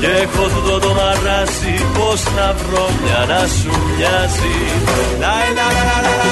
Και 0.01 0.11
έχω 0.25 0.43
τούτο 0.53 0.79
το 0.85 0.91
μαράσει 0.99 1.75
πως 1.97 2.21
να 2.37 2.49
βρω 2.61 2.87
μια 3.03 3.21
να 3.33 3.43
σου 3.57 3.73
μοιάζει. 3.87 4.57
Λα 5.23 5.37
λα 5.57 5.69
λα 5.77 5.97
λα 6.07 6.23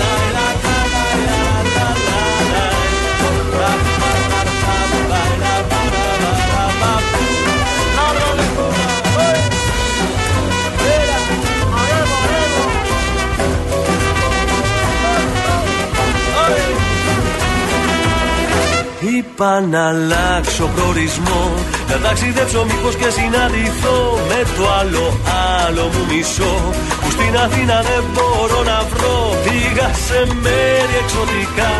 λα 0.00 0.12
λα 0.36 0.49
Είπα 19.20 19.60
να 19.72 19.82
αλλάξω 19.88 20.66
προορισμό. 20.74 21.42
Να 21.90 21.96
ταξιδέψω 22.04 22.60
μήπως 22.70 22.94
και 23.00 23.08
συναντηθώ 23.16 23.98
Με 24.30 24.40
το 24.56 24.64
άλλο 24.80 25.04
άλλο 25.64 25.84
μου 25.92 26.02
μισό. 26.10 26.54
Που 27.00 27.08
στην 27.16 27.34
Αθήνα 27.44 27.76
δεν 27.90 28.02
μπορώ 28.12 28.60
να 28.72 28.78
βρω. 28.90 29.18
Πήγα 29.44 29.88
σε 30.06 30.20
μέρη 30.44 30.94
εξωτικά. 31.02 31.70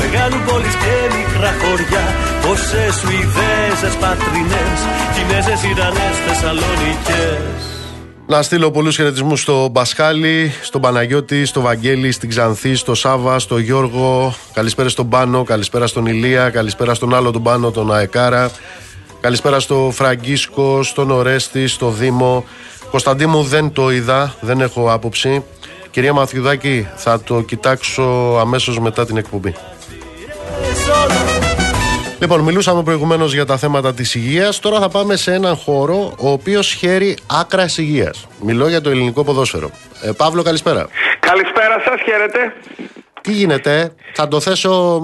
Μεγάλου 0.00 0.40
πόλεις 0.46 0.76
και 0.82 0.94
μικρά 1.16 1.52
χωριά. 1.60 2.06
Πόσες 2.42 2.94
Σουηδέζες 3.00 3.94
πατρινές. 4.02 4.78
Κινέζες 5.14 5.60
Ιρανές 5.70 6.16
Θεσσαλονικές 6.24 7.75
να 8.26 8.42
στείλω 8.42 8.70
πολλούς 8.70 8.96
χαιρετισμούς 8.96 9.40
στο 9.40 9.68
Μπασχάλη, 9.68 10.52
στον 10.62 10.80
Παναγιώτη, 10.80 11.44
στο 11.44 11.60
Βαγγέλη, 11.60 12.12
στην 12.12 12.28
Ξανθή, 12.28 12.74
στο 12.74 12.94
Σάβα, 12.94 13.38
στο 13.38 13.58
Γιώργο. 13.58 14.34
Καλησπέρα 14.52 14.88
στον 14.88 15.08
Πάνο, 15.08 15.44
καλησπέρα 15.44 15.86
στον 15.86 16.06
Ηλία, 16.06 16.50
καλησπέρα 16.50 16.94
στον 16.94 17.14
άλλο 17.14 17.30
τον 17.30 17.42
Πάνο, 17.42 17.70
τον 17.70 17.94
Αεκάρα. 17.94 18.50
Καλησπέρα 19.20 19.60
στο 19.60 19.90
Φραγκίσκο, 19.92 20.82
στον 20.82 21.10
Ορέστη, 21.10 21.66
στο 21.66 21.90
Δήμο. 21.90 22.44
Κωνσταντίνου 22.90 23.42
δεν 23.42 23.72
το 23.72 23.90
είδα, 23.90 24.34
δεν 24.40 24.60
έχω 24.60 24.92
άποψη. 24.92 25.42
Κυρία 25.90 26.12
Μαθιουδάκη, 26.12 26.88
θα 26.96 27.20
το 27.20 27.40
κοιτάξω 27.40 28.02
αμέσως 28.40 28.78
μετά 28.78 29.06
την 29.06 29.16
εκπομπή. 29.16 29.54
Λοιπόν, 32.20 32.40
μιλούσαμε 32.40 32.82
προηγουμένως 32.82 33.34
για 33.34 33.44
τα 33.44 33.56
θέματα 33.56 33.94
της 33.94 34.14
υγείας. 34.14 34.60
Τώρα 34.60 34.80
θα 34.80 34.88
πάμε 34.88 35.16
σε 35.16 35.32
έναν 35.32 35.56
χώρο 35.56 36.14
ο 36.18 36.30
οποίος 36.30 36.72
χαίρει 36.72 37.16
άκρα 37.40 37.66
υγείας. 37.76 38.26
Μιλώ 38.40 38.68
για 38.68 38.80
το 38.80 38.90
ελληνικό 38.90 39.24
ποδόσφαιρο. 39.24 39.70
Ε, 40.02 40.10
Παύλο, 40.16 40.42
καλησπέρα. 40.42 40.88
Καλησπέρα 41.20 41.82
σας, 41.84 42.00
χαίρετε. 42.04 42.54
Τι 43.20 43.32
γίνεται, 43.32 43.94
θα 44.12 44.28
το 44.28 44.40
θέσω 44.40 45.00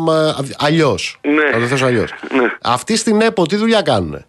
αλλιώς. 0.58 1.18
Ναι. 1.22 1.50
Θα 1.52 1.58
το 1.58 1.66
θέσω 1.66 1.84
αλλιώς. 1.84 2.10
Ναι. 2.32 2.52
Αυτοί 2.62 2.96
στην 2.96 3.20
ΕΠΟ 3.20 3.46
τι 3.46 3.56
δουλειά 3.56 3.82
κάνουν. 3.82 4.24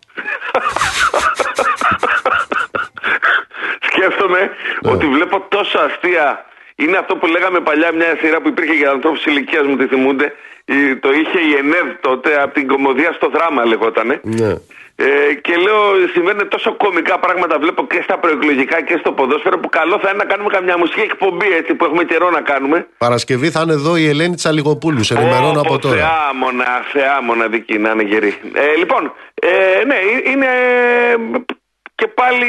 Σκέφτομαι 3.82 4.40
Ναι. 4.82 4.92
ότι 4.92 5.06
βλέπω 5.08 5.46
τόσο 5.50 5.78
αστεία. 5.80 6.46
Είναι 6.76 6.98
αυτό 6.98 7.16
που 7.16 7.26
λέγαμε 7.28 7.60
παλιά 7.60 7.92
μια 7.94 8.18
σειρά 8.22 8.42
που 8.42 8.48
υπήρχε 8.48 8.74
για 8.74 8.90
ανθρώπους 8.92 9.26
ηλικίας 9.26 9.66
μου, 9.68 9.76
τη 9.78 9.86
θυμούνται. 9.88 10.34
Η- 10.65 10.95
Το 10.95 11.10
είχε 11.11 11.40
η 11.40 11.56
ΕΝΕΔ 11.57 11.88
τότε 12.02 12.41
από 12.41 12.53
την 12.53 12.68
κομμωδία 12.68 13.11
στο 13.14 13.30
δράμα 13.30 13.65
λεγότανε. 13.65 14.19
Ναι. 14.23 14.52
Ε, 14.95 15.34
και 15.41 15.56
λέω, 15.56 16.07
συμβαίνουν 16.14 16.48
τόσο 16.48 16.76
κομικά 16.76 17.19
πράγματα. 17.19 17.60
Βλέπω 17.60 17.88
και 17.88 17.99
στα 18.03 18.18
προεκλογικά 18.19 18.81
και 18.81 18.98
στο 18.99 19.11
ποδόσφαιρο 19.11 19.57
που 19.60 19.69
καλό 19.69 19.99
θα 19.99 20.10
είναι 20.10 20.18
να 20.18 20.26
κάνουμε 20.26 20.49
καμιά 20.49 20.77
μουσική 20.77 20.99
εκπομπή 20.99 21.48
έτσι 21.60 21.73
που 21.73 21.85
έχουμε 21.85 22.03
καιρό 22.03 22.30
να 22.30 22.41
κάνουμε. 22.41 22.88
Παρασκευή 22.98 23.49
θα 23.49 23.61
είναι 23.61 23.73
εδώ 23.73 23.95
η 23.95 24.07
Ελένη 24.07 24.35
Τσαλιγοπούλου. 24.35 25.03
Σε 25.03 25.14
ενημερώνω 25.14 25.61
από 25.61 25.73
Ω, 25.73 25.80
τώρα. 25.80 25.95
Θεά 25.95 26.34
μονα, 26.35 26.65
θεά 26.94 27.22
μοναδική 27.22 27.77
να 27.77 27.90
είναι 27.91 28.03
γερή. 28.03 28.34
Ε, 28.53 28.77
λοιπόν, 28.77 29.14
ε, 29.41 29.84
ναι, 29.85 29.95
ε- 29.95 30.30
είναι 30.31 30.48
και 31.95 32.07
πάλι 32.07 32.48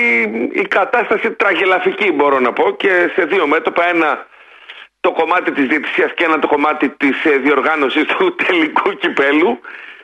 η 0.52 0.62
κατάσταση 0.62 1.30
τραγελαφική 1.30 2.12
μπορώ 2.12 2.40
να 2.40 2.52
πω 2.52 2.70
και 2.76 3.10
σε 3.14 3.24
δύο 3.24 3.46
μέτωπα. 3.46 3.88
Ένα 3.88 4.26
το 5.05 5.12
κομμάτι 5.12 5.52
της 5.52 5.66
διαιτησίας 5.66 6.12
και 6.14 6.24
ένα 6.24 6.39
το 6.39 6.47
κομμάτι 6.47 6.89
της 6.89 7.24
ε, 7.24 7.36
διοργάνωσης 7.36 8.05
του 8.05 8.35
τελικού 8.44 8.90
κυπέλου 8.90 9.60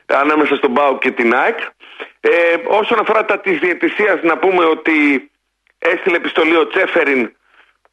ανάμεσα 0.06 0.56
στον 0.56 0.74
ΠΑΟ 0.74 0.98
και 0.98 1.10
την 1.10 1.34
ΑΕΚ. 1.34 1.58
Ε, 2.20 2.30
όσον 2.66 2.98
αφορά 2.98 3.24
τα 3.24 3.38
της 3.38 3.58
διαιτησίας 3.58 4.22
να 4.22 4.38
πούμε 4.38 4.64
ότι 4.64 5.30
έστειλε 5.78 6.16
επιστολή 6.16 6.56
ο 6.56 6.66
Τσέφεριν 6.66 7.32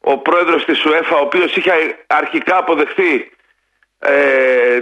ο 0.00 0.18
πρόεδρος 0.18 0.64
της 0.64 0.84
ΟΕΦΑ 0.84 1.16
ο 1.16 1.20
οποίος 1.20 1.56
είχε 1.56 1.72
αρχικά 2.06 2.56
αποδεχθεί 2.56 3.30
ε, 3.98 4.80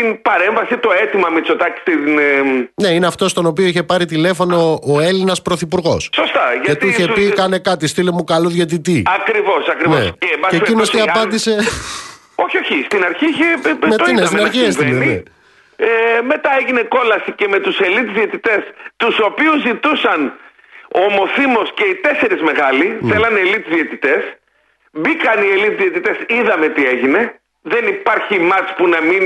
την 0.00 0.22
παρέμβαση, 0.22 0.76
το 0.76 0.90
αίτημα 1.00 1.28
Μητσοτάκη 1.28 1.80
στην... 1.80 2.18
ε, 2.18 2.42
Ναι, 2.74 2.88
είναι 2.88 3.06
αυτός 3.06 3.32
τον 3.32 3.46
οποίο 3.46 3.66
είχε 3.66 3.82
πάρει 3.82 4.04
τηλέφωνο 4.04 4.78
ο 4.86 5.00
Έλληνας 5.00 5.42
πρωθυπουργός. 5.42 6.10
σωστά. 6.14 6.40
Και 6.62 6.74
του 6.74 6.86
είχε 6.88 7.02
σου- 7.02 7.12
πει: 7.12 7.32
Κάνε 7.32 7.58
κάτι, 7.58 7.86
στείλε 7.86 8.10
μου 8.10 8.24
καλό 8.24 8.48
διαιτητή. 8.48 9.02
Ακριβώς, 9.20 9.68
ακριβώς. 9.68 9.98
Ναι. 9.98 10.04
εν 10.04 10.40
πάση 10.40 10.56
Και 10.56 10.62
εκείνος 10.62 10.90
τι 10.90 10.96
περιπτώσει, 10.96 11.18
αν- 11.18 11.24
απάντησε. 11.24 11.54
Όχι, 12.34 12.56
όχι. 12.58 12.82
Στην 12.84 13.04
αρχή 13.04 13.26
είχε. 13.26 13.44
ε, 13.44 13.68
ε, 13.70 13.88
Με 13.90 13.96
το 13.96 14.04
τι 14.04 14.10
είναι, 14.10 14.20
είδαμε 14.20 14.26
στην 14.26 14.36
να 14.38 14.44
αρχή 14.44 14.60
έστειλε, 14.64 14.88
συμβαίνει. 14.88 15.12
ναι. 15.12 15.22
Ε, 15.86 16.22
μετά 16.32 16.50
έγινε 16.60 16.82
κόλαση 16.96 17.32
και 17.38 17.46
με 17.48 17.58
τους 17.64 17.76
ελίτ 17.80 18.08
διαιτητές 18.18 18.60
τους 18.96 19.16
οποίους 19.28 19.58
ζητούσαν 19.66 20.32
ομοθύμως 21.06 21.68
και 21.74 21.84
οι 21.90 21.94
τέσσερις 21.94 22.40
μεγάλοι 22.42 22.98
θέλανε 23.10 23.38
ελίτ 23.40 23.64
διαιτητές 23.74 24.22
μπήκαν 24.92 25.42
οι 25.42 25.48
ελίτ 25.56 25.74
διαιτητές 25.80 26.16
είδαμε 26.28 26.68
τι 26.68 26.82
έγινε 26.94 27.20
δεν 27.62 27.84
υπάρχει 27.86 28.38
μάτς 28.38 28.70
που 28.76 28.86
να 28.88 29.00
μην 29.08 29.24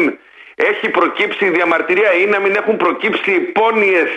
έχει 0.55 0.89
προκύψει 0.89 1.49
διαμαρτυρία 1.49 2.15
ή 2.15 2.27
να 2.27 2.41
μην 2.41 2.55
έχουν 2.55 2.77
προκύψει 2.77 3.31
υπόνοιες 3.31 4.09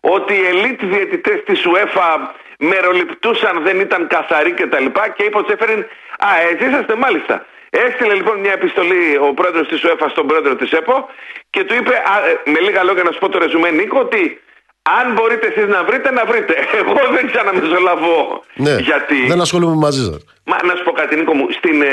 ότι 0.00 0.34
οι 0.34 0.46
ελίτ 0.46 0.84
διαιτητές 0.84 1.42
της 1.44 1.62
UEFA 1.66 2.10
μεροληπτούσαν, 2.58 3.62
δεν 3.62 3.80
ήταν 3.80 4.06
καθαροί 4.06 4.52
κτλ. 4.52 4.84
Και, 4.84 5.12
και 5.16 5.24
είπε 5.24 5.38
ο 5.38 5.44
Τσέφεριν, 5.44 5.84
Α, 6.18 6.28
έτσι 6.50 6.68
είσαστε 6.68 6.94
μάλιστα. 6.96 7.46
Έστειλε 7.70 8.14
λοιπόν 8.14 8.38
μια 8.38 8.52
επιστολή 8.52 9.16
ο 9.16 9.34
πρόεδρος 9.34 9.68
της 9.68 9.80
UEFA 9.84 10.06
στον 10.10 10.26
πρόεδρο 10.26 10.54
της 10.56 10.70
ΕΠΟ 10.70 11.08
και 11.50 11.64
του 11.64 11.74
είπε, 11.74 11.94
α, 11.94 12.14
ε, 12.28 12.50
με 12.50 12.60
λίγα 12.60 12.82
λόγια 12.82 13.02
να 13.02 13.12
σου 13.12 13.18
πω 13.18 13.28
το 13.28 13.38
ρεζουμέ 13.38 13.70
Νίκο, 13.70 13.98
ότι 13.98 14.40
αν 14.82 15.12
μπορείτε 15.12 15.46
εσείς 15.46 15.66
να 15.66 15.84
βρείτε, 15.84 16.10
να 16.10 16.24
βρείτε. 16.24 16.54
Εγώ 16.80 16.94
δεν 17.14 17.26
ξαναμεσολαβώ. 17.30 18.44
Ναι, 18.54 18.74
Γιατί... 18.76 19.26
δεν 19.26 19.40
ασχολούμαι 19.40 19.74
μαζί 19.74 20.04
σας. 20.04 20.24
Μα 20.44 20.56
να 20.64 20.74
σου 20.76 20.84
πω 20.84 20.92
κάτι, 20.92 21.16
Νίκο 21.16 21.34
μου. 21.34 21.46
Στην, 21.50 21.82
ε, 21.82 21.88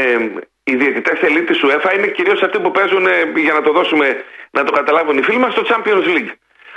οι 0.70 0.76
διαιτητές 0.76 1.22
ελίτ 1.22 1.48
της 1.48 1.60
UEFA 1.64 1.94
είναι 1.98 2.08
κυρίως 2.08 2.42
αυτοί 2.42 2.60
που 2.60 2.72
παίζουν, 2.72 3.06
ε, 3.08 3.32
για 3.36 3.54
να 3.54 3.62
το 3.62 3.72
δώσουμε, 3.72 4.24
να 4.52 4.64
το 4.64 4.72
καταλάβουν 4.72 5.18
οι 5.18 5.22
φίλοι 5.22 5.38
μας, 5.38 5.52
στο 5.52 5.64
Champions 5.70 6.06
League. 6.06 6.32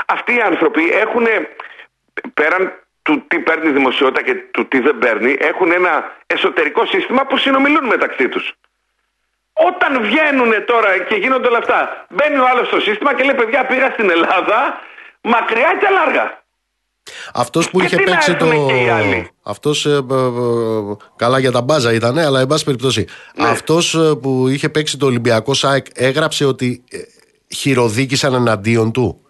Αυτοί 0.06 0.35
οι 0.35 0.40
άνθρωποι 0.40 0.90
έχουν 0.90 1.27
πέραν 2.35 2.73
του 3.02 3.24
τι 3.28 3.39
παίρνει 3.39 3.69
η 3.69 3.73
δημοσιότητα 3.73 4.23
και 4.23 4.35
του 4.35 4.69
τι 4.69 4.81
δεν 4.81 4.98
παίρνει, 4.98 5.36
έχουν 5.39 5.73
ένα 5.73 6.16
εσωτερικό 6.27 6.86
σύστημα 6.86 7.27
που 7.27 7.36
συνομιλούν 7.36 7.86
μεταξύ 7.86 8.28
τους. 8.28 8.52
Όταν 9.52 10.02
βγαίνουν 10.02 10.64
τώρα 10.64 10.98
και 10.98 11.14
γίνονται 11.14 11.48
όλα 11.48 11.59
αυτά, 11.59 12.06
μπαίνει 12.09 12.39
ο 12.39 12.47
άλλος 12.51 12.66
στο 12.66 12.81
σύστημα 12.81 13.14
και 13.14 13.23
λέει 13.23 13.35
παιδιά 13.35 13.66
πήγα 13.66 13.90
στην 13.90 14.10
Ελλάδα 14.10 14.81
μακριά 15.20 15.77
και 15.81 15.86
αλάργα. 15.86 16.41
Αυτός 17.35 17.70
που 17.70 17.83
είχε 17.83 17.97
παίξει 17.97 18.37
το. 18.37 18.47
Αυτός 19.43 19.87
ε, 19.87 19.91
ε, 19.91 19.95
ε, 19.95 20.97
καλά 21.16 21.39
για 21.39 21.51
τα 21.51 21.62
μπάζα 21.62 21.93
ήταν, 21.93 22.19
αλλά 22.19 22.41
εν 22.41 22.47
πάση 22.47 22.65
περιπτώσει. 22.65 23.07
Ναι. 23.35 23.49
Αυτός 23.49 23.99
που 24.23 24.49
είχε 24.49 24.69
παίξει 24.69 24.99
το 24.99 25.07
Ολυμπιακό 25.07 25.55
ΣΑΕΚ 25.55 25.87
έγραψε 25.95 26.45
ότι 26.45 26.85
χειροδίκησαν 27.55 28.35
εναντίον 28.35 28.93
του; 28.93 29.27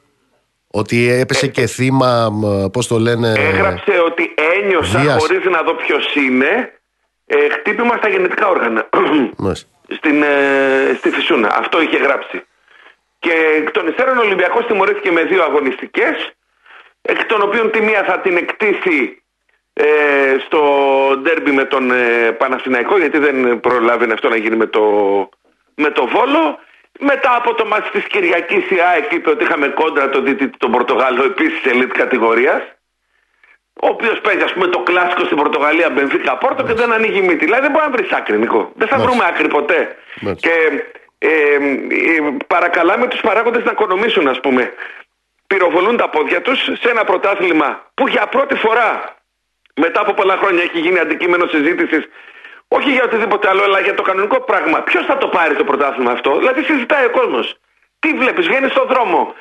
Ότι 0.70 1.10
έπεσε 1.10 1.46
και 1.46 1.66
θύμα, 1.66 2.30
πώς 2.72 2.86
το 2.86 2.98
λένε. 2.98 3.32
Έγραψε 3.36 3.92
ότι 4.06 4.34
ένιωσα 4.62 5.18
χωρίς 5.18 5.44
να 5.44 5.62
δω 5.62 5.74
ποιος 5.74 6.14
είναι 6.14 6.72
χτύπημα 7.52 7.96
στα 7.96 8.08
γενετικά 8.08 8.48
όργανα. 8.48 8.88
Στην, 9.96 10.24
στη 10.98 11.10
Φυσούνα. 11.10 11.56
Αυτό 11.58 11.82
είχε 11.82 11.96
γράψει. 11.96 12.42
Και 13.18 13.32
εκ 13.56 13.70
των 13.70 13.86
υστέρων 13.86 14.18
ο 14.18 14.20
Ολυμπιακός 14.20 14.66
τιμωρήθηκε 14.66 15.10
με 15.10 15.22
δύο 15.22 15.42
αγωνιστικές 15.42 16.32
εκ 17.02 17.24
των 17.24 17.42
οποίων 17.42 17.70
τη 17.70 17.80
μία 17.80 18.02
θα 18.02 18.18
την 18.18 18.36
εκτίσει 18.36 19.22
ε, 19.72 20.36
στο 20.46 20.60
ντέρμπι 21.18 21.50
με 21.50 21.64
τον 21.64 21.90
ε, 21.90 22.30
Παναθηναϊκό 22.30 22.98
γιατί 22.98 23.18
δεν 23.18 23.60
προλάβαινε 23.60 24.12
αυτό 24.12 24.28
να 24.28 24.36
γίνει 24.36 24.56
με 24.56 24.66
το, 24.66 24.82
με 25.74 25.90
το 25.90 26.06
Βόλο 26.06 26.58
μετά 27.00 27.36
από 27.36 27.54
το 27.54 27.66
μάτι 27.66 27.90
της 27.90 28.04
Κυριακής 28.04 28.70
η 28.70 28.80
ΑΕΚ 28.80 29.12
είπε 29.12 29.30
ότι 29.30 29.44
είχαμε 29.44 29.68
κόντρα 29.68 30.08
τον 30.08 30.24
Δίτη 30.24 30.48
τον 30.48 30.70
Πορτογάλο 30.70 31.24
επίσης 31.24 31.60
elite 31.64 31.92
κατηγορίας 31.92 32.62
ο 33.80 33.86
οποίος 33.86 34.20
παίζει, 34.20 34.42
ας 34.42 34.52
πούμε, 34.52 34.66
το 34.66 34.78
κλασικό 34.78 35.24
στην 35.24 35.36
Πορτογαλία, 35.36 35.90
Μπενφίκα 35.90 36.36
Πόρτο 36.38 36.62
και 36.62 36.72
δεν 36.72 36.92
ανοίγει 36.92 37.20
μύτη. 37.20 37.44
Δηλαδή 37.44 37.62
δεν 37.62 37.70
μπορεί 37.70 37.84
να 37.84 37.90
βρεις 37.90 38.10
άκρη, 38.12 38.38
Νικό. 38.38 38.72
Δεν 38.74 38.88
θα 38.88 38.98
βρούμε 38.98 39.24
άκρη 39.28 39.48
ποτέ. 39.48 39.96
Και 40.36 40.54
ε, 41.18 41.28
ε, 41.28 41.28
παρακαλάμε 42.46 43.06
τους 43.06 43.20
παράγοντες 43.20 43.64
να 43.64 43.70
οικονομήσουν, 43.70 44.28
ας 44.28 44.40
πούμε 44.40 44.72
πυροβολούν 45.52 45.96
τα 46.02 46.08
πόδια 46.14 46.40
τους 46.46 46.58
σε 46.82 46.88
ένα 46.94 47.04
πρωτάθλημα 47.04 47.68
που 47.94 48.04
για 48.14 48.24
πρώτη 48.34 48.54
φορά 48.64 48.88
μετά 49.84 50.00
από 50.04 50.12
πολλά 50.18 50.36
χρόνια 50.42 50.62
έχει 50.62 50.78
γίνει 50.84 50.98
αντικείμενο 50.98 51.44
συζήτησης 51.54 52.02
όχι 52.76 52.90
για 52.96 53.04
οτιδήποτε 53.08 53.48
άλλο, 53.48 53.62
αλλά 53.68 53.80
για 53.86 53.94
το 53.94 54.02
κανονικό 54.08 54.40
πράγμα. 54.50 54.78
Ποιος 54.88 55.04
θα 55.10 55.16
το 55.18 55.26
πάρει 55.36 55.54
το 55.60 55.64
πρωτάθλημα 55.64 56.10
αυτό, 56.16 56.30
δηλαδή 56.38 56.60
συζητάει 56.62 57.04
ο 57.04 57.10
κόσμος. 57.18 57.46
Τι 58.02 58.08
βλέπεις, 58.20 58.46
βγαίνεις 58.46 58.70
στον 58.70 58.86
δρόμο, 58.92 59.34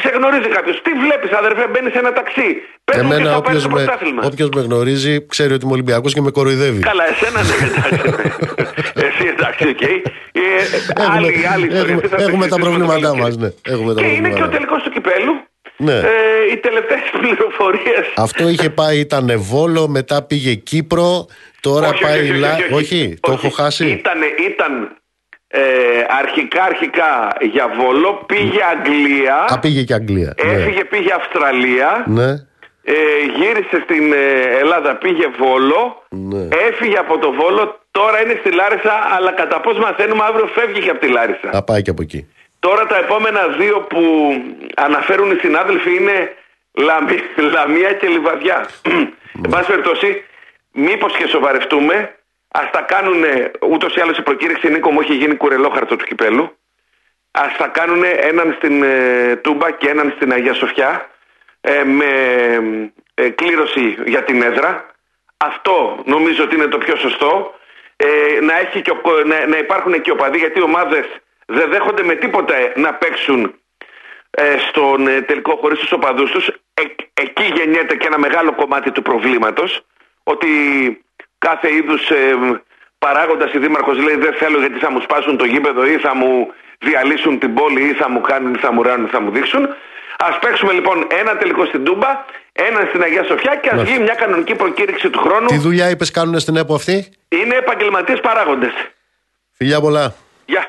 σε 0.00 0.08
γνωρίζει 0.16 0.48
κάποιος. 0.48 0.82
Τι 0.82 0.92
βλέπεις, 1.04 1.30
αδερφέ, 1.40 1.66
μπαίνει 1.70 1.90
σε 1.90 1.98
ένα 1.98 2.12
ταξί. 2.12 2.48
Παίρνει 2.84 3.14
Εμένα, 3.14 3.36
όποιος 3.36 3.66
με, 3.66 3.86
όποιος 4.22 4.48
με 4.56 4.60
γνωρίζει, 4.60 5.26
ξέρει 5.26 5.52
ότι 5.52 5.64
είμαι 5.64 5.72
Ολυμπιακός 5.72 6.12
και 6.14 6.20
με 6.20 6.30
κοροϊδεύει. 6.30 6.80
Καλά, 6.90 7.04
εσένα 7.08 7.40
ναι, 7.42 7.54
εντάξει. 7.68 7.98
Εσύ 9.06 9.24
εντάξει, 9.34 9.68
OK. 9.68 9.76
Okay. 9.80 9.96
Ε, 10.32 10.40
έχουμε, 10.90 11.14
άλλοι, 11.16 11.46
άλλοι 11.52 11.66
έχουμε, 11.72 12.00
έχουμε 12.18 12.46
τα 12.48 12.56
προβλήματά 12.56 13.16
μας. 13.16 13.36
Ναι. 13.36 13.48
και 13.94 14.06
είναι 14.06 14.30
και 14.30 14.42
ο 14.42 14.48
τελικός 14.48 14.82
του 14.82 14.90
κυπέλλου. 14.90 15.34
Ναι. 15.76 15.98
Ε, 15.98 16.52
οι 16.52 16.56
τελευταίες 16.56 17.10
πληροφορίες. 17.12 18.12
Αυτό 18.16 18.48
είχε 18.48 18.70
πάει, 18.70 18.98
ήταν 18.98 19.32
Βόλο, 19.36 19.88
μετά 19.88 20.22
πήγε 20.22 20.54
Κύπρο, 20.54 21.26
τώρα 21.60 21.88
όχι, 21.88 22.02
πάει. 22.02 22.20
Όχι, 22.20 22.30
όχι, 22.30 22.62
όχι, 22.62 22.74
όχι, 22.74 23.18
το 23.20 23.32
έχω 23.32 23.50
χάσει. 23.50 23.86
Ήταν, 23.86 24.18
ήταν 24.50 24.96
ε, 25.56 25.60
αρχικά 26.08 26.62
αρχικά 26.62 27.36
για 27.40 27.66
Βόλο, 27.78 28.24
πήγε 28.26 28.60
Αγγλία. 28.74 29.36
Α, 29.48 29.58
πήγε 29.58 29.82
και 29.82 29.94
Αγγλία. 29.94 30.34
Ναι. 30.44 30.52
Έφυγε, 30.52 30.84
πήγε 30.84 31.12
Αυστραλία. 31.12 32.04
Ναι. 32.06 32.30
Ε, 32.86 32.94
γύρισε 33.36 33.80
στην 33.82 34.12
ε, 34.12 34.58
Ελλάδα, 34.60 34.96
πήγε 34.96 35.26
Βόλο. 35.38 36.02
Ναι. 36.08 36.48
Έφυγε 36.68 36.98
από 36.98 37.18
το 37.18 37.32
Βόλο, 37.32 37.80
τώρα 37.90 38.22
είναι 38.22 38.36
στη 38.40 38.54
Λάρισα, 38.54 38.92
αλλά 39.16 39.32
κατά 39.32 39.60
πώς 39.60 39.78
μαθαίνουμε 39.78 40.24
αύριο 40.28 40.46
φεύγει 40.46 40.80
και 40.80 40.90
από 40.90 41.00
τη 41.00 41.08
Λάρισα. 41.08 41.48
Θα 41.52 41.64
πάει 41.64 41.82
και 41.82 41.90
από 41.90 42.02
εκεί. 42.02 42.28
Τώρα 42.66 42.86
τα 42.86 42.96
επόμενα 42.96 43.48
δύο 43.48 43.80
που 43.80 44.32
αναφέρουν 44.76 45.30
οι 45.30 45.38
συνάδελφοι 45.38 45.96
είναι 45.96 46.36
Λαμία 47.36 47.92
και 47.92 48.08
Λιβαδιά. 48.08 48.68
Εν 49.44 49.50
πάση 49.50 49.66
περιπτώσει, 49.66 50.24
μήπως 50.72 51.16
και 51.16 51.26
σοβαρευτούμε, 51.26 52.16
ας 52.48 52.70
τα 52.70 52.80
κάνουν 52.80 53.24
ούτως 53.70 53.94
ή 53.94 54.00
άλλως 54.00 54.18
η 54.18 54.22
προκήρυξη 54.22 54.68
Νίκο 54.68 54.90
μου 54.90 55.00
έχει 55.00 55.14
γίνει 55.14 55.36
κουρελόχαρτο 55.36 55.96
του 55.96 56.04
κυπέλου. 56.04 56.56
Α 57.30 57.42
τα 57.58 57.66
κάνουν 57.66 58.02
έναν 58.20 58.54
στην 58.56 58.82
ε, 58.82 59.36
Τούμπα 59.36 59.70
και 59.70 59.88
έναν 59.88 60.12
στην 60.16 60.32
Αγία 60.32 60.54
Σοφιά 60.54 61.10
ε, 61.60 61.84
με 61.84 62.10
ε, 63.14 63.28
κλήρωση 63.28 63.96
για 64.06 64.22
την 64.22 64.42
έδρα. 64.42 64.90
Αυτό 65.36 66.02
νομίζω 66.04 66.44
ότι 66.44 66.54
είναι 66.54 66.66
το 66.66 66.78
πιο 66.78 66.96
σωστό. 66.96 67.54
να, 68.42 68.58
έχει 68.58 68.82
και, 68.82 68.92
να, 69.24 69.46
να 69.46 69.56
υπάρχουν 69.58 70.00
και 70.00 70.10
οπαδοί 70.10 70.38
γιατί 70.38 70.58
οι 70.58 70.62
ομάδες 70.62 71.04
δεν 71.46 71.70
δέχονται 71.70 72.02
με 72.02 72.14
τίποτα 72.14 72.54
να 72.76 72.94
παίξουν 72.94 73.54
ε, 74.30 74.56
στον 74.68 75.06
ε, 75.06 75.20
τελικό 75.20 75.56
χωρίς 75.56 75.78
τους 75.78 75.92
οπαδούς 75.92 76.30
τους. 76.30 76.46
Ε, 76.74 76.82
εκεί 77.14 77.52
γεννιέται 77.56 77.96
και 77.96 78.06
ένα 78.06 78.18
μεγάλο 78.18 78.54
κομμάτι 78.54 78.90
του 78.90 79.02
προβλήματος 79.02 79.86
ότι 80.22 80.48
κάθε 81.38 81.74
είδους 81.74 82.10
ε, 82.10 82.16
παράγοντας 82.98 83.52
η 83.52 83.58
Δήμαρχος 83.58 83.98
λέει 83.98 84.16
δεν 84.16 84.34
θέλω 84.34 84.58
γιατί 84.58 84.78
θα 84.78 84.90
μου 84.90 85.00
σπάσουν 85.00 85.36
το 85.36 85.44
γήπεδο 85.44 85.86
ή 85.86 85.98
θα 85.98 86.14
μου 86.14 86.52
διαλύσουν 86.78 87.38
την 87.38 87.54
πόλη 87.54 87.82
ή 87.88 87.92
θα 87.92 88.10
μου 88.10 88.20
κάνουν 88.20 88.54
ή 88.54 88.58
θα 88.58 88.72
μου 88.72 88.82
ράνουν 88.82 89.06
ή 89.06 89.08
θα 89.08 89.20
μου 89.20 89.30
δείξουν. 89.30 89.64
Α 90.16 90.38
παίξουμε 90.38 90.72
λοιπόν 90.72 91.06
ένα 91.20 91.36
τελικό 91.36 91.64
στην 91.64 91.84
Τούμπα, 91.84 92.24
ένα 92.52 92.80
στην 92.88 93.02
Αγία 93.02 93.24
Σοφιά 93.24 93.56
και 93.56 93.70
ας 93.72 93.82
βγει 93.82 93.98
μια 93.98 94.14
κανονική 94.14 94.54
προκήρυξη 94.54 95.10
του 95.10 95.18
χρόνου. 95.18 95.46
Τι 95.46 95.58
δουλειά 95.58 95.90
είπες 95.90 96.10
κάνουν 96.10 96.38
στην 96.40 96.56
ΕΠΟ 96.56 96.74
αυτή, 96.74 97.12
Είναι 97.28 97.54
επαγγελματίες 97.54 98.20
παράγοντες. 98.20 98.72
Φιλιά 99.52 99.80
πολλά. 99.80 100.14
Γεια. 100.46 100.66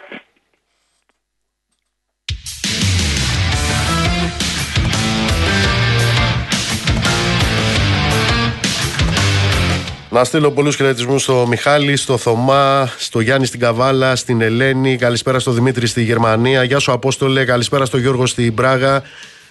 Να 10.15 10.23
στείλω 10.23 10.51
πολλούς 10.51 10.75
χαιρετισμούς 10.75 11.21
στο 11.21 11.45
Μιχάλη, 11.47 11.95
στο 11.95 12.17
Θωμά, 12.17 12.89
στο 12.97 13.19
Γιάννη 13.19 13.45
στην 13.45 13.59
Καβάλα, 13.59 14.15
στην 14.15 14.41
Ελένη. 14.41 14.97
Καλησπέρα 14.97 15.39
στο 15.39 15.51
Δημήτρη 15.51 15.87
στη 15.87 16.03
Γερμανία. 16.03 16.63
Γεια 16.63 16.79
σου 16.79 16.91
Απόστολε. 16.91 17.45
Καλησπέρα 17.45 17.85
στο 17.85 17.97
Γιώργο 17.97 18.25
στην 18.25 18.53
Πράγα. 18.53 19.03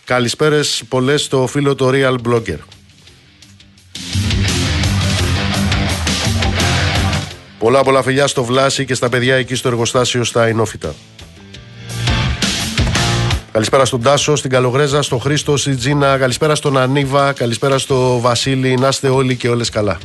Καλησπέρες 0.04 0.82
πολλές 0.88 1.22
στο 1.22 1.46
φίλο 1.46 1.74
το 1.74 1.90
Real 1.92 2.16
Blogger. 2.28 2.58
Πολλά 7.58 7.82
πολλά 7.82 8.02
φιλιά 8.02 8.26
στο 8.26 8.44
Βλάση 8.44 8.84
και 8.84 8.94
στα 8.94 9.08
παιδιά 9.08 9.34
εκεί 9.34 9.54
στο 9.54 9.68
εργοστάσιο 9.68 10.24
στα 10.24 10.48
Ινόφυτα. 10.48 10.94
Καλησπέρα 13.52 13.84
στον 13.84 14.02
Τάσο, 14.02 14.36
στην 14.36 14.50
Καλογρέζα, 14.50 15.02
στον 15.02 15.20
Χρήστο, 15.20 15.56
στην 15.56 15.76
Τζίνα. 15.76 16.18
Καλησπέρα 16.18 16.54
στον 16.54 16.78
Ανίβα. 16.78 17.32
Καλησπέρα 17.32 17.78
στο 17.78 18.20
Βασίλη. 18.20 18.74
Να 18.74 18.88
είστε 18.88 19.08
όλοι 19.08 19.36
και 19.36 19.48
όλες 19.48 19.68
καλά. 19.68 19.98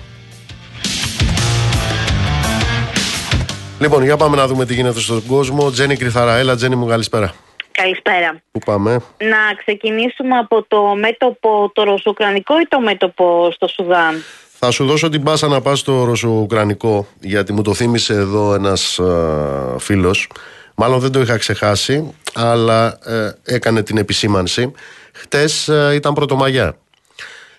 Λοιπόν, 3.79 4.03
για 4.03 4.17
πάμε 4.17 4.35
να 4.35 4.47
δούμε 4.47 4.65
τι 4.65 4.73
γίνεται 4.73 4.99
στον 4.99 5.25
κόσμο. 5.25 5.71
Τζένι 5.71 5.95
Κρυθαρά, 5.95 6.35
έλα 6.35 6.55
Τζένι 6.55 6.75
μου, 6.75 6.85
καλησπέρα. 6.87 7.33
Καλησπέρα. 7.71 8.41
Πού 8.51 8.59
πάμε; 8.59 8.91
Να 9.17 9.37
ξεκινήσουμε 9.57 10.37
από 10.37 10.65
το 10.67 10.81
μέτωπο 10.99 11.71
το 11.73 11.83
ρωσουκρανικό 11.83 12.59
ή 12.59 12.67
το 12.67 12.79
μέτωπο 12.79 13.51
στο 13.51 13.67
Σουδάν; 13.67 14.23
Θα 14.59 14.71
σου 14.71 14.85
δώσω 14.85 15.09
την 15.09 15.23
πάσα 15.23 15.47
να 15.47 15.61
πας 15.61 15.79
στο 15.79 16.03
ρωσουκρανικό, 16.03 17.07
γιατί 17.19 17.53
μου 17.53 17.61
το 17.61 17.73
θύμισε 17.73 18.13
εδώ 18.13 18.53
ένας 18.53 18.99
α, 18.99 19.79
φίλος. 19.79 20.29
Μάλλον 20.75 20.99
δεν 20.99 21.11
το 21.11 21.21
είχα 21.21 21.37
ξεχάσει, 21.37 22.13
αλλά 22.33 22.99
ε, 23.05 23.31
έκανε 23.43 23.83
την 23.83 23.97
επισήμανση. 23.97 24.71
Χτες 25.13 25.67
ε, 25.67 25.91
ήταν 25.93 26.13
Πρωτομαγιά. 26.13 26.77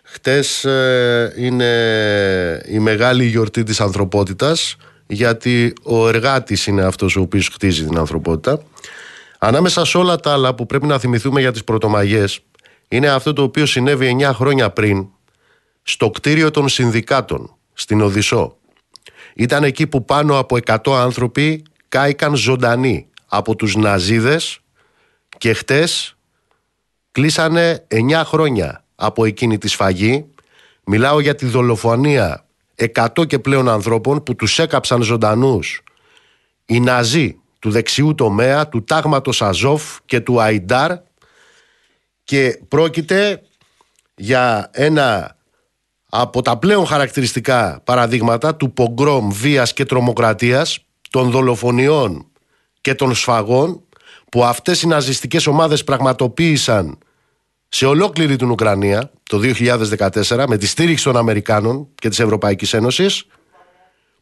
Χτες 0.03 0.65
ε, 0.65 1.33
είναι 1.37 1.73
η 2.67 2.79
μεγάλη 2.79 3.25
γιορτή 3.25 3.63
της 3.63 3.81
ανθρωπότητας 3.81 4.77
γιατί 5.11 5.73
ο 5.83 6.09
εργάτης 6.09 6.67
είναι 6.67 6.83
αυτός 6.83 7.17
ο 7.17 7.21
οποίος 7.21 7.49
χτίζει 7.49 7.85
την 7.85 7.99
ανθρωπότητα. 7.99 8.63
Ανάμεσα 9.39 9.85
σε 9.85 9.99
όλα 9.99 10.17
τα 10.17 10.33
άλλα 10.33 10.55
που 10.55 10.67
πρέπει 10.67 10.87
να 10.87 10.99
θυμηθούμε 10.99 11.41
για 11.41 11.53
τις 11.53 11.65
πρωτομαγιές 11.65 12.41
είναι 12.89 13.09
αυτό 13.09 13.33
το 13.33 13.43
οποίο 13.43 13.67
συνέβη 13.67 14.17
9 14.21 14.31
χρόνια 14.35 14.71
πριν 14.71 15.07
στο 15.83 16.11
κτίριο 16.11 16.51
των 16.51 16.69
συνδικάτων 16.69 17.57
στην 17.73 18.01
Οδυσσό. 18.01 18.57
Ήταν 19.35 19.65
εκεί 19.65 19.87
που 19.87 20.05
πάνω 20.05 20.39
από 20.39 20.59
100 20.67 20.77
άνθρωποι 20.93 21.63
κάηκαν 21.89 22.35
ζωντανοί 22.35 23.09
από 23.27 23.57
τους 23.57 23.77
Ναζίδες 23.77 24.61
και 25.39 25.53
χτες 25.53 26.17
κλείσανε 27.13 27.87
9 27.89 28.23
χρόνια 28.25 28.85
από 28.95 29.25
εκείνη 29.25 29.59
τη 29.59 29.69
σφαγή. 29.69 30.27
Μιλάω 30.85 31.21
για 31.21 31.35
τη 31.35 31.47
δολοφονία 31.47 32.45
100 32.95 33.27
και 33.27 33.39
πλέον 33.39 33.69
ανθρώπων 33.69 34.23
που 34.23 34.35
τους 34.35 34.59
έκαψαν 34.59 35.03
ζωντανούς. 35.03 35.83
Οι 36.67 36.81
Ναζί 36.81 37.41
του 37.59 37.71
δεξιού 37.71 38.15
τομέα, 38.15 38.69
του 38.69 38.85
τάγματος 38.85 39.43
Αζόφ 39.43 39.99
και 40.07 40.21
του 40.21 40.41
Αϊντάρ 40.41 40.93
και 42.25 42.61
πρόκειται 42.69 43.43
για 44.15 44.71
ένα 44.73 45.37
από 46.11 46.43
τα 46.43 46.59
πλέον 46.59 46.87
χαρακτηριστικά 46.87 47.81
παραδείγματα 47.85 48.57
του 48.57 48.73
πογκρόμ 48.73 49.31
βίας 49.31 49.73
και 49.73 49.85
τρομοκρατίας, 49.85 50.85
των 51.11 51.31
δολοφονιών 51.31 52.27
και 52.81 52.95
των 52.95 53.15
σφαγών 53.15 53.83
που 54.31 54.45
αυτές 54.45 54.83
οι 54.83 54.87
ναζιστικές 54.87 55.47
ομάδες 55.47 55.85
πραγματοποίησαν 55.85 56.99
σε 57.73 57.87
ολόκληρη 57.87 58.37
την 58.37 58.51
Ουκρανία 58.51 59.11
το 59.23 59.41
2014 60.29 60.45
με 60.49 60.57
τη 60.57 60.67
στήριξη 60.67 61.05
των 61.05 61.17
Αμερικάνων 61.17 61.89
και 61.95 62.09
της 62.09 62.21
Ευρωπαϊκής 62.21 62.73
Ένωσης 62.73 63.27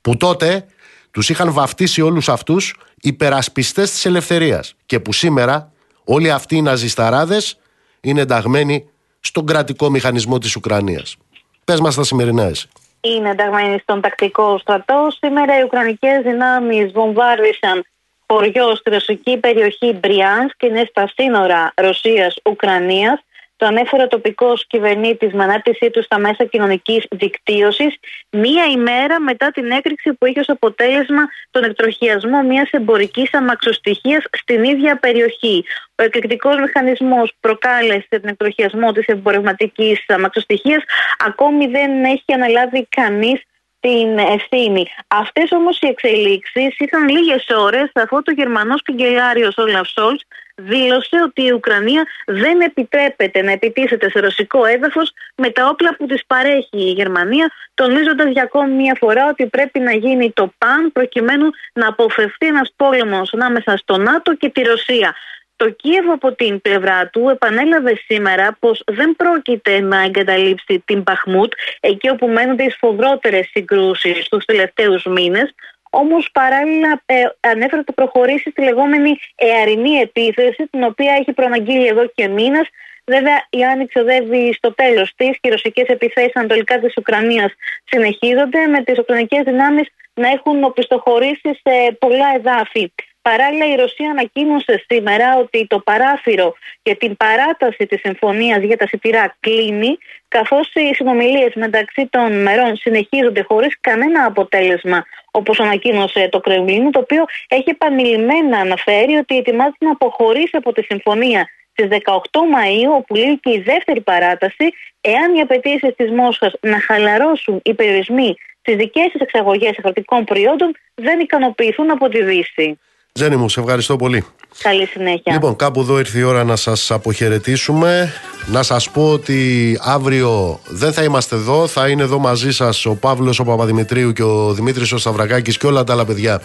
που 0.00 0.16
τότε 0.16 0.66
τους 1.10 1.28
είχαν 1.28 1.52
βαφτίσει 1.52 2.00
όλους 2.00 2.28
αυτούς 2.28 2.76
υπερασπιστές 3.00 3.90
της 3.90 4.04
ελευθερίας 4.04 4.74
και 4.86 5.00
που 5.00 5.12
σήμερα 5.12 5.72
όλοι 6.04 6.30
αυτοί 6.30 6.56
οι 6.56 6.62
ναζισταράδες 6.62 7.58
είναι 8.00 8.20
ενταγμένοι 8.20 8.90
στον 9.20 9.46
κρατικό 9.46 9.90
μηχανισμό 9.90 10.38
της 10.38 10.56
Ουκρανίας. 10.56 11.16
Πες 11.64 11.80
μας 11.80 11.94
τα 11.94 12.04
σημερινά 12.04 12.42
εσύ. 12.42 12.68
Είναι 13.00 13.30
ενταγμένοι 13.30 13.78
στον 13.78 14.00
τακτικό 14.00 14.58
στρατό. 14.58 15.08
Σήμερα 15.18 15.58
οι 15.58 15.62
Ουκρανικές 15.62 16.22
δυνάμεις 16.22 16.92
βομβάρδισαν 16.92 17.84
χωριό 18.26 18.74
στη 18.76 18.90
ρωσική 18.90 19.36
περιοχή 19.36 19.92
Μπριάνσκ 19.92 20.56
και 20.56 20.66
είναι 20.66 20.86
στα 20.90 21.12
σύνορα 21.14 21.72
Ρωσίας-Ουκρανίας 21.76 23.20
το 23.58 23.66
ανέφερε 23.66 24.02
ο 24.02 24.08
τοπικός 24.08 24.66
κυβερνήτης 24.66 25.32
με 25.32 25.42
ανάρτησή 25.42 25.90
του 25.90 26.02
στα 26.02 26.18
μέσα 26.18 26.44
κοινωνικής 26.44 27.06
δικτύωσης, 27.10 27.96
μία 28.30 28.64
ημέρα 28.64 29.20
μετά 29.20 29.50
την 29.50 29.70
έκρηξη 29.70 30.12
που 30.12 30.26
είχε 30.26 30.40
ως 30.40 30.48
αποτέλεσμα 30.48 31.22
τον 31.50 31.64
εκτροχιασμό 31.64 32.42
μιας 32.42 32.70
εμπορικής 32.70 33.34
αμαξοστοιχίας 33.34 34.24
στην 34.32 34.64
ίδια 34.64 34.98
περιοχή. 34.98 35.64
Ο 35.94 36.02
εκρηκτικός 36.02 36.56
μηχανισμός 36.60 37.32
προκάλεσε 37.40 38.06
τον 38.08 38.28
εκτροχιασμό 38.30 38.92
της 38.92 39.06
εμπορευματικής 39.06 40.04
αμαξοστοιχίας, 40.08 40.82
ακόμη 41.26 41.66
δεν 41.66 42.04
έχει 42.04 42.32
αναλάβει 42.34 42.86
κανείς 42.88 43.42
την 43.80 44.18
ευθύνη. 44.18 44.86
Αυτές 45.06 45.52
όμως 45.52 45.78
οι 45.80 45.86
εξελίξεις 45.86 46.76
ήταν 46.78 47.08
λίγες 47.08 47.46
ώρες 47.56 47.90
αφού 47.94 48.22
το 48.22 48.32
Γερμανός 48.32 48.82
καγκελάριος 48.82 49.56
Όλαφ 49.56 49.88
Σόλτς 49.88 50.24
δήλωσε 50.58 51.16
ότι 51.24 51.42
η 51.42 51.52
Ουκρανία 51.52 52.06
δεν 52.26 52.60
επιτρέπεται 52.60 53.42
να 53.42 53.52
επιτίθεται 53.52 54.10
σε 54.10 54.20
ρωσικό 54.20 54.64
έδαφος 54.64 55.12
με 55.36 55.50
τα 55.50 55.68
όπλα 55.68 55.96
που 55.96 56.06
της 56.06 56.26
παρέχει 56.26 56.68
η 56.88 56.92
Γερμανία, 56.92 57.50
τονίζοντας 57.74 58.30
για 58.32 58.42
ακόμη 58.42 58.72
μια 58.72 58.96
φορά 58.98 59.28
ότι 59.28 59.46
πρέπει 59.46 59.78
να 59.78 59.92
γίνει 59.92 60.32
το 60.32 60.52
παν 60.58 60.92
προκειμένου 60.92 61.50
να 61.72 61.88
αποφευθεί 61.88 62.46
ένας 62.46 62.72
πόλεμος 62.76 63.34
ανάμεσα 63.34 63.76
στο 63.76 63.96
ΝΑΤΟ 63.96 64.34
και 64.34 64.48
τη 64.48 64.62
Ρωσία. 64.62 65.14
Το 65.56 65.70
Κίεβο 65.70 66.12
από 66.12 66.32
την 66.32 66.60
πλευρά 66.60 67.08
του 67.08 67.28
επανέλαβε 67.28 68.00
σήμερα 68.06 68.56
πως 68.60 68.82
δεν 68.86 69.16
πρόκειται 69.16 69.80
να 69.80 70.02
εγκαταλείψει 70.02 70.82
την 70.84 71.02
Παχμούτ 71.02 71.52
εκεί 71.80 72.08
όπου 72.08 72.28
μένονται 72.28 72.64
οι 72.64 72.70
σφοδρότερες 72.70 73.48
συγκρούσεις 73.50 74.24
στους 74.24 74.44
τελευταίους 74.44 75.04
μήνες 75.04 75.54
όμως 75.90 76.28
παράλληλα 76.32 77.02
ε, 77.06 77.22
ανέφερε 77.40 77.80
ότι 77.80 77.92
προχωρήσει 77.92 78.50
στη 78.50 78.62
λεγόμενη 78.62 79.18
εαρινή 79.34 79.94
επίθεση 79.96 80.66
την 80.70 80.82
οποία 80.82 81.12
έχει 81.20 81.32
προαναγγείλει 81.32 81.86
εδώ 81.86 82.06
και 82.14 82.28
μήνες 82.28 82.68
Βέβαια, 83.08 83.46
η 83.50 83.64
Άνοιξη 83.64 83.98
οδεύει 83.98 84.52
στο 84.52 84.74
τέλος 84.74 85.14
της 85.16 85.30
και 85.40 85.48
οι 85.48 85.50
ρωσικές 85.50 85.86
επιθέσεις 85.86 86.36
ανατολικά 86.36 86.78
της 86.78 86.96
Ουκρανίας 86.96 87.52
συνεχίζονται, 87.84 88.66
με 88.66 88.82
τις 88.82 88.98
Ουκρανικές 88.98 89.42
δυνάμεις 89.44 89.88
να 90.14 90.28
έχουν 90.28 90.64
οπισθοχωρήσει 90.64 91.60
σε 91.62 91.96
πολλά 91.98 92.34
εδάφη. 92.34 92.92
Παράλληλα, 93.30 93.66
η 93.72 93.74
Ρωσία 93.74 94.10
ανακοίνωσε 94.10 94.84
σήμερα 94.88 95.36
ότι 95.38 95.66
το 95.66 95.78
παράθυρο 95.78 96.54
για 96.82 96.96
την 96.96 97.16
παράταση 97.16 97.86
της 97.86 98.00
συμφωνίας 98.00 98.62
για 98.62 98.76
τα 98.76 98.86
σιτηρά 98.86 99.36
κλείνει, 99.40 99.98
καθώς 100.28 100.70
οι 100.74 100.94
συνομιλίες 100.94 101.54
μεταξύ 101.54 102.06
των 102.10 102.42
μερών 102.42 102.76
συνεχίζονται 102.76 103.42
χωρίς 103.42 103.76
κανένα 103.80 104.24
αποτέλεσμα, 104.24 105.04
όπως 105.30 105.60
ανακοίνωσε 105.60 106.28
το 106.28 106.40
Κρεμλίνο, 106.40 106.90
το 106.90 106.98
οποίο 106.98 107.24
έχει 107.48 107.70
επανειλημμένα 107.70 108.58
αναφέρει 108.58 109.14
ότι 109.16 109.36
ετοιμάζεται 109.36 109.84
να 109.84 109.90
αποχωρήσει 109.90 110.56
από 110.56 110.72
τη 110.72 110.82
συμφωνία 110.82 111.48
στις 111.72 111.88
18 111.88 112.40
Μαου, 112.50 112.92
όπου 112.96 113.14
λύγει 113.14 113.38
και 113.38 113.50
η 113.50 113.60
δεύτερη 113.60 114.00
παράταση, 114.00 114.66
εάν 115.00 115.34
οι 115.34 115.40
απαιτήσεις 115.40 115.94
της 115.96 116.10
Μόσχας 116.10 116.52
να 116.60 116.80
χαλαρώσουν 116.80 117.60
οι 117.64 117.74
περιορισμοί 117.74 118.36
στις 118.60 118.76
δικές 118.76 119.08
της 119.12 119.20
εξαγωγές 119.20 119.78
αγροτικών 119.78 120.24
προϊόντων 120.24 120.76
δεν 120.94 121.20
ικανοποιηθούν 121.20 121.90
από 121.90 122.08
τη 122.08 122.22
Δύση. 122.22 122.78
Ζένι 123.18 123.36
μου, 123.36 123.48
σε 123.48 123.60
ευχαριστώ 123.60 123.96
πολύ. 123.96 124.24
Καλή 124.62 124.86
συνέχεια. 124.86 125.32
Λοιπόν, 125.32 125.56
κάπου 125.56 125.80
εδώ 125.80 125.98
ήρθε 125.98 126.18
η 126.18 126.22
ώρα 126.22 126.44
να 126.44 126.56
σας 126.56 126.90
αποχαιρετήσουμε. 126.90 128.12
Να 128.46 128.62
σας 128.62 128.90
πω 128.90 129.10
ότι 129.10 129.78
αύριο 129.82 130.60
δεν 130.68 130.92
θα 130.92 131.02
είμαστε 131.02 131.36
εδώ. 131.36 131.66
Θα 131.66 131.88
είναι 131.88 132.02
εδώ 132.02 132.18
μαζί 132.18 132.52
σας 132.52 132.86
ο 132.86 132.94
Παύλος 132.94 133.38
ο 133.38 133.44
Παπαδημητρίου 133.44 134.12
και 134.12 134.22
ο 134.22 134.52
Δημήτρης 134.52 134.92
ο 134.92 134.98
Σταυρακάκης 134.98 135.58
και 135.58 135.66
όλα 135.66 135.84
τα 135.84 135.92
άλλα 135.92 136.04
παιδιά 136.04 136.40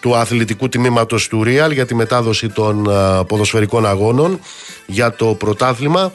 του 0.00 0.16
αθλητικού 0.16 0.68
τμήματος 0.68 1.28
του 1.28 1.42
Real 1.46 1.72
για 1.72 1.86
τη 1.86 1.94
μετάδοση 1.94 2.48
των 2.48 2.88
ποδοσφαιρικών 3.26 3.86
αγώνων 3.86 4.40
για 4.86 5.12
το 5.12 5.26
πρωτάθλημα. 5.26 6.12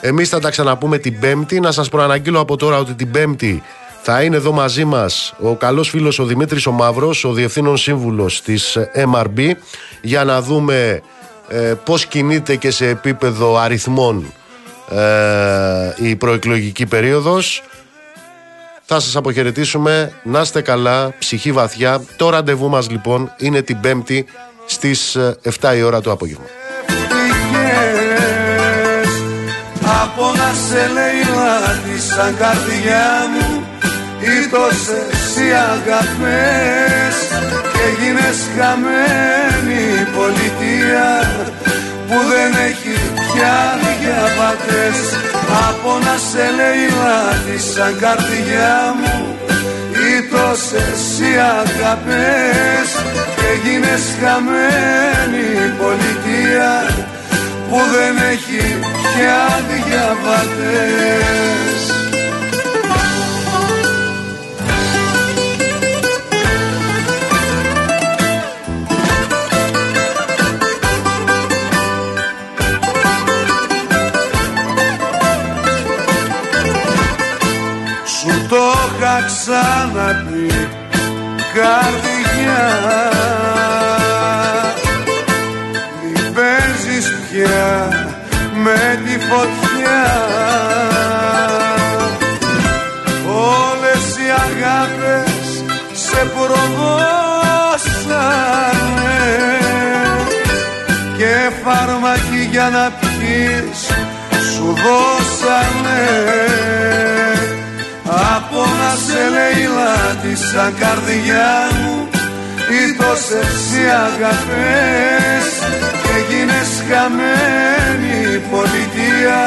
Εμείς 0.00 0.28
θα 0.28 0.40
τα 0.40 0.50
ξαναπούμε 0.50 0.98
την 0.98 1.18
Πέμπτη. 1.20 1.60
Να 1.60 1.72
σας 1.72 1.88
προαναγγείλω 1.88 2.40
από 2.40 2.56
τώρα 2.56 2.78
ότι 2.78 2.94
την 2.94 3.10
Πέμπτη 3.10 3.62
θα 4.08 4.22
είναι 4.22 4.36
εδώ 4.36 4.52
μαζί 4.52 4.84
μας 4.84 5.34
ο 5.42 5.54
καλός 5.56 5.88
φίλος 5.88 6.18
ο 6.18 6.24
Δημήτρης 6.24 6.66
ο 6.66 6.72
Μαύρος, 6.72 7.24
ο 7.24 7.32
Διευθύνων 7.32 7.76
Σύμβουλος 7.76 8.42
της 8.42 8.78
MRB 9.12 9.50
για 10.00 10.24
να 10.24 10.42
δούμε 10.42 11.02
ε, 11.48 11.74
πώς 11.84 12.06
κινείται 12.06 12.56
και 12.56 12.70
σε 12.70 12.88
επίπεδο 12.88 13.56
αριθμών 13.56 14.32
ε, 14.90 16.08
η 16.08 16.16
προεκλογική 16.16 16.86
περίοδος. 16.86 17.62
Θα 18.84 19.00
σας 19.00 19.16
αποχαιρετήσουμε, 19.16 20.12
να 20.22 20.40
είστε 20.40 20.60
καλά, 20.60 21.14
ψυχή 21.18 21.52
βαθιά. 21.52 22.04
Το 22.16 22.30
ραντεβού 22.30 22.68
μας 22.68 22.90
λοιπόν 22.90 23.32
είναι 23.36 23.62
την 23.62 23.80
Πέμπτη 23.80 24.26
στις 24.66 25.16
7 25.60 25.68
ε, 25.70 25.76
η 25.76 25.82
ώρα 25.82 26.00
το 26.00 26.10
απόγευμα. 26.10 26.44
Από 30.02 30.32
να 30.36 30.52
σε 30.68 30.92
λέει 30.92 31.98
σαν 31.98 32.36
καρδιά 32.36 33.26
μου 33.30 33.65
ή 34.20 34.48
τόσες 34.50 35.36
οι 35.36 35.48
αγάπες 35.72 37.16
και 37.72 37.86
γίνες 38.00 38.38
χαμένη 38.56 39.84
πολιτεία 40.16 41.08
που 42.08 42.18
δεν 42.30 42.50
έχει 42.68 42.96
πια 43.16 43.58
διαβατές 43.82 44.98
από 45.68 45.90
να 46.04 46.16
σε 46.30 46.44
λέει 46.58 46.86
λάθη 47.02 47.58
σαν 47.72 47.92
καρδιά 48.00 48.76
μου 49.00 49.16
ή 50.10 50.12
τόσες 50.32 51.02
οι 51.20 51.32
αγάπες 51.58 52.88
και 53.36 53.50
γίνες 53.64 54.04
χαμένη 54.20 55.48
πολιτεία 55.80 56.72
που 57.68 57.78
δεν 57.94 58.14
έχει 58.32 58.62
πια 58.80 59.42
διαβατές 59.68 61.36
ξαναπεί 79.26 80.50
καρδιά. 81.54 82.66
Μη 86.02 86.14
παίζεις 86.34 87.06
πια 87.30 87.68
με 88.62 88.80
τη 89.04 89.14
φωτιά. 89.18 90.04
Όλες 93.28 94.04
οι 94.16 94.28
αγάπες 94.46 95.46
σε 95.92 96.20
προδώσανε 96.34 96.76
Και 101.16 101.34
φάρμακι 101.64 102.42
για 102.50 102.68
να 102.68 102.92
πιείς 103.00 103.80
σου 104.52 104.66
δώσανε 104.84 106.04
από 108.56 108.74
να 108.80 108.92
σε 109.06 109.22
λέει 109.36 109.68
λάτι 109.76 110.34
σαν 110.48 110.74
καρδιά 110.80 111.52
μου 111.76 112.08
ή 112.78 112.82
τόσες 113.00 113.58
οι 113.76 113.84
αγαπές 114.06 115.46
και 116.04 116.16
γίνες 116.28 116.70
χαμένη 116.88 118.38
πολιτεία 118.50 119.40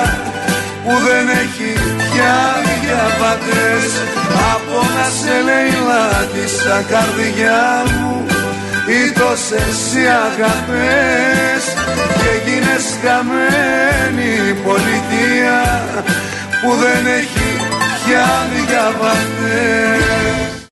που 0.83 0.93
δεν 1.05 1.25
έχει 1.41 1.71
πια 1.97 2.37
διαβατές 2.81 3.89
από 4.53 4.77
να 4.95 5.07
σε 5.19 5.35
λέει 5.47 5.73
λάτι 5.87 6.43
σαν 6.59 6.83
καρδιά 6.91 7.61
μου 7.93 8.25
ή 8.97 9.01
σε 9.87 10.01
αγάπες 10.27 11.63
και 12.19 12.31
γίνες 12.45 12.85
χαμένη 13.01 14.53
πολιτεία 14.65 15.59
που 16.61 16.69
δεν 16.83 17.03
έχει 17.19 17.58
για 18.09 18.23
αν 18.23 18.65
διαβαθές 18.67 20.59